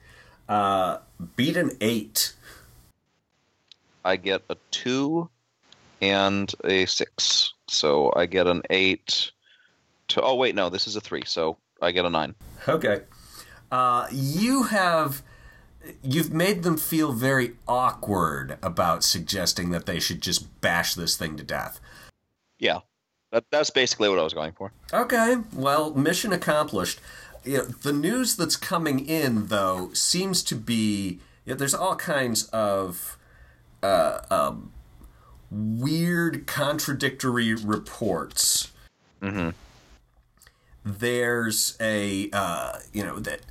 [0.50, 0.98] Uh,
[1.36, 2.34] beat an eight.
[4.04, 5.30] I get a two
[6.02, 7.54] and a six.
[7.68, 9.32] So I get an eight.
[10.10, 11.24] To oh wait, no, this is a three.
[11.26, 12.36] So I get a nine.
[12.68, 13.02] Okay.
[13.72, 15.22] Uh, you have
[16.04, 21.38] you've made them feel very awkward about suggesting that they should just bash this thing
[21.38, 21.80] to death.
[22.60, 22.80] Yeah,
[23.32, 24.72] that, that's basically what I was going for.
[24.94, 27.00] Okay, well, mission accomplished.
[27.44, 31.96] You know, the news that's coming in, though, seems to be you know, there's all
[31.96, 33.18] kinds of
[33.82, 34.74] uh, um,
[35.50, 38.72] weird, contradictory reports.
[39.22, 39.50] Mm-hmm.
[40.84, 43.42] There's a uh, you know that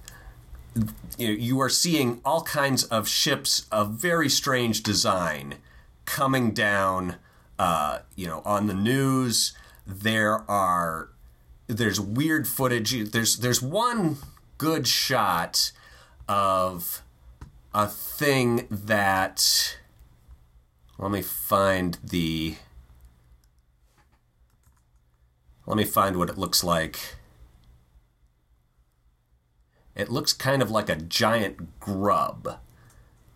[1.18, 5.56] you know, you are seeing all kinds of ships of very strange design
[6.04, 7.16] coming down.
[7.58, 9.52] Uh, you know, on the news,
[9.86, 11.08] there are
[11.66, 13.10] there's weird footage.
[13.10, 14.18] There's there's one
[14.58, 15.72] good shot
[16.28, 17.02] of
[17.74, 19.76] a thing that.
[20.98, 22.56] Let me find the.
[25.66, 27.16] Let me find what it looks like.
[29.94, 32.58] It looks kind of like a giant grub.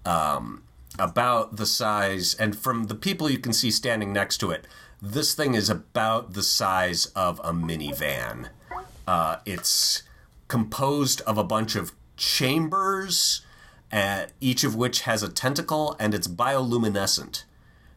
[0.05, 0.63] Um,
[0.99, 4.67] about the size, and from the people you can see standing next to it,
[5.01, 8.49] this thing is about the size of a minivan.
[9.07, 10.03] Uh, it's
[10.49, 13.43] composed of a bunch of chambers,
[13.93, 17.45] uh, each of which has a tentacle, and it's bioluminescent.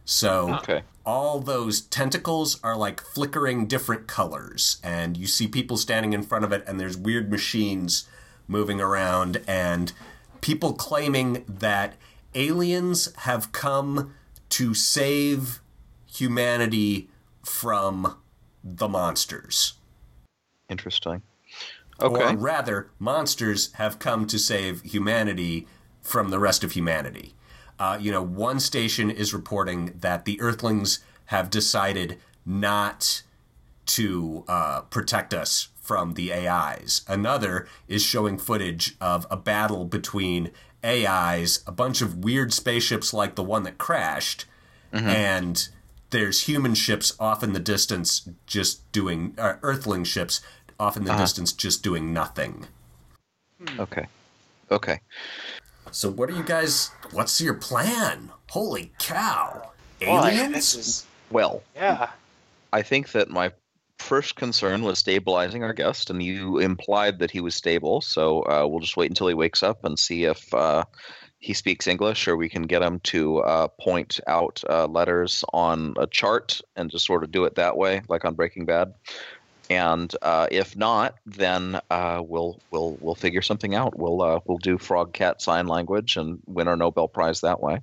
[0.06, 0.60] So ah.
[0.60, 0.84] Okay.
[1.06, 6.46] all those tentacles are like flickering different colors, and you see people standing in front
[6.46, 8.08] of it, and there's weird machines
[8.48, 9.94] moving around, and
[10.42, 11.96] people claiming that
[12.36, 14.14] aliens have come
[14.50, 15.62] to save
[16.06, 17.10] humanity
[17.44, 18.18] from
[18.64, 19.74] the monsters.
[20.70, 21.22] Interesting.
[22.02, 22.34] Okay.
[22.34, 25.68] Or rather, monsters have come to save humanity
[26.02, 27.34] from the rest of humanity.
[27.80, 33.24] Uh, you know, one station is reporting that the Earthlings have decided not
[33.86, 37.02] to uh, protect us from the AIs.
[37.08, 40.52] Another is showing footage of a battle between
[40.84, 44.46] AIs, a bunch of weird spaceships like the one that crashed,
[45.08, 45.70] and
[46.12, 50.42] there's human ships off in the distance just doing, uh, Earthling ships
[50.80, 52.68] off in the distance just doing nothing.
[53.80, 54.06] Okay.
[54.72, 55.00] Okay.
[55.94, 56.90] So, what are you guys?
[57.12, 58.32] What's your plan?
[58.50, 59.70] Holy cow!
[60.02, 60.52] Aliens?
[60.52, 62.10] this is Well, yeah.
[62.74, 63.52] I think that my
[64.00, 68.02] first concern was stabilizing our guest, and you implied that he was stable.
[68.02, 70.84] So uh, we'll just wait until he wakes up and see if uh,
[71.38, 75.94] he speaks English, or we can get him to uh, point out uh, letters on
[76.00, 78.96] a chart and just sort of do it that way, like on Breaking Bad.
[79.70, 83.98] And uh, if not, then uh, we'll we'll we'll figure something out.
[83.98, 87.80] We'll uh, we'll do frog cat sign language and win our Nobel Prize that way.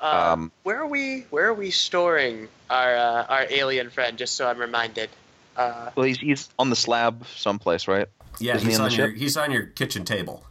[0.00, 1.20] Uh, Um, where are we?
[1.30, 4.18] Where are we storing our uh, our alien friend?
[4.18, 5.08] Just so I'm reminded.
[5.56, 8.06] Uh, Well, he's he's on the slab someplace, right?
[8.38, 10.44] yeah, Isn't he he's on on your he's on your kitchen table.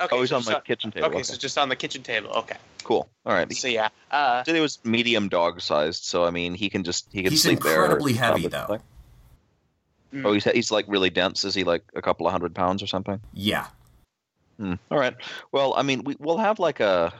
[0.00, 1.06] okay, Oh, he's so on my just kitchen table.
[1.06, 2.28] Okay, Okay, so just on the kitchen table.
[2.30, 2.56] Okay.
[2.84, 3.08] cool.
[3.24, 3.50] All right.
[3.54, 3.88] So yeah.
[4.10, 7.30] Uh, said he was medium dog sized, so I mean he can just he can
[7.30, 7.80] He's sleep there.
[7.82, 8.76] incredibly heavy, probably.
[8.78, 8.82] though.
[10.12, 10.26] Mm.
[10.26, 11.44] Oh, he's he's like really dense.
[11.44, 13.20] Is he like a couple of hundred pounds or something?
[13.32, 13.66] Yeah,
[14.58, 14.74] Hmm.
[14.90, 15.14] All right.
[15.52, 17.12] Well, I mean we we'll have like a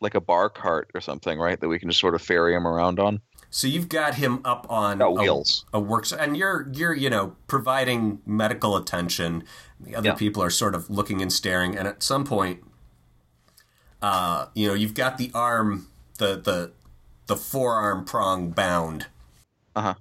[0.00, 1.58] like a bar cart or something, right?
[1.60, 3.20] That we can just sort of ferry him around on.
[3.50, 5.64] so you've got him up on Got a- wheels.
[5.72, 9.44] a, works, and you're you're you know providing medical attention.
[9.80, 10.14] The other Yeah.
[10.14, 12.62] people are sort of looking and staring, and at some point,
[14.02, 15.88] uh, you know, you've got the arm,
[16.18, 16.72] the the
[17.26, 19.06] the forearm prong bound,
[19.74, 19.94] Uh huh.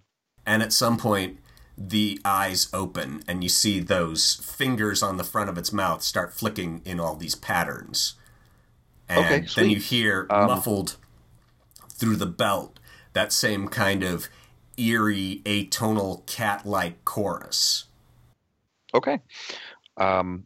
[0.45, 1.39] and at some point
[1.77, 6.34] the eyes open and you see those fingers on the front of its mouth start
[6.34, 8.14] flicking in all these patterns
[9.10, 10.95] and Okay, then you hear Um, muffled
[11.89, 12.80] through the belt
[13.14, 14.27] that same kind of
[14.77, 17.85] eerie atonal cat-like chorus
[18.93, 19.19] Okay.
[19.97, 20.45] Um,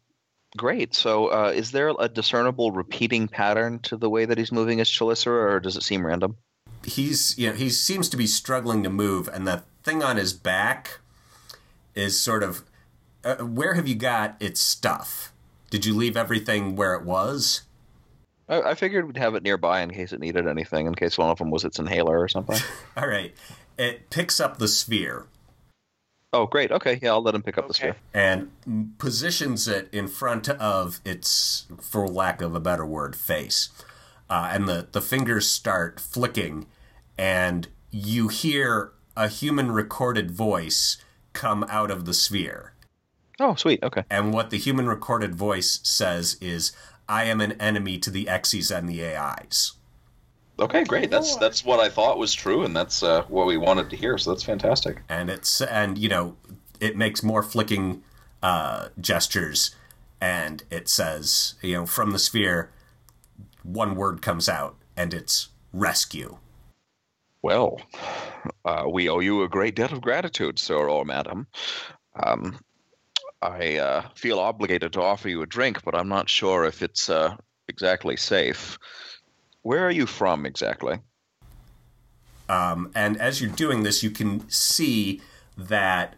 [0.57, 0.95] great.
[0.95, 4.89] So, uh, is there a discernible repeating pattern to the way that he's moving his
[4.89, 6.35] chelicera, or does it seem random?
[6.85, 10.31] he's you know he seems to be struggling to move and the thing on his
[10.31, 10.99] back
[11.95, 12.63] is sort of
[13.23, 15.33] uh, where have you got its stuff
[15.69, 17.63] did you leave everything where it was
[18.47, 21.29] I, I figured we'd have it nearby in case it needed anything, in case one
[21.29, 22.57] of them was its inhaler or something.
[22.97, 23.31] All right.
[23.77, 25.27] It picks up the sphere
[26.33, 26.71] oh, great.
[26.71, 26.99] Okay.
[27.01, 27.95] Yeah, I'll let him pick up the sphere.
[28.13, 28.51] and
[28.97, 33.69] positions it in front of its, for lack of a better word, face.
[34.29, 36.67] Uh, and the, the fingers start flicking,
[37.17, 40.97] and you hear a human recorded voice
[41.39, 42.73] come out of the sphere.
[43.39, 43.81] Oh, sweet.
[43.81, 44.03] Okay.
[44.09, 46.73] And what the human recorded voice says is,
[47.07, 49.71] I am an enemy to the X's and the AIs.
[50.59, 51.09] Okay, great.
[51.09, 54.17] That's that's what I thought was true, and that's uh, what we wanted to hear.
[54.17, 55.01] So that's fantastic.
[55.07, 56.35] and it's and you know
[56.81, 58.03] it makes more flicking
[58.43, 59.73] uh, gestures,
[60.19, 62.71] and it says you know from the sphere,
[63.63, 66.39] one word comes out, and it's rescue.
[67.41, 67.79] Well,
[68.65, 71.48] uh, we owe you a great debt of gratitude, sir or madam.
[72.15, 72.60] Um,
[73.41, 77.10] I uh, feel obligated to offer you a drink, but I'm not sure if it's
[77.10, 77.36] uh,
[77.68, 78.77] exactly safe.
[79.61, 80.99] Where are you from exactly?
[82.49, 85.22] Um, and as you're doing this, you can see
[85.57, 86.15] that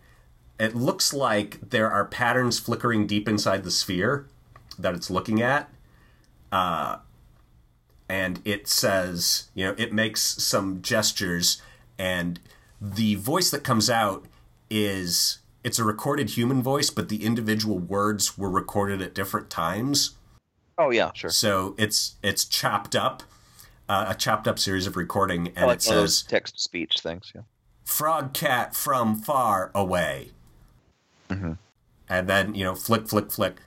[0.60, 4.28] it looks like there are patterns flickering deep inside the sphere
[4.80, 5.70] that it's looking at.
[6.52, 6.98] Uh,
[8.08, 11.62] and it says, you know, it makes some gestures,
[12.02, 12.40] and
[12.82, 14.26] the voice that comes out
[14.72, 20.16] is it's a recorded human voice, but the individual words were recorded at different times.
[20.80, 21.30] Oh yeah, sure.
[21.30, 23.22] So it's it's chopped up,
[23.88, 26.28] uh, a chopped up series of recording, and I like it one of those says
[26.28, 27.32] text to speech things.
[27.36, 27.42] Yeah.
[27.86, 30.32] frog cat from far away.
[31.30, 31.58] Mhm.
[32.10, 33.62] And then, you know, flick, flick, flick.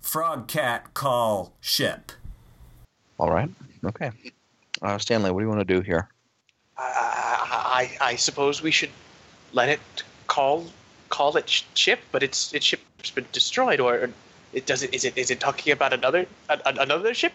[0.00, 2.12] Frog cat call ship.
[3.18, 3.50] All right.
[3.84, 4.10] Okay.
[4.82, 6.08] Uh, Stanley, what do you want to do here?
[6.78, 8.90] I, I, I suppose we should
[9.52, 9.80] let it
[10.26, 10.66] call
[11.08, 14.10] call it ship, but its its ship's been destroyed, or
[14.52, 17.32] it does it is it is it talking about another a, another ship?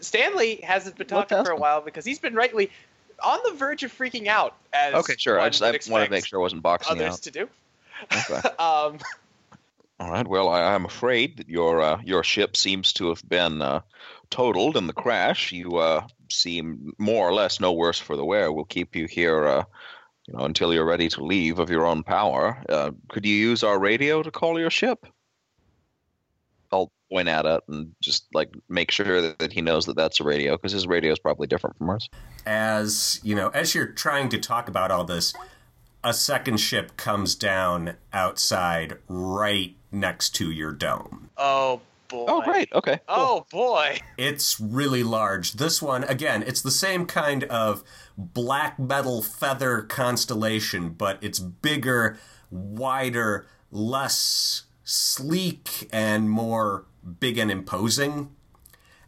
[0.00, 2.70] Stanley hasn't been talking for a while because he's been rightly
[3.22, 4.54] on the verge of freaking out.
[4.72, 5.40] As Okay, sure.
[5.40, 7.22] I just I wanted to make sure I wasn't boxing others out.
[7.22, 7.48] to do.
[8.12, 8.48] Okay.
[8.58, 8.98] Um,
[10.00, 10.26] All right.
[10.26, 13.80] Well, I, I'm afraid that your uh, your ship seems to have been uh,
[14.30, 15.52] totaled in the crash.
[15.52, 18.52] You uh, seem more or less no worse for the wear.
[18.52, 19.64] We'll keep you here, uh,
[20.26, 22.62] you know, until you're ready to leave of your own power.
[22.68, 25.06] Uh, could you use our radio to call your ship?
[26.70, 30.20] I'll point at it and just like make sure that, that he knows that that's
[30.20, 32.08] a radio because his radio is probably different from ours.
[32.44, 35.32] As, you know, as you're trying to talk about all this,
[36.04, 41.30] a second ship comes down outside right next to your dome.
[41.38, 42.26] oh boy.
[42.28, 42.72] Oh, great.
[42.72, 43.00] Okay.
[43.06, 43.16] cool.
[43.16, 43.98] Oh boy.
[44.16, 45.54] It's really large.
[45.54, 47.82] This one, again, it's the same kind of
[48.16, 52.18] black metal feather constellation, but it's bigger,
[52.50, 56.86] wider, less sleek, and more
[57.20, 58.30] big and imposing.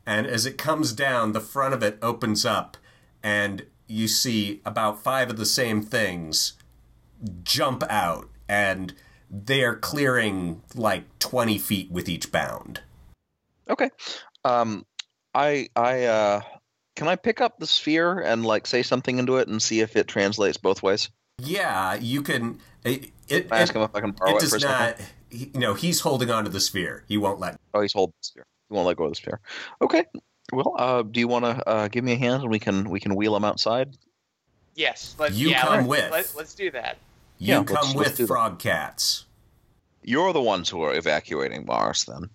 [0.06, 2.76] And as it comes down, the front of it opens up,
[3.22, 6.54] and you see about five of the same things
[7.42, 8.94] jump out, and
[9.30, 12.80] they're clearing like 20 feet with each bound.
[13.70, 13.90] Okay.
[14.44, 14.84] Um,
[15.34, 16.40] I I uh,
[16.96, 19.96] can I pick up the sphere and like say something into it and see if
[19.96, 21.08] it translates both ways?
[21.38, 22.58] Yeah, you can.
[22.84, 24.56] It, it, Can I ask it- him if I can borrow it it, does for
[24.56, 24.78] a not.
[24.98, 25.06] second.
[25.30, 27.04] he- You know, he's holding on to the sphere.
[27.08, 27.58] He won't let.
[27.74, 28.46] Oh, he's holding the sphere.
[28.68, 29.40] He won't let go of the sphere.
[29.80, 30.04] Okay.
[30.52, 32.98] Well, uh, do you want to uh, give me a hand and we can we
[33.00, 33.96] can wheel him outside?
[34.74, 35.14] Yes.
[35.18, 36.10] Let's, You yeah, come let's, with.
[36.10, 36.98] Let, let's do that.
[37.38, 38.26] You Yeah, let's- come let's with that.
[38.26, 39.26] frog cats.
[40.02, 42.30] You're the ones who are evacuating Mars, then.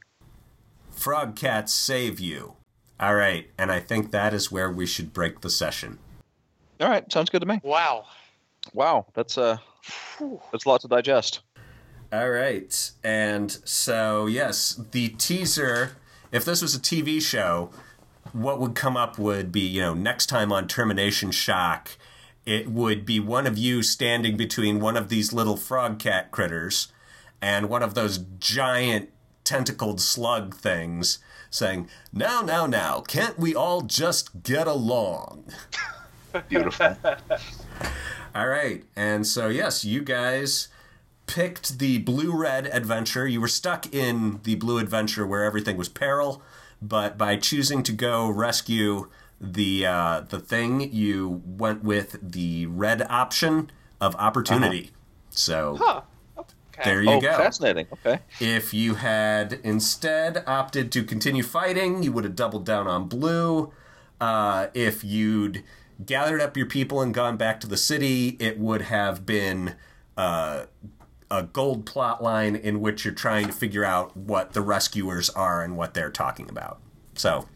[0.95, 2.55] Frog cats save you.
[2.99, 5.99] All right, and I think that is where we should break the session.
[6.80, 7.59] All right, sounds good to me.
[7.63, 8.05] Wow.
[8.73, 9.57] Wow, that's uh,
[10.51, 11.41] that's a lot to digest.
[12.11, 15.97] All right, and so yes, the teaser.
[16.31, 17.69] If this was a TV show,
[18.34, 21.97] what would come up would be you know next time on Termination Shock,
[22.45, 26.88] it would be one of you standing between one of these little frog cat critters
[27.41, 29.09] and one of those giant
[29.45, 31.19] tentacled slug things
[31.49, 35.45] saying, Now, now, now, can't we all just get along?
[36.49, 36.97] Beautiful.
[38.35, 38.84] All right.
[38.95, 40.67] And so, yes, you guys
[41.27, 43.26] picked the blue red adventure.
[43.27, 46.41] You were stuck in the blue adventure where everything was peril,
[46.81, 49.09] but by choosing to go rescue
[49.39, 54.91] the uh, the thing, you went with the red option of opportunity.
[55.30, 56.01] So Huh.
[56.80, 56.89] Okay.
[56.89, 57.38] there you oh, go.
[57.38, 57.88] fascinating.
[57.93, 58.19] Okay.
[58.39, 63.72] If you had instead opted to continue fighting, you would have doubled down on blue.
[64.19, 65.64] Uh, if you'd
[66.06, 69.76] gathered up your people and gone back to the city, it would have been
[70.18, 70.65] uh,
[71.31, 75.64] a gold plot line in which you're trying to figure out what the rescuers are
[75.64, 76.80] and what they're talking about.
[77.15, 77.47] So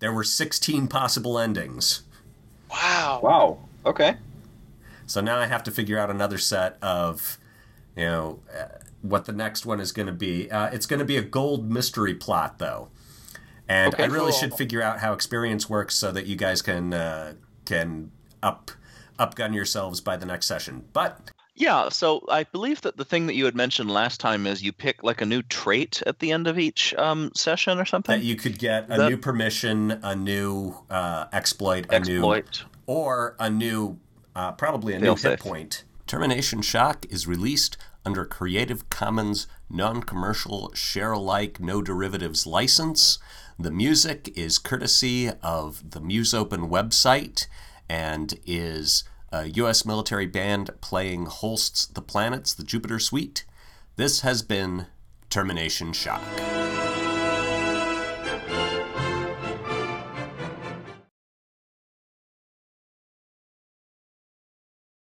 [0.00, 2.02] there were 16 possible endings.
[2.70, 3.20] Wow.
[3.22, 3.58] Wow.
[3.84, 4.16] Okay.
[5.06, 7.38] So now I have to figure out another set of,
[7.96, 8.66] you know, uh,
[9.02, 10.50] what the next one is going to be.
[10.50, 12.88] Uh, it's going to be a gold mystery plot, though,
[13.68, 14.40] and Okay, I really cool.
[14.40, 18.10] should figure out how experience works so that you guys can uh, can
[18.42, 18.70] up
[19.18, 20.84] upgun yourselves by the next session.
[20.92, 24.62] But Yeah, so I believe that the thing that you had mentioned last time is
[24.62, 28.18] you pick like a new trait at the end of each um, session or something.
[28.18, 32.64] That you could get a new permission, a new uh, exploit, a new Exploit.
[32.86, 33.98] or a new,
[34.34, 35.84] uh, probably a new hit point.
[36.06, 43.18] Termination Shock is released under Creative Commons non-commercial share-alike no derivatives license.
[43.58, 47.46] The music is courtesy of the Musopen website
[47.88, 49.02] and is
[49.32, 49.84] a U.S.
[49.84, 53.44] military band playing Holst's The Planets, the Jupiter Suite.
[53.96, 54.86] This has been
[55.28, 56.22] Termination Shock.